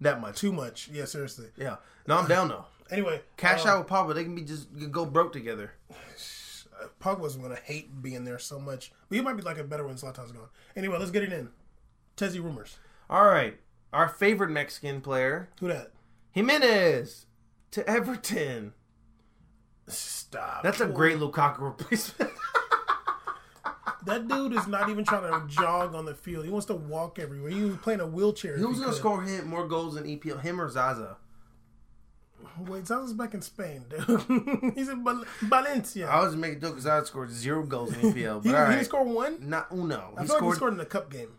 [0.00, 0.38] That much.
[0.38, 0.88] Too much.
[0.92, 1.46] Yeah, seriously.
[1.56, 1.76] Yeah.
[2.06, 2.66] No, I'm down though.
[2.90, 4.14] Anyway, Cash uh, out with Pogba.
[4.14, 5.72] They can be just go broke together.
[7.00, 9.86] Pogba's going to hate being there so much, but he might be like a better
[9.86, 10.48] when Zlatan's gone.
[10.76, 11.48] Anyway, let's get it in.
[12.16, 12.78] Tezzy rumors.
[13.08, 13.58] All right.
[13.92, 15.92] Our favorite Mexican player, Who that?
[16.32, 17.26] Jimenez,
[17.70, 18.72] to Everton.
[19.86, 20.62] Stop.
[20.64, 22.32] That's a great Lukaku replacement.
[24.06, 26.44] That dude is not even trying to jog on the field.
[26.44, 27.50] He wants to walk everywhere.
[27.50, 28.56] He was playing a wheelchair.
[28.56, 28.98] Who's gonna could.
[28.98, 30.42] score him more goals than EPL?
[30.42, 31.16] Him or Zaza?
[32.66, 34.72] Wait, Zaza's back in Spain, dude.
[34.76, 36.08] He's in Val- Valencia.
[36.08, 38.42] I was making joke because Zaza scored zero goals in the EPL.
[38.44, 39.48] he, But all he scored one.
[39.48, 40.14] not uno.
[40.16, 41.30] I He feel like he scored scored in the cup game.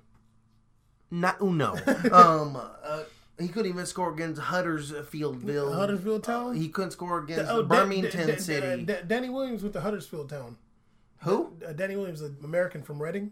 [1.12, 1.74] not uno.
[2.12, 3.04] um, uh,
[3.40, 5.74] he couldn't even score against Huddersfieldville.
[5.76, 6.56] Huddersfield Town.
[6.56, 8.84] He couldn't score against Oh, Birmingham City.
[8.86, 10.58] Da- Danny Williams with the Huddersfield Town.
[11.24, 11.54] Who?
[11.68, 13.32] Uh, Danny Williams, an American from Reading.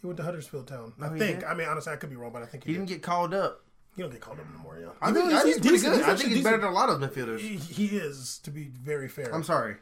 [0.00, 0.92] He went to Huddersfield Town.
[1.00, 1.44] I Oh, he think.
[1.44, 2.78] I mean, honestly, I could be wrong, but I think he, He did.
[2.80, 3.62] didn't get called up.
[3.96, 4.78] He don't get called up no more.
[4.78, 5.92] Yeah, I think, he's- I think he's he's pretty decent.
[5.94, 6.04] good.
[6.04, 7.38] He's I think he's better than a lot of midfielders.
[7.40, 9.34] He, he is, to be very fair.
[9.34, 9.76] I'm sorry.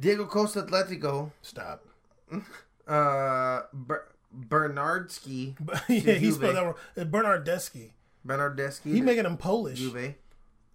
[0.00, 1.84] Diego Costa Atletico, Stop.
[2.88, 5.54] uh, Ber- Bernardski,
[5.88, 6.34] yeah, he Juve.
[6.34, 6.74] spelled that wrong.
[6.98, 7.90] Uh, Bernard Desky.
[8.26, 9.78] Bernardeschi, He making him Polish.
[9.78, 10.14] Juve.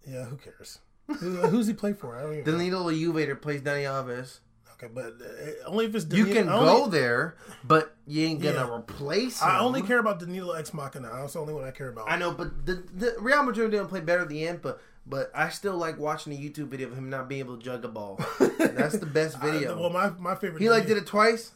[0.08, 0.78] Yeah, who cares?
[1.08, 2.16] Who, who's he play for?
[2.16, 2.44] I don't even.
[2.52, 2.52] know.
[2.58, 4.38] Danilo Juve that plays Dani Alves.
[4.82, 8.56] Okay, but uh, only if it's You can I go there, but you ain't gonna
[8.66, 8.74] Yeah.
[8.76, 9.48] replace him.
[9.48, 11.10] I only care about Danilo Ex Machina.
[11.12, 12.10] That's the only one I care about.
[12.10, 15.30] I know, but the, the Real Madrid didn't play better at the end, but but
[15.34, 17.88] I still like watching a YouTube video of him not being able to jug a
[17.88, 18.20] ball.
[18.58, 19.78] That's the best I- video.
[19.78, 20.62] well, my my favorite.
[20.62, 21.52] he like did it twice.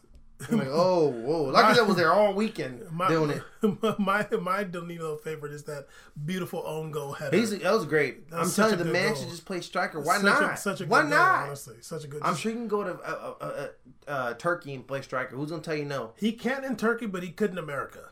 [0.51, 1.45] I'm like, oh, whoa!
[1.45, 3.43] Lucky that was there all weekend My, doing it.
[3.99, 5.87] My my Danilo favorite is that
[6.25, 7.37] beautiful own goal header.
[7.37, 8.31] He's, that was great.
[8.31, 9.17] That's I'm telling you, the man goal.
[9.17, 10.01] should just play striker.
[10.01, 10.55] Why such not?
[10.55, 11.47] A, such a good Why goal, not?
[11.47, 12.23] honestly, such a good.
[12.23, 13.69] I'm sure you can go to uh, uh, uh,
[14.11, 15.37] uh, Turkey and play striker.
[15.37, 16.13] Who's gonna tell you no?
[16.17, 18.11] he can't in Turkey, but he could in America.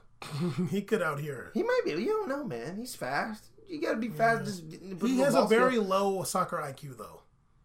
[0.71, 1.51] he could out here.
[1.55, 1.91] He might be.
[1.91, 2.77] You don't know, man.
[2.77, 3.47] He's fast.
[3.69, 4.45] You gotta be fast.
[4.45, 4.63] Just
[5.03, 5.85] He has a very skill.
[5.85, 7.23] low soccer IQ, though.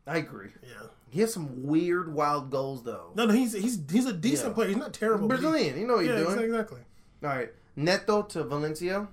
[0.07, 0.49] I agree.
[0.63, 0.87] Yeah.
[1.09, 3.11] He has some weird, wild goals though.
[3.15, 4.53] No, no, he's he's he's a decent Yeah.
[4.55, 4.67] player.
[4.69, 5.23] He's not terrible.
[5.23, 5.79] he- Brazilian.
[5.79, 6.39] You know what Yeah, you're doing.
[6.45, 6.81] exactly.
[7.23, 7.49] All right.
[7.75, 9.07] Neto to Valencia.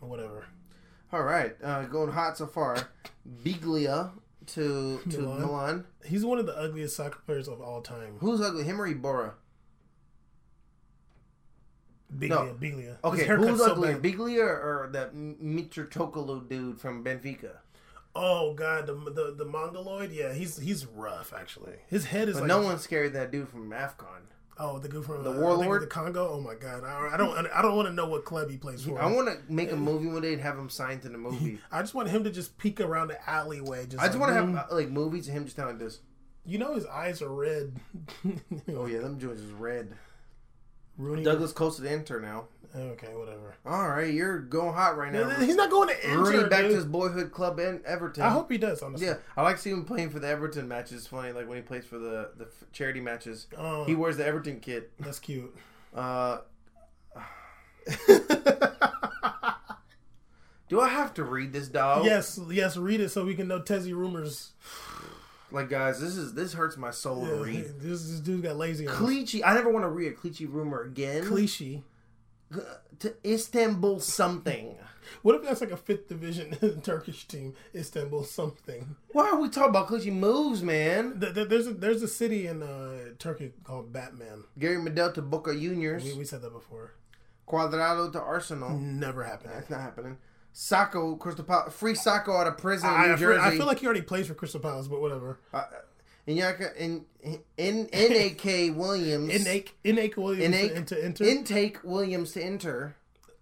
[0.00, 0.44] or Whatever.
[1.12, 1.54] All right.
[1.62, 2.76] Uh, going hot so far.
[3.44, 4.10] Biglia
[4.46, 5.40] to to Milan.
[5.40, 5.84] Milan.
[6.04, 8.16] He's one of the ugliest soccer players of all time.
[8.20, 8.64] Who's ugly?
[8.64, 9.32] Him or Iborra?
[12.16, 12.54] Biglia, No.
[12.60, 12.96] Biglia.
[13.02, 13.98] Okay, who's so uglier.
[13.98, 17.56] Biglia or that Mitrotokalu dude from Benfica?
[18.16, 20.12] Oh god, the, the the mongoloid.
[20.12, 21.74] Yeah, he's he's rough actually.
[21.88, 24.22] His head is But like no one's scared that dude from AFCON.
[24.56, 25.82] Oh, the dude from The uh, warlord?
[25.82, 26.28] the Congo.
[26.28, 28.84] Oh my god, I, I don't I don't want to know what club he plays
[28.84, 29.00] for.
[29.00, 31.58] I want to make a movie one day and have him signed to the movie.
[31.72, 33.86] I just want him to just peek around the alleyway.
[33.86, 34.56] Just I just like, want to mm.
[34.56, 36.00] have uh, like movies of him just telling this.
[36.46, 37.74] You know his eyes are red.
[38.68, 39.96] Oh yeah, them joints is red.
[40.96, 41.24] Rooney.
[41.24, 42.44] Douglas Costa to Inter now.
[42.76, 43.54] Okay, whatever.
[43.64, 45.30] All right, you're going hot right now.
[45.30, 46.48] He's not going to Rooney enter.
[46.48, 46.70] back dude.
[46.70, 48.24] to his boyhood club in Everton.
[48.24, 48.82] I hope he does.
[48.82, 49.06] Honestly.
[49.06, 50.92] Yeah, I like seeing him playing for the Everton matches.
[50.98, 54.26] It's funny, like when he plays for the the charity matches, Oh, he wears the
[54.26, 54.90] Everton kit.
[54.98, 55.54] that's cute.
[55.94, 56.38] Uh,
[60.68, 62.04] do I have to read this, dog?
[62.04, 62.76] Yes, yes.
[62.76, 64.52] Read it so we can know Tezzy rumors.
[65.52, 67.64] Like guys, this is this hurts my soul to read.
[67.78, 68.86] this, this dude got lazy.
[68.86, 71.24] Clichy, I never want to read a Clichy rumor again.
[71.26, 71.84] Clichy.
[73.00, 74.76] To Istanbul something.
[75.22, 78.96] What if that's like a fifth division Turkish team, Istanbul something?
[79.12, 81.20] Why are we talking about Clichy moves, man?
[81.20, 84.44] Th- th- There's a, there's a city in uh, Turkey called Batman.
[84.58, 86.04] Gary Medel to Boca Juniors.
[86.04, 86.94] We, we said that before.
[87.46, 88.70] Cuadrado to Arsenal.
[88.78, 89.52] Never happened.
[89.54, 90.16] That's not happening.
[90.54, 93.40] Sakho, Crystal Palace, free Sacco out of prison in I, New I, feel, Jersey.
[93.42, 95.40] I feel like he already plays for Crystal Palace, but whatever.
[95.52, 95.64] uh,
[96.26, 97.04] Inyaka, in,
[97.56, 98.70] in, N.A.K.
[98.70, 99.30] Williams.
[99.46, 102.94] Inake, Inake Williams Inake- to, Inter intake Williams to Inter.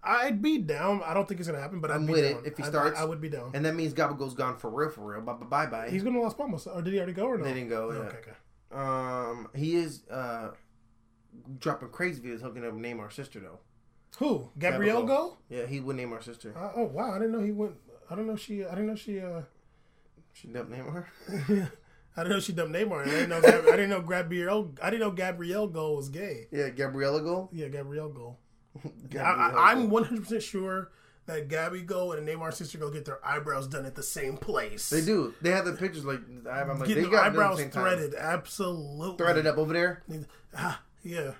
[0.04, 1.00] I'd be down.
[1.04, 2.66] I don't think it's gonna happen, but I'd I'm be with it if he I-
[2.68, 2.98] starts.
[2.98, 3.52] I, I would be down.
[3.54, 5.20] And that means Gabigol's gone for real, for real.
[5.20, 5.90] Bye bye bye.
[5.90, 7.44] He's going to Las Palmas, or did he already go or no?
[7.44, 7.98] They didn't go, Oh, yeah.
[8.09, 8.32] Okay, okay.
[8.72, 10.48] Um, he is uh
[11.60, 13.60] dropping crazy videos hooking up name our sister though.
[14.18, 14.48] Who?
[14.59, 15.06] Gabrielle Gabigol.
[15.06, 15.36] go?
[15.48, 16.52] Yeah, he would name our sister.
[16.56, 17.74] Uh, oh wow, I didn't know he went.
[18.10, 18.64] I don't know she.
[18.64, 19.20] I didn't know she.
[19.20, 19.42] uh
[20.32, 21.70] She didn't name her.
[22.16, 23.02] I didn't know she dumped Neymar.
[23.06, 23.40] I didn't know.
[23.40, 24.72] Gab, I didn't know Gabrielle.
[24.82, 26.47] I didn't know Gabrielle Go was gay.
[26.51, 27.48] Yeah, Gabriella Go.
[27.52, 28.36] Yeah, Gabrielle Go.
[29.18, 30.90] I, I, I'm 100 percent sure
[31.26, 34.90] that Gabby Go and Neymar sister go get their eyebrows done at the same place.
[34.90, 35.34] They do.
[35.40, 36.20] They have the pictures like
[36.51, 36.68] I have.
[36.70, 37.82] I'm like Getting they got eyebrows the same time.
[37.82, 38.14] threaded.
[38.14, 40.02] Absolutely Threaded up over there.
[40.56, 41.32] Ah, yeah,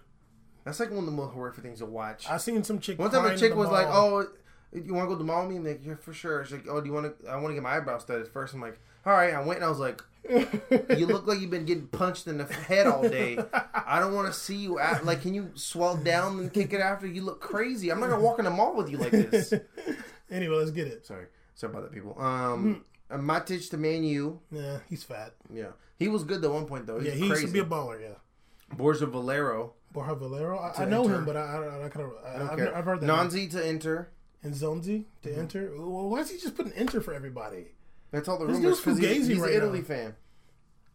[0.65, 2.27] That's like one of the most horrific things to watch.
[2.28, 2.99] I seen some chick.
[2.99, 4.27] One time a chick was like, "Oh,
[4.73, 6.53] you want to go to the mall?" with Me, I'm like, "Yeah, for sure." She's
[6.55, 7.28] like, "Oh, do you want to?
[7.28, 8.55] I want to get my eyebrows threaded first.
[8.55, 11.65] I'm like, "All right." I went and I was like, "You look like you've been
[11.65, 13.39] getting punched in the head all day.
[13.74, 14.78] I don't want to see you.
[14.78, 17.07] At, like, can you swell down and kick it after?
[17.07, 17.90] You look crazy.
[17.90, 19.53] I'm not gonna walk in the mall with you like this."
[20.31, 21.07] anyway, let's get it.
[21.07, 22.16] Sorry, sorry about that, people.
[22.20, 24.40] Um, uh, Matic to Man U.
[24.51, 25.35] Yeah, he's fat.
[25.53, 26.99] Yeah, he was good at one point though.
[27.01, 27.43] He Yeah, he crazy.
[27.43, 28.01] used to be a baller.
[28.01, 29.74] Yeah, Borja Valero.
[29.93, 30.59] Borja Valero.
[30.59, 31.16] I, I know Inter.
[31.19, 32.73] him, but I, I, I kind of I, Okay.
[32.74, 33.07] I've heard that.
[33.07, 33.16] name.
[33.16, 34.09] Nanzi to Inter.
[34.43, 35.70] and Zonzi to Inter.
[35.77, 37.66] Well, why is he just putting Inter for everybody?
[38.12, 39.84] That's all the This rumors dude's because he's, he's right an Italy now.
[39.86, 40.14] fan.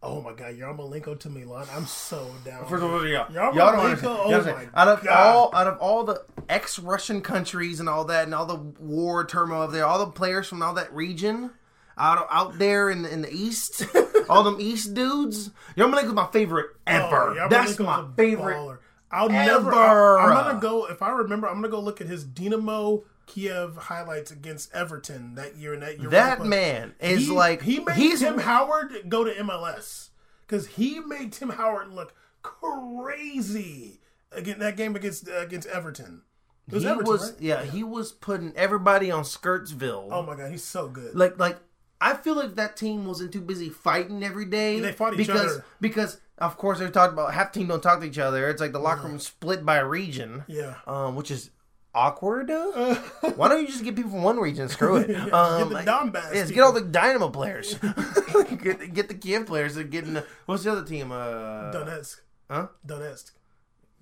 [0.00, 1.66] Oh my God, Yarmolenko to Milan.
[1.72, 2.64] I'm so down.
[2.66, 3.26] First of all, yeah.
[3.32, 4.12] Y'all Y'all don't understand.
[4.12, 4.70] oh Y'all my understand.
[4.74, 5.36] out of God.
[5.36, 9.62] all out of all the ex-Russian countries and all that, and all the war turmoil
[9.62, 11.50] of there, all the players from all that region,
[11.98, 13.84] out out there in the, in the east,
[14.28, 17.40] all them east dudes, Yarmolenko's my favorite oh, ever.
[17.40, 18.54] Oh, That's my favorite.
[18.54, 18.78] baller.
[19.10, 19.64] I'll ever.
[19.64, 20.18] never.
[20.18, 21.48] I, am gonna go if I remember.
[21.48, 25.74] I'm gonna go look at his Dynamo Kiev highlights against Everton that year.
[25.74, 29.32] And that year, That man is he, like he made he's Tim Howard go to
[29.32, 30.08] MLS
[30.46, 34.00] because he made Tim Howard look crazy
[34.32, 36.22] against that game against uh, against Everton.
[36.66, 37.40] It was he Everton, was right?
[37.40, 40.08] yeah, he was putting everybody on Skirtsville.
[40.10, 41.14] Oh my god, he's so good.
[41.14, 41.58] like like
[42.00, 44.80] I feel like that team wasn't too busy fighting every day.
[44.80, 45.64] They fought each because, other.
[45.80, 48.48] Because of course they talked about half team don't talk to each other.
[48.48, 50.44] It's like the locker room split by region.
[50.46, 50.76] Yeah.
[50.86, 51.50] Um, which is
[51.94, 52.48] awkward.
[53.36, 54.68] Why don't you just get people from one region?
[54.68, 55.10] Screw it.
[55.32, 57.74] Um, the like- Donbass Yes, get all the Dynamo players.
[58.62, 59.76] get, get the Kiev players.
[59.76, 61.12] And get in the, what's the other team?
[61.12, 62.20] Uh, Donetsk.
[62.50, 62.68] Huh?
[62.86, 63.32] Donetsk.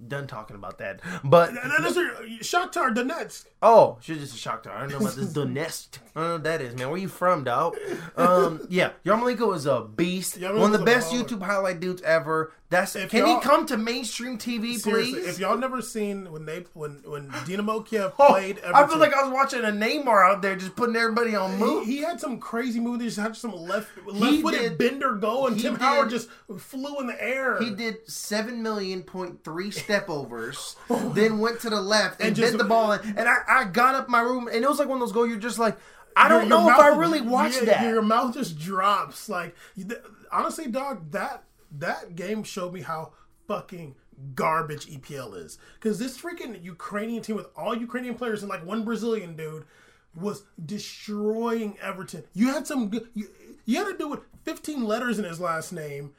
[0.06, 1.00] Done talking about that.
[1.24, 3.46] But there's your- Shakhtar Donetsk.
[3.62, 4.72] Oh, she's just a Shakhtar.
[4.76, 5.88] I don't know about this Donetsk.
[6.14, 6.90] I don't know what that is, man.
[6.90, 7.76] Where you from, dog?
[8.14, 10.38] Um, yeah, Yarmolenko is a beast.
[10.38, 11.24] Yarmolenko's One of the best baller.
[11.26, 12.52] YouTube highlight dudes ever.
[12.68, 15.14] That's If can he come to mainstream TV, please?
[15.14, 18.98] if y'all never seen when they when when Dynamo Kiev Oh, played Everton, I feel
[18.98, 21.86] like I was watching a Neymar out there just putting everybody on move.
[21.86, 23.00] he had some crazy move.
[23.00, 26.28] He just had some left He left footed bender goal, and Tim did- Howard just
[26.58, 27.56] flew in the air.
[27.62, 32.28] He did seven million point three step overs, oh then went to the left and,
[32.28, 34.68] And just- bent the ball, in, and I, I got up my room, and it
[34.68, 35.28] was like one of those goals.
[35.28, 35.76] You're just like,
[36.16, 37.82] I don't your know if I really watched yeah, that.
[37.84, 39.28] Your mouth just drops.
[39.28, 39.54] Like
[40.32, 43.12] honestly, dog, that that game showed me how
[43.46, 43.94] fucking
[44.34, 45.58] garbage EPL is.
[45.74, 49.64] Because this freaking Ukrainian team with all Ukrainian players and like one Brazilian dude
[50.14, 52.24] was destroying Everton.
[52.32, 52.88] You had some.
[52.88, 53.28] good- You,
[53.64, 56.14] you had to do with 15 letters in his last name.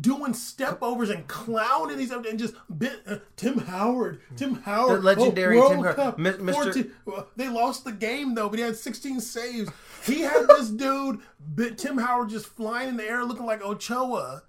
[0.00, 5.04] Doing step overs and clowning these and just bit, uh, Tim Howard, Tim Howard, The
[5.04, 5.96] legendary oh, Tim Howard.
[5.96, 6.52] Cup, Mr.
[6.54, 9.68] 14 well, they lost the game though, but he had 16 saves.
[10.04, 11.20] He had this dude,
[11.54, 14.42] bit Tim Howard, just flying in the air, looking like Ochoa.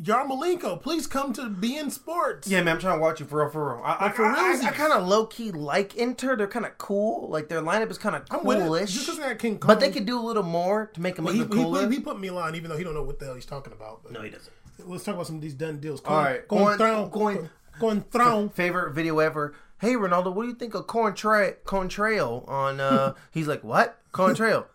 [0.00, 2.48] Yarmolenko, please come to beIN Sports.
[2.48, 3.82] Yeah, man, I'm trying to watch you for real, for real.
[3.84, 4.68] I, Like, for I, I.
[4.68, 6.36] I kind of low key like Inter.
[6.36, 7.28] They're kind of cool.
[7.28, 8.62] Like their lineup is kind of I'm with it.
[8.62, 8.92] coolish.
[8.94, 9.92] Just 'cause they had King but they Kong.
[9.92, 11.82] could do a little more to make them He, he, even cooler.
[11.84, 14.02] put, he put Milan, even though he don't know what the hell he's talking about.
[14.02, 14.50] But no, he doesn't.
[14.86, 16.00] let's talk about some of these done deals.
[16.06, 18.48] All right, going, going- going, going- going.
[18.48, 19.54] Favorite video ever.
[19.80, 21.56] Hey Ronaldo, what do you think of Contrail?
[21.64, 22.80] Contrail on?
[22.80, 23.98] uh He's like, what?
[24.12, 24.66] Contrail?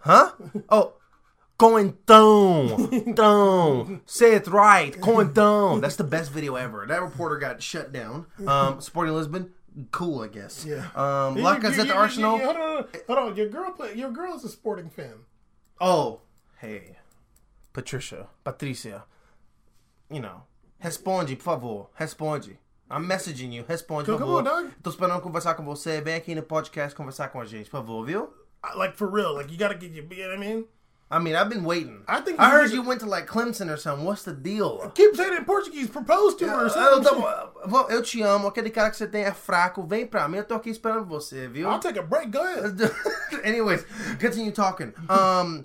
[0.00, 0.32] Huh?
[0.68, 0.94] Oh.
[1.56, 4.00] Going down, down.
[4.06, 5.00] Say it right.
[5.00, 5.80] Going down.
[5.80, 6.84] That's the best video ever.
[6.84, 8.26] That reporter got shut down.
[8.44, 9.52] Um, Sporting Lisbon,
[9.92, 10.66] cool, I guess.
[10.66, 10.88] Yeah.
[10.96, 12.38] Um, You- like I you- said, you- Arsenal.
[12.38, 13.36] hold on, hold on.
[13.36, 15.14] Your girl, play, your girl is a sporting fan.
[15.80, 16.22] Oh,
[16.58, 16.96] hey,
[17.72, 19.04] Patricia, Patricia.
[20.10, 20.42] You know,
[20.82, 21.86] responde, por favor.
[22.00, 22.56] Responde.
[22.94, 23.64] I'm messaging you.
[23.66, 24.46] Responde, por favor.
[24.46, 24.70] on.
[24.82, 26.00] Tô esperando conversar com você.
[26.00, 28.28] Vem aqui no podcast conversar com a gente, por favor, viu?
[28.64, 30.04] I- Like for real, like you got to get your.
[30.10, 30.64] You know what I mean?
[31.10, 32.02] I mean, I've been waiting.
[32.08, 34.04] I think I heard you went to like Clemson or something.
[34.06, 34.90] What's the deal?
[34.94, 35.88] Keep saying it in Portuguese.
[35.88, 36.66] Propose to her.
[36.66, 38.48] Eu, Bom, eu te amo.
[38.48, 39.86] Aquele cara que você tem é fraco.
[39.86, 40.38] Vem pra mim.
[40.38, 41.68] Eu tô aqui esperando você, viu?
[41.70, 42.30] I'll take a break.
[42.32, 42.76] Go ahead.
[43.44, 43.84] Anyways,
[44.18, 44.92] continue talking.
[45.10, 45.64] Um,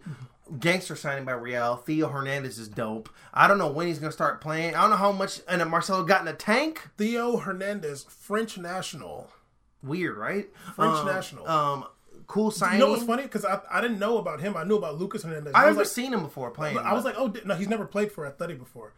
[0.59, 1.75] gangster signing by Real.
[1.77, 3.09] Theo Hernandez is dope.
[3.33, 4.75] I don't know when he's gonna start playing.
[4.75, 5.41] I don't know how much.
[5.47, 6.87] And Marcelo got in a tank.
[6.97, 9.29] Theo Hernandez, French national.
[9.83, 10.49] Weird, right?
[10.75, 11.47] French Um, national.
[11.47, 11.85] Um,
[12.27, 12.79] cool signing.
[12.79, 13.23] You know what's funny?
[13.23, 14.57] Because I, I didn't know about him.
[14.57, 15.53] I knew about Lucas Hernandez.
[15.55, 16.77] I've never like, seen him before playing.
[16.77, 18.93] I was like, oh no, he's never played for Athletic before.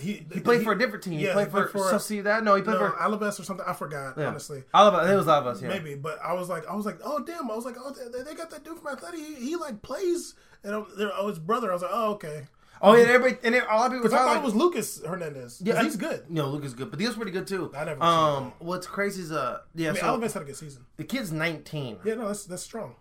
[0.00, 1.14] He he played for a different team.
[1.18, 2.42] He yeah, played he for, for- Sociedad.
[2.44, 3.64] No, he played no, for Alaves or something.
[3.68, 4.64] I forgot honestly.
[4.74, 5.10] Alaba.
[5.10, 5.60] It was Alabas.
[5.60, 5.68] Yeah.
[5.68, 7.50] Maybe, but I was like, I was like, oh damn!
[7.50, 9.20] I was like, oh, they, they got that dude from Athletic.
[9.20, 11.70] He, he like plays, and oh, his brother.
[11.70, 12.44] I was like, oh okay.
[12.84, 14.08] Oh yeah, everybody and a lot of people.
[14.08, 15.62] I thought like, it was Lucas Hernandez.
[15.62, 16.28] Yeah, he's good.
[16.28, 17.72] No, Lucas is good, but Theo's pretty good too.
[17.76, 19.90] I never Um, what's crazy is uh, yeah.
[19.90, 20.84] I mean, so had a good season.
[20.96, 21.98] the kid's 19.
[22.04, 22.96] Yeah, no, that's that's strong.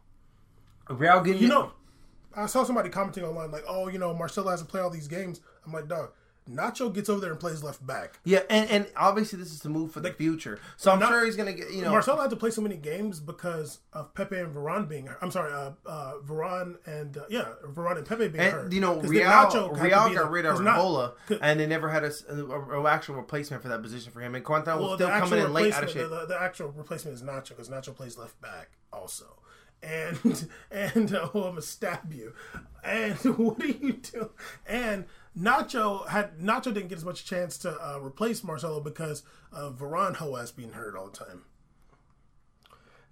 [0.88, 1.72] Real getting You know,
[2.36, 5.42] I saw somebody commenting online like, "Oh, you know, Marcelo hasn't played all these games."
[5.66, 6.12] I'm like, "Dog,
[6.50, 9.70] Nacho gets over there and plays left back." Yeah, and, and obviously this is the
[9.70, 10.60] move for the future.
[10.78, 11.92] So I'm not- sure he's gonna get you know.
[11.92, 15.08] Marcelo had to play so many games because of Pepe and Varane being.
[15.22, 18.72] I'm sorry, uh, uh, Varane and uh, yeah, Varane and Pepe being hurt.
[18.72, 21.90] you know, Real, Nacho Real got rid of 'cause not- Ribola, 'cause- and they never
[21.90, 22.12] had a
[22.88, 24.36] actual replacement for that position for him.
[24.36, 27.50] And Coentrão was still coming in late out of the, the actual replacement is Nacho
[27.50, 29.38] because Nacho plays left back also.
[29.84, 30.18] And
[30.72, 32.34] and oh, I'm gonna stab you.
[32.84, 34.30] And what do you do?
[34.68, 35.06] And
[35.38, 40.16] Nacho had Nacho didn't get as much chance to uh, replace Marcelo because of Varane
[40.16, 41.44] Hoas being hurt all the time.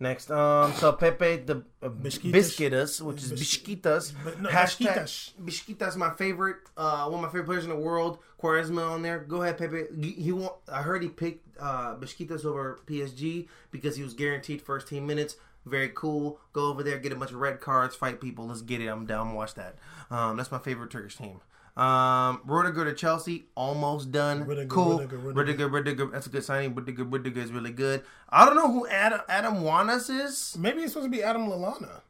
[0.02, 2.32] Next, um, so Pepe the uh, Bisquitas.
[2.32, 4.14] Bisquitas, which is Bisquitas.
[4.40, 5.32] No, Hashtag Bisquitas.
[5.44, 8.20] Bisquitas, my favorite, uh, one of my favorite players in the world.
[8.42, 9.20] Quaresma on there.
[9.20, 9.88] Go ahead, Pepe.
[10.00, 14.62] He, he want, I heard he picked uh, Bisquitas over PSG because he was guaranteed
[14.62, 15.36] first team minutes.
[15.66, 16.40] Very cool.
[16.54, 18.48] Go over there, get a bunch of red cards, fight people.
[18.48, 18.88] Let's get it.
[18.88, 19.34] I'm down.
[19.34, 19.76] Watch that.
[20.10, 21.42] Um, that's my favorite Turkish team.
[21.80, 24.44] Um, Rudiger to Chelsea, almost done.
[24.46, 25.00] Rudiger, cool.
[25.00, 25.68] Rudiger, Rudiger, Rudiger.
[25.70, 26.76] Rudiger, That's a good signing.
[26.76, 28.04] Rudiger, Rudiger is really good.
[28.30, 30.58] I don't know who Adam Adam Wanas is.
[30.60, 32.02] Maybe it's supposed to be Adam Lallana.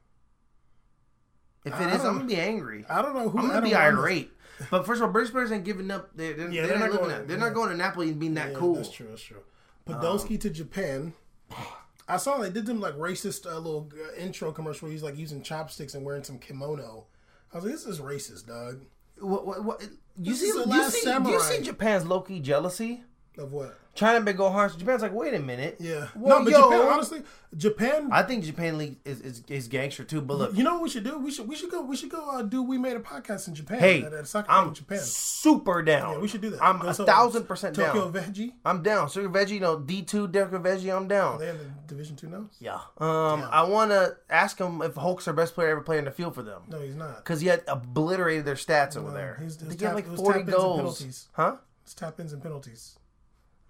[1.66, 2.86] If it is, I'm gonna be angry.
[2.90, 3.38] I don't know who.
[3.38, 4.32] I'm gonna Adam be irate.
[4.72, 6.10] But first of all, British players ain't giving up.
[6.16, 7.28] They're, they're, Yeah, they're, they're not going- that.
[7.28, 7.44] They're yeah.
[7.46, 8.76] not going to Napoli and being that Yeah, cool.
[8.76, 9.08] That's true.
[9.10, 9.42] That's true.
[9.88, 11.14] Podolski to Japan.
[12.08, 15.18] I saw they did them like racist uh, little uh, intro commercial where he's like
[15.18, 17.06] using chopsticks and wearing some kimono.
[17.54, 18.82] I was like, this is racist, dog.
[19.22, 19.88] What, what, what,
[20.18, 23.04] you This see, you see, you see Japan's low key jealousy?
[23.40, 23.78] Of what?
[23.96, 24.72] China been go hard.
[24.72, 25.78] So Japan's like, wait a minute.
[25.80, 26.08] Yeah.
[26.16, 27.22] Well, no, but yo, Japan, honestly,
[27.58, 28.10] Japan.
[28.12, 30.22] I think Japan league is, is, is gangster too.
[30.22, 31.18] But look, you know what we should do?
[31.18, 33.56] We should we should go we should go uh, do we made a podcast in
[33.56, 33.80] Japan.
[33.80, 35.00] hey, at, at I'm in Japan.
[35.00, 36.14] super down.
[36.14, 36.64] Yeah, we should do that.
[36.64, 38.14] I'm Go a to thousand percent Tokyo down.
[38.24, 38.54] Veggie.
[38.64, 39.10] I'm down.
[39.10, 40.96] Sugar veggie, you know, D two Decker veggie.
[40.96, 41.40] I'm down.
[41.40, 42.50] They have the Division Two now.
[42.60, 42.76] Yeah.
[43.00, 46.12] Um, I want to ask him if Hulk's their best player ever played in the
[46.12, 47.18] field for them No, he's not.
[47.18, 49.38] because he had obliterated their stats over No, there.
[49.42, 51.28] he's- They get like forty goals.
[51.34, 51.58] Huh?
[51.84, 52.96] It's tap ins and penalties.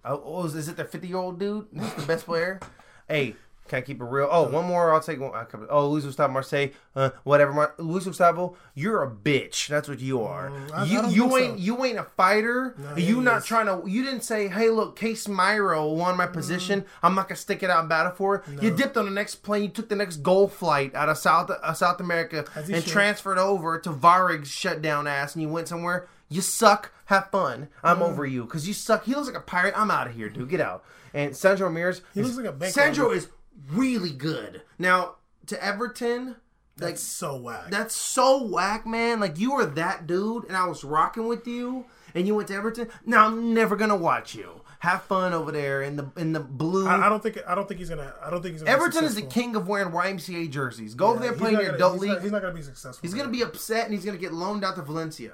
[0.04, 1.66] Oh, oh, is, is it the 50 year old dude?
[1.72, 2.60] He's the best player?
[3.08, 3.34] hey,
[3.68, 4.28] can I keep it real?
[4.28, 4.92] Oh, one more.
[4.92, 5.32] I'll take one.
[5.32, 6.70] I Oh, Luis Gustavo Marseille.
[6.96, 7.52] Uh, whatever.
[7.52, 9.68] Mar- Luis Gustavo, you're a bitch.
[9.68, 10.50] That's what you are.
[10.50, 11.38] Mm, I- I you don't you think so.
[11.38, 12.74] ain't you ain't a fighter.
[12.78, 13.44] No, you not is.
[13.44, 13.88] trying to.
[13.88, 16.84] You didn't say, hey, look, Casemiro won my position.
[17.02, 18.42] I'm not gonna stick it out in battle for it.
[18.62, 19.62] You dipped on the next plane.
[19.62, 22.86] You took the next gold flight out of South uh, South America and should.
[22.86, 26.08] transferred over to Varig's shutdown ass, and you went somewhere.
[26.30, 26.92] You suck.
[27.06, 27.68] Have fun.
[27.82, 28.02] I'm Mm.
[28.02, 29.04] over you because you suck.
[29.04, 29.74] He looks like a pirate.
[29.76, 30.48] I'm out of here, dude.
[30.48, 30.84] Get out.
[31.12, 32.00] And Sandro Ramirez.
[32.14, 33.26] He looks like a bank Sandro is
[33.70, 34.62] really good.
[34.78, 35.16] Now
[35.46, 36.36] to Everton,
[36.78, 37.70] like That's so whack.
[37.70, 39.18] that's so whack, man.
[39.20, 41.84] Like you were that dude, and I was rocking with you,
[42.14, 42.88] and you went to Everton.
[43.04, 44.60] Now I'm never gonna watch you.
[44.78, 46.86] Have fun over there in the in the blue.
[46.88, 48.14] I, I don't think I don't think he's gonna.
[48.24, 48.74] I don't think he's gonna.
[48.74, 50.94] be Everton is the king of wearing YMCA jerseys.
[50.94, 52.10] Go over there playing your adult he's league.
[52.12, 53.00] Not, he's not gonna be successful.
[53.02, 55.32] he's gonna be upset, and he's gonna get loaned out to Valencia.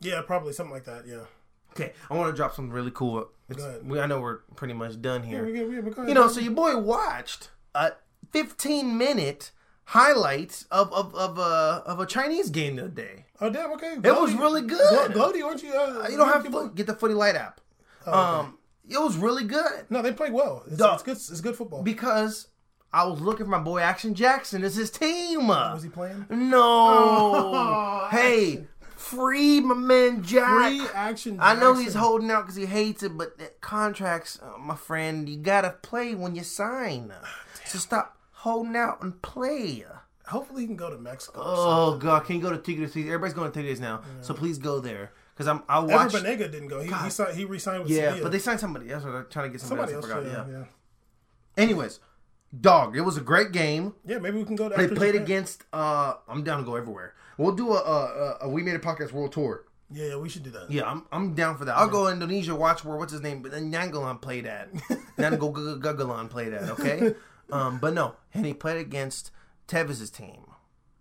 [0.00, 1.06] Yeah, probably something like that.
[1.06, 1.24] Yeah.
[1.72, 3.28] Okay, I want to drop something really cool.
[3.48, 3.88] It's, Go ahead.
[3.88, 5.46] we, I know we're pretty much done here.
[5.48, 6.08] Yeah, we- we-.
[6.08, 7.92] You know, so your boy watched a
[8.32, 9.52] 15 minute
[9.84, 13.26] highlights of of of a of a Chinese game the other day.
[13.40, 13.72] Oh damn.
[13.72, 13.94] Okay.
[14.02, 15.12] It was really good.
[15.14, 15.72] Glo- Glody, aren't you?
[15.72, 17.60] Uh, You don't have to get the Footy Light app.
[18.06, 18.20] Oh, okay.
[18.48, 18.58] Um,
[18.88, 20.64] it was really good No, they played well.
[20.66, 20.94] It's, Dog.
[20.94, 21.16] it's good.
[21.16, 21.82] It's good football.
[21.82, 22.48] because
[22.92, 24.64] I was looking for my boy Action Jackson.
[24.64, 25.46] It's his team.
[25.48, 26.26] was he playing?
[26.30, 26.62] No.
[26.64, 28.66] Oh, hey.
[29.10, 30.68] Free my man Jack.
[30.68, 31.38] Free action.
[31.40, 35.28] I know he's holding out because he hates it, but that contracts, uh, my friend,
[35.28, 37.12] you gotta play when you sign.
[37.64, 39.84] So stop holding out and play.
[40.26, 41.40] Hopefully, he can go to Mexico.
[41.44, 42.94] Oh God, can you go to Tigres?
[42.96, 45.62] Everybody's going to Tigres now, so please go there because I'm.
[45.68, 46.14] I watched.
[46.14, 46.80] Ever didn't go.
[46.80, 48.22] He he, signed, he re-signed with Yeah, Sevilla.
[48.24, 49.04] but they signed somebody else.
[49.04, 50.26] They're trying to get somebody, somebody else.
[50.26, 50.26] else.
[50.26, 50.48] I forgot.
[50.48, 50.64] yeah, Yeah.
[51.56, 52.00] yeah, Anyways,
[52.60, 53.94] dog, it was a great game.
[54.04, 54.18] yeah.
[54.18, 54.68] Maybe we can go.
[54.68, 55.22] To They played Japan.
[55.22, 55.64] against.
[55.72, 57.14] uh I'm down to go everywhere.
[57.38, 59.64] We'll do a, a, a we made a podcast world tour.
[59.90, 60.70] Yeah, yeah, we should do that.
[60.70, 61.76] Yeah, I'm I'm down for that.
[61.76, 64.72] I'll go Indonesia, watch where what's his name, but then Nainggolan played at.
[65.18, 66.68] Nango Gugalan played at.
[66.70, 67.14] Okay,
[67.52, 69.30] um, but no, and he played against
[69.66, 70.44] Tevez's team,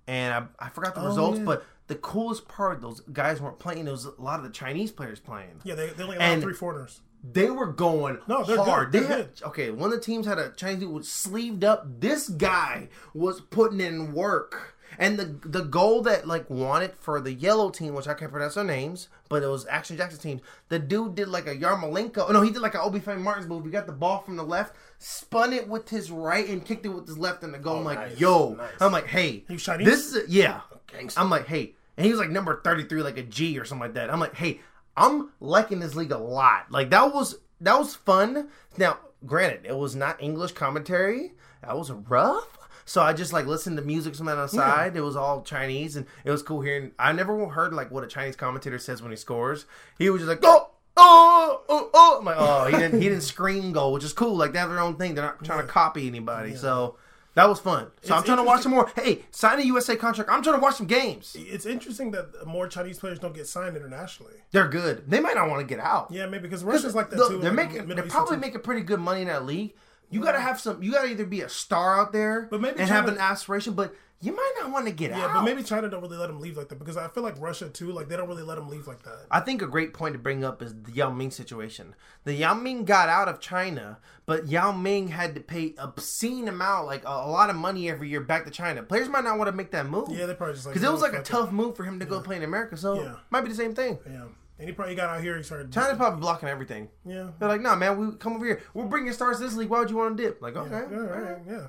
[0.07, 1.45] and I, I forgot the results, yeah.
[1.45, 3.85] but the coolest part, those guys weren't playing.
[3.85, 5.61] There was a lot of the Chinese players playing.
[5.65, 7.01] Yeah, they they only allowed three foreigners.
[7.23, 8.91] They were going No, they're hard.
[8.91, 9.03] good.
[9.03, 9.71] They They're had okay.
[9.71, 11.99] One of the teams had a Chinese dude was sleeved up.
[11.99, 14.75] This guy was putting in work.
[14.99, 18.55] And the the goal that like wanted for the yellow team, which I can't pronounce
[18.55, 20.41] their names, but it was Action Jackson team.
[20.69, 22.31] The dude did like a Yarmolenko.
[22.31, 23.63] No, he did like an Obafemi Martins move.
[23.65, 26.89] He got the ball from the left, spun it with his right, and kicked it
[26.89, 27.75] with his left in the goal.
[27.75, 28.69] Oh, I'm like, Oh, nice, yo, nice.
[28.81, 29.85] I'm like, hey, He Chinese?
[29.87, 30.61] this is a, yeah.
[30.91, 31.19] Gangster.
[31.19, 33.93] I'm like, hey, and he was like number 33, like a G or something like
[33.95, 34.11] that.
[34.11, 34.61] I'm like, hey,
[34.95, 36.71] I'm liking this league a lot.
[36.71, 38.49] Like that was that was fun.
[38.77, 41.33] Now, granted, it was not English commentary.
[41.61, 42.56] That was rough.
[42.87, 44.95] So I just like listened to music from on the side.
[44.95, 46.91] It was all Chinese, and it was cool hearing.
[46.97, 49.65] I never heard like what a Chinese commentator says when he scores.
[49.99, 50.71] He was just like, oh.
[50.99, 52.17] Oh, oh, oh!
[52.17, 52.99] I'm like, oh, he didn't.
[52.99, 54.35] He didn't scream goal, which is cool.
[54.35, 55.13] Like they have their own thing.
[55.13, 56.55] They're not trying to copy anybody.
[56.55, 56.95] So
[57.35, 57.91] that was fun.
[58.01, 58.91] So I'm trying to watch some more.
[58.95, 60.31] Hey, sign a USA contract.
[60.31, 61.35] I'm trying to watch some games.
[61.37, 64.33] It's interesting that more Chinese players don't get signed internationally.
[64.49, 65.07] They're good.
[65.07, 66.09] They might not want to get out.
[66.09, 67.37] Yeah, maybe because Russia's like that Look, too.
[67.37, 67.89] They're like making.
[67.89, 69.75] They're probably making pretty good money in that league.
[70.09, 70.81] You got to have some.
[70.81, 73.73] You got to either be a star out there, But maybe and have an aspiration,
[73.73, 75.27] but you might not want to get Yeah, out.
[75.27, 77.39] Yeah, but maybe China don't really let them leave like that because I feel like
[77.39, 77.91] Russia too.
[77.91, 79.25] Like they don't really let them leave like that.
[79.29, 81.93] I think a great point to bring up is the Yao Ming situation.
[82.23, 86.87] The Yao Ming got out of China, but Yao Ming had to pay obscene amount,
[86.87, 88.81] like a, a lot of money every year, back to China.
[88.83, 90.09] Players might not want to make that move.
[90.09, 91.99] Yeah, they probably just like because it was "Oh, like a tough move for him
[91.99, 92.75] to go play in America.
[92.77, 93.15] So Yeah.
[93.29, 93.99] might be the same thing.
[94.09, 94.23] Yeah,
[94.59, 95.37] and he probably got out here.
[95.37, 95.71] He started.
[95.71, 96.89] China's probably blocking everything.
[97.05, 97.29] Yeah.
[97.39, 98.61] They're like, nah, man, we come over here.
[98.73, 99.69] We're bringing stars to this league.
[99.69, 100.41] Why would you want to dip?
[100.41, 101.67] Like, okay, Yeah, right, yeah.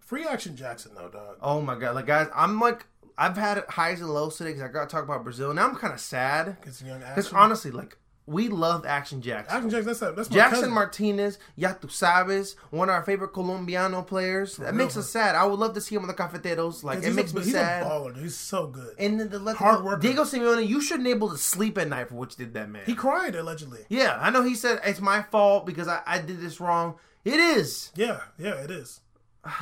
[0.00, 1.38] Free action Jackson though, dog.
[1.40, 2.86] Oh my god, like guys, I'm like,
[3.16, 5.54] I've had highs and lows today because I got to talk about Brazil.
[5.54, 7.96] Now I'm kind of sad because honestly, like,
[8.26, 9.54] we love Action Jackson.
[9.56, 10.74] Action Jackson, that's that's my Jackson cousin.
[10.74, 14.56] Martinez, ya tu sabes, one of our favorite Colombiano players.
[14.56, 15.34] That makes us sad.
[15.34, 16.82] I would love to see him on the Cafeteros.
[16.82, 17.82] Like it makes a, me he's sad.
[17.82, 18.14] a baller.
[18.14, 18.22] dude.
[18.22, 18.94] He's so good.
[18.98, 20.00] And then the let Hard worker.
[20.00, 22.70] Diego Simeone, you shouldn't be able to sleep at night for what you did that
[22.70, 22.82] man.
[22.86, 23.80] He cried allegedly.
[23.88, 26.96] yeah, I know he said it's my fault because I, I did this wrong.
[27.24, 27.90] It is.
[27.96, 29.00] Yeah, yeah, it is.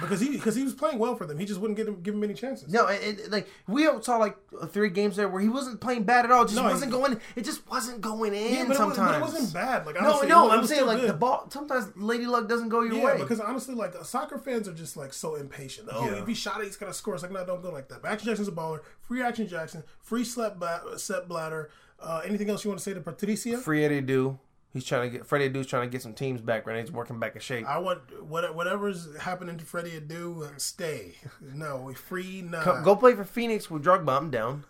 [0.01, 1.39] Because he because he was playing well for them.
[1.39, 2.73] He just wouldn't give him give him any chances.
[2.73, 4.37] No, it, it- like we saw like
[4.69, 6.45] three games there where he wasn't playing bad at all.
[6.45, 7.21] Just No, wasn't he- going.
[7.35, 8.53] It just wasn't going in.
[8.53, 9.87] Yeah, but, it sometimes was, but it wasn't bad.
[9.87, 11.09] Like No, honestly, no, it was- I'm saying like good.
[11.11, 11.47] the ball.
[11.51, 13.19] Sometimes Lady Luck doesn't go your Yeah, way.
[13.19, 15.89] because honestly, like soccer fans are just like so impatient.
[15.91, 16.21] Oh, Yeah.
[16.23, 17.15] if he shot it, he's gonna score.
[17.15, 18.03] It's like no, don't go like that.
[18.03, 18.81] But Action Jackson's a baller.
[19.01, 19.83] Free Action Jackson.
[20.01, 21.71] Free Slep ba- Sepp Blatter.
[22.01, 23.59] Uh, anything else you want to say to Patricia?
[23.59, 24.39] Free Eddie Do.
[24.73, 26.81] He's trying to get Freddie Adu's trying to get some teams back right now.
[26.81, 27.67] He's working back in shape.
[27.69, 31.17] I want what, whatever's happening to Freddie Adu, stay.
[31.41, 32.41] No, free.
[32.43, 32.65] Nah.
[32.65, 34.17] Go, go play for Phoenix with Drogba.
[34.17, 34.65] I'm down.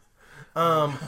[0.55, 0.99] Um,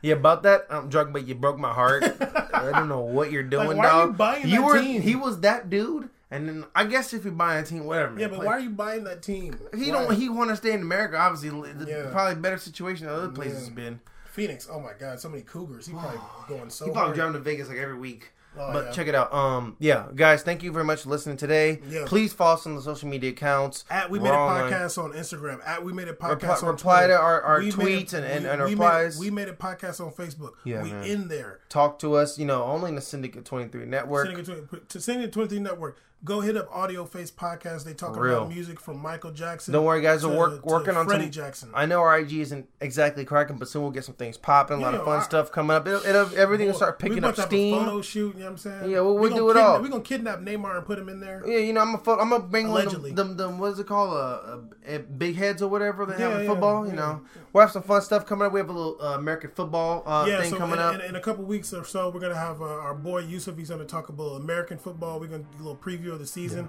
[0.00, 2.04] yeah, about that, um, Drogba, you broke my heart.
[2.54, 4.16] I don't know what you're doing, why are you dog.
[4.16, 5.02] buying you that were, team?
[5.02, 8.12] he was that dude, and then I guess if you buy a team, whatever.
[8.12, 8.46] Man, Yeah, but play.
[8.46, 9.58] why are you buying that team?
[9.76, 10.06] He Why?
[10.06, 10.14] don't.
[10.16, 11.18] He want to stay in America.
[11.18, 11.50] Obviously,
[11.86, 12.08] Yeah.
[12.10, 13.74] probably better situation than other places Yeah.
[13.74, 14.00] been.
[14.32, 14.66] Phoenix.
[14.70, 15.86] Oh my God, so many Cougars.
[15.86, 17.16] He probably going so He probably hard.
[17.16, 18.32] driving to Vegas like every week.
[18.58, 18.90] Oh, but yeah.
[18.92, 19.32] check it out.
[19.34, 21.80] Um, yeah, guys, thank you very much for listening today.
[21.88, 22.04] Yeah.
[22.06, 23.84] Please follow us on the social media accounts.
[23.90, 25.60] At we made a podcast on Instagram.
[25.66, 27.12] At we made a podcast Reply- on reply Twitter.
[27.14, 27.72] to our- our We made
[28.08, 29.20] tweets and- and- and we replies.
[29.20, 30.52] Made, we made a podcast on Facebook.
[30.64, 31.04] Yeah, we man.
[31.04, 31.60] in there.
[31.68, 32.38] Talk to us.
[32.38, 34.26] You know, only in the Syndicate Twenty Three Network.
[34.26, 35.98] Sending it to, to Sending It 23 Network.
[36.24, 37.84] Go hit up Audio Face Podcast.
[37.84, 38.38] They talk Real.
[38.38, 39.72] about music from Michael Jackson.
[39.74, 40.22] Don't worry, guys.
[40.22, 41.30] to- We're work, working on Freddie some.
[41.30, 41.70] Jackson.
[41.74, 44.78] I know our IG isn't exactly cracking, but soon we'll get some things popping.
[44.78, 45.86] A lot Yeah, of fun I- stuff coming up.
[45.86, 47.74] It'll, it'll, everything will start picking up steam.
[47.74, 48.34] A photo shoot.
[48.34, 48.90] You know what I'm saying?
[48.90, 49.82] Yeah, we'll- We we'll gonna do it kidnap- all.
[49.82, 51.42] We're gonna kidnap Neymar and put him in there.
[51.46, 53.12] Yeah, you know, I'm a I'm gonna bring one Allegedly.
[53.12, 54.58] them, them, them what is it called, uh, uh,
[54.94, 56.84] uh, big heads or whatever they have in yeah, football.
[56.86, 56.96] You yeah.
[56.98, 57.20] know,
[57.52, 58.52] we'll have some fun stuff coming up.
[58.52, 60.94] We have a little uh, American football uh, yeah, thing so coming in, up.
[60.94, 63.56] In, in a couple weeks or so, we're gonna have uh, our boy Yusuf.
[63.56, 65.20] He's gonna talk about American football.
[65.20, 66.68] We're gonna do a little preview of the season.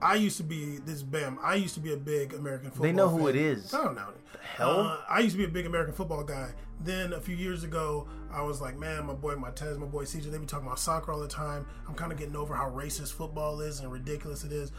[0.00, 1.38] I used to be this Bam.
[1.42, 2.82] I used to be a big American football.
[2.84, 3.28] They know who fan.
[3.30, 3.74] it is.
[3.74, 4.08] I don't know.
[4.56, 4.80] hell?
[4.80, 6.50] Uh, I used to be a big American football guy.
[6.80, 10.30] Then a few years ago, I was like, man, my boy Martez, my boy CJ,
[10.30, 11.66] they be talking about soccer all the time.
[11.88, 14.70] I'm kind of getting over how racist football is and ridiculous it is.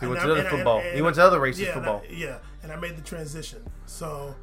[0.00, 0.80] He went to other football.
[0.80, 2.02] He went to other racist yeah, and I- football.
[2.10, 3.62] yeah, and I made the transition.
[3.86, 4.34] So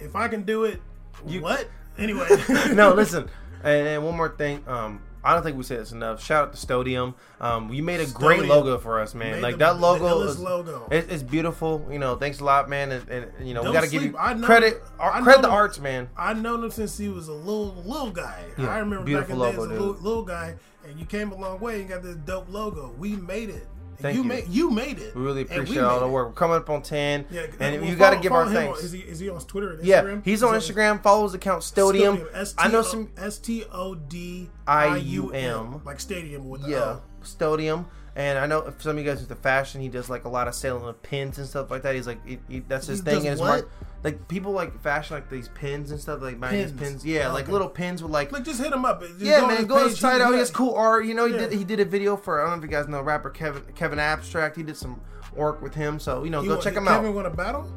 [0.00, 0.80] if I can do it,
[1.26, 1.68] You- what?
[1.98, 2.26] Anyway,
[2.72, 3.28] no, listen.
[3.62, 4.62] And, and one more thing.
[4.66, 6.24] Um, I don't think we said this enough.
[6.24, 7.12] Shout out to Stodium.
[7.38, 9.42] Um, you made a great logo for us, man.
[9.42, 10.88] Like the- that logo is logo.
[10.90, 11.86] It, it's beautiful.
[11.90, 12.92] You know, thanks a lot, man.
[12.92, 14.82] And, and you know, Don't we got to give you I know- credit.
[14.98, 16.08] I Our, know credit the arts, man.
[16.16, 18.42] I've known him since he was a little little guy.
[18.56, 20.54] Yeah, I remember back in the days, logo, a little, little guy,
[20.88, 22.94] and you came a long way and got this dope logo.
[22.98, 23.66] We made it.
[24.00, 24.22] Thank you.
[24.22, 24.28] you.
[24.28, 25.14] Made, you made it.
[25.14, 26.28] We really appreciate all the work.
[26.28, 28.78] We're coming up on ten, Yeah, and uh, well, you got to give our thanks.
[28.78, 29.72] on- Is he, is he on Twitter?
[29.74, 30.24] And yeah, Instagram?
[30.24, 31.02] he's on Is that- Instagram.
[31.02, 32.52] Follow his account, Stodium.
[32.58, 33.10] I know some.
[33.16, 36.98] S T O D I U M like stadium with Yeah.
[37.24, 37.86] Stodium.
[38.18, 40.48] And I know if some of you guys into fashion, he does like a lot
[40.48, 41.94] of selling of pins and stuff like that.
[41.94, 43.18] He's like, he, he- that's his He thing.
[43.24, 43.46] in his what?
[43.46, 43.70] mark.
[44.02, 46.80] Like people like fashion, like these pins and stuff, like buying these Pins.
[47.04, 47.06] pins.
[47.06, 47.52] Yeah, oh, like Okay.
[47.52, 48.32] little pins with like.
[48.32, 49.02] Like just hit him up.
[49.02, 50.02] Just yeah, on man, go page.
[50.02, 50.32] out.
[50.32, 51.06] He has cool art.
[51.06, 51.38] You know, he Yeah.
[51.46, 53.62] did he did a video for I don't know if you guys know rapper Kevin
[53.76, 54.56] Kevin Abstract.
[54.56, 55.00] He did some
[55.36, 57.14] work with him, so you know, He go wa- check him Kevin out.
[57.14, 57.70] want to battle?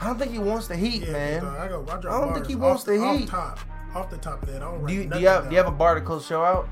[0.00, 1.44] I don't think he wants the heat, Yeah, man.
[1.44, 1.84] I go.
[1.88, 3.28] I, I don't think he wants off, the off heat.
[3.28, 3.58] top,
[3.94, 4.56] off the top of that.
[4.62, 6.42] I don't Do you do you have do you have a bar to close show
[6.42, 6.66] out?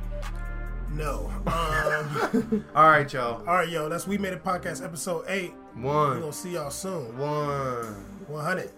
[0.95, 1.31] No.
[1.47, 3.41] Um, All right, y'all.
[3.47, 3.89] all right, yo.
[3.89, 5.53] That's we made a podcast episode eight.
[5.75, 5.83] One.
[5.83, 7.17] We One, gonna see y'all soon.
[7.19, 7.85] one.
[8.29, 8.71] One hundred.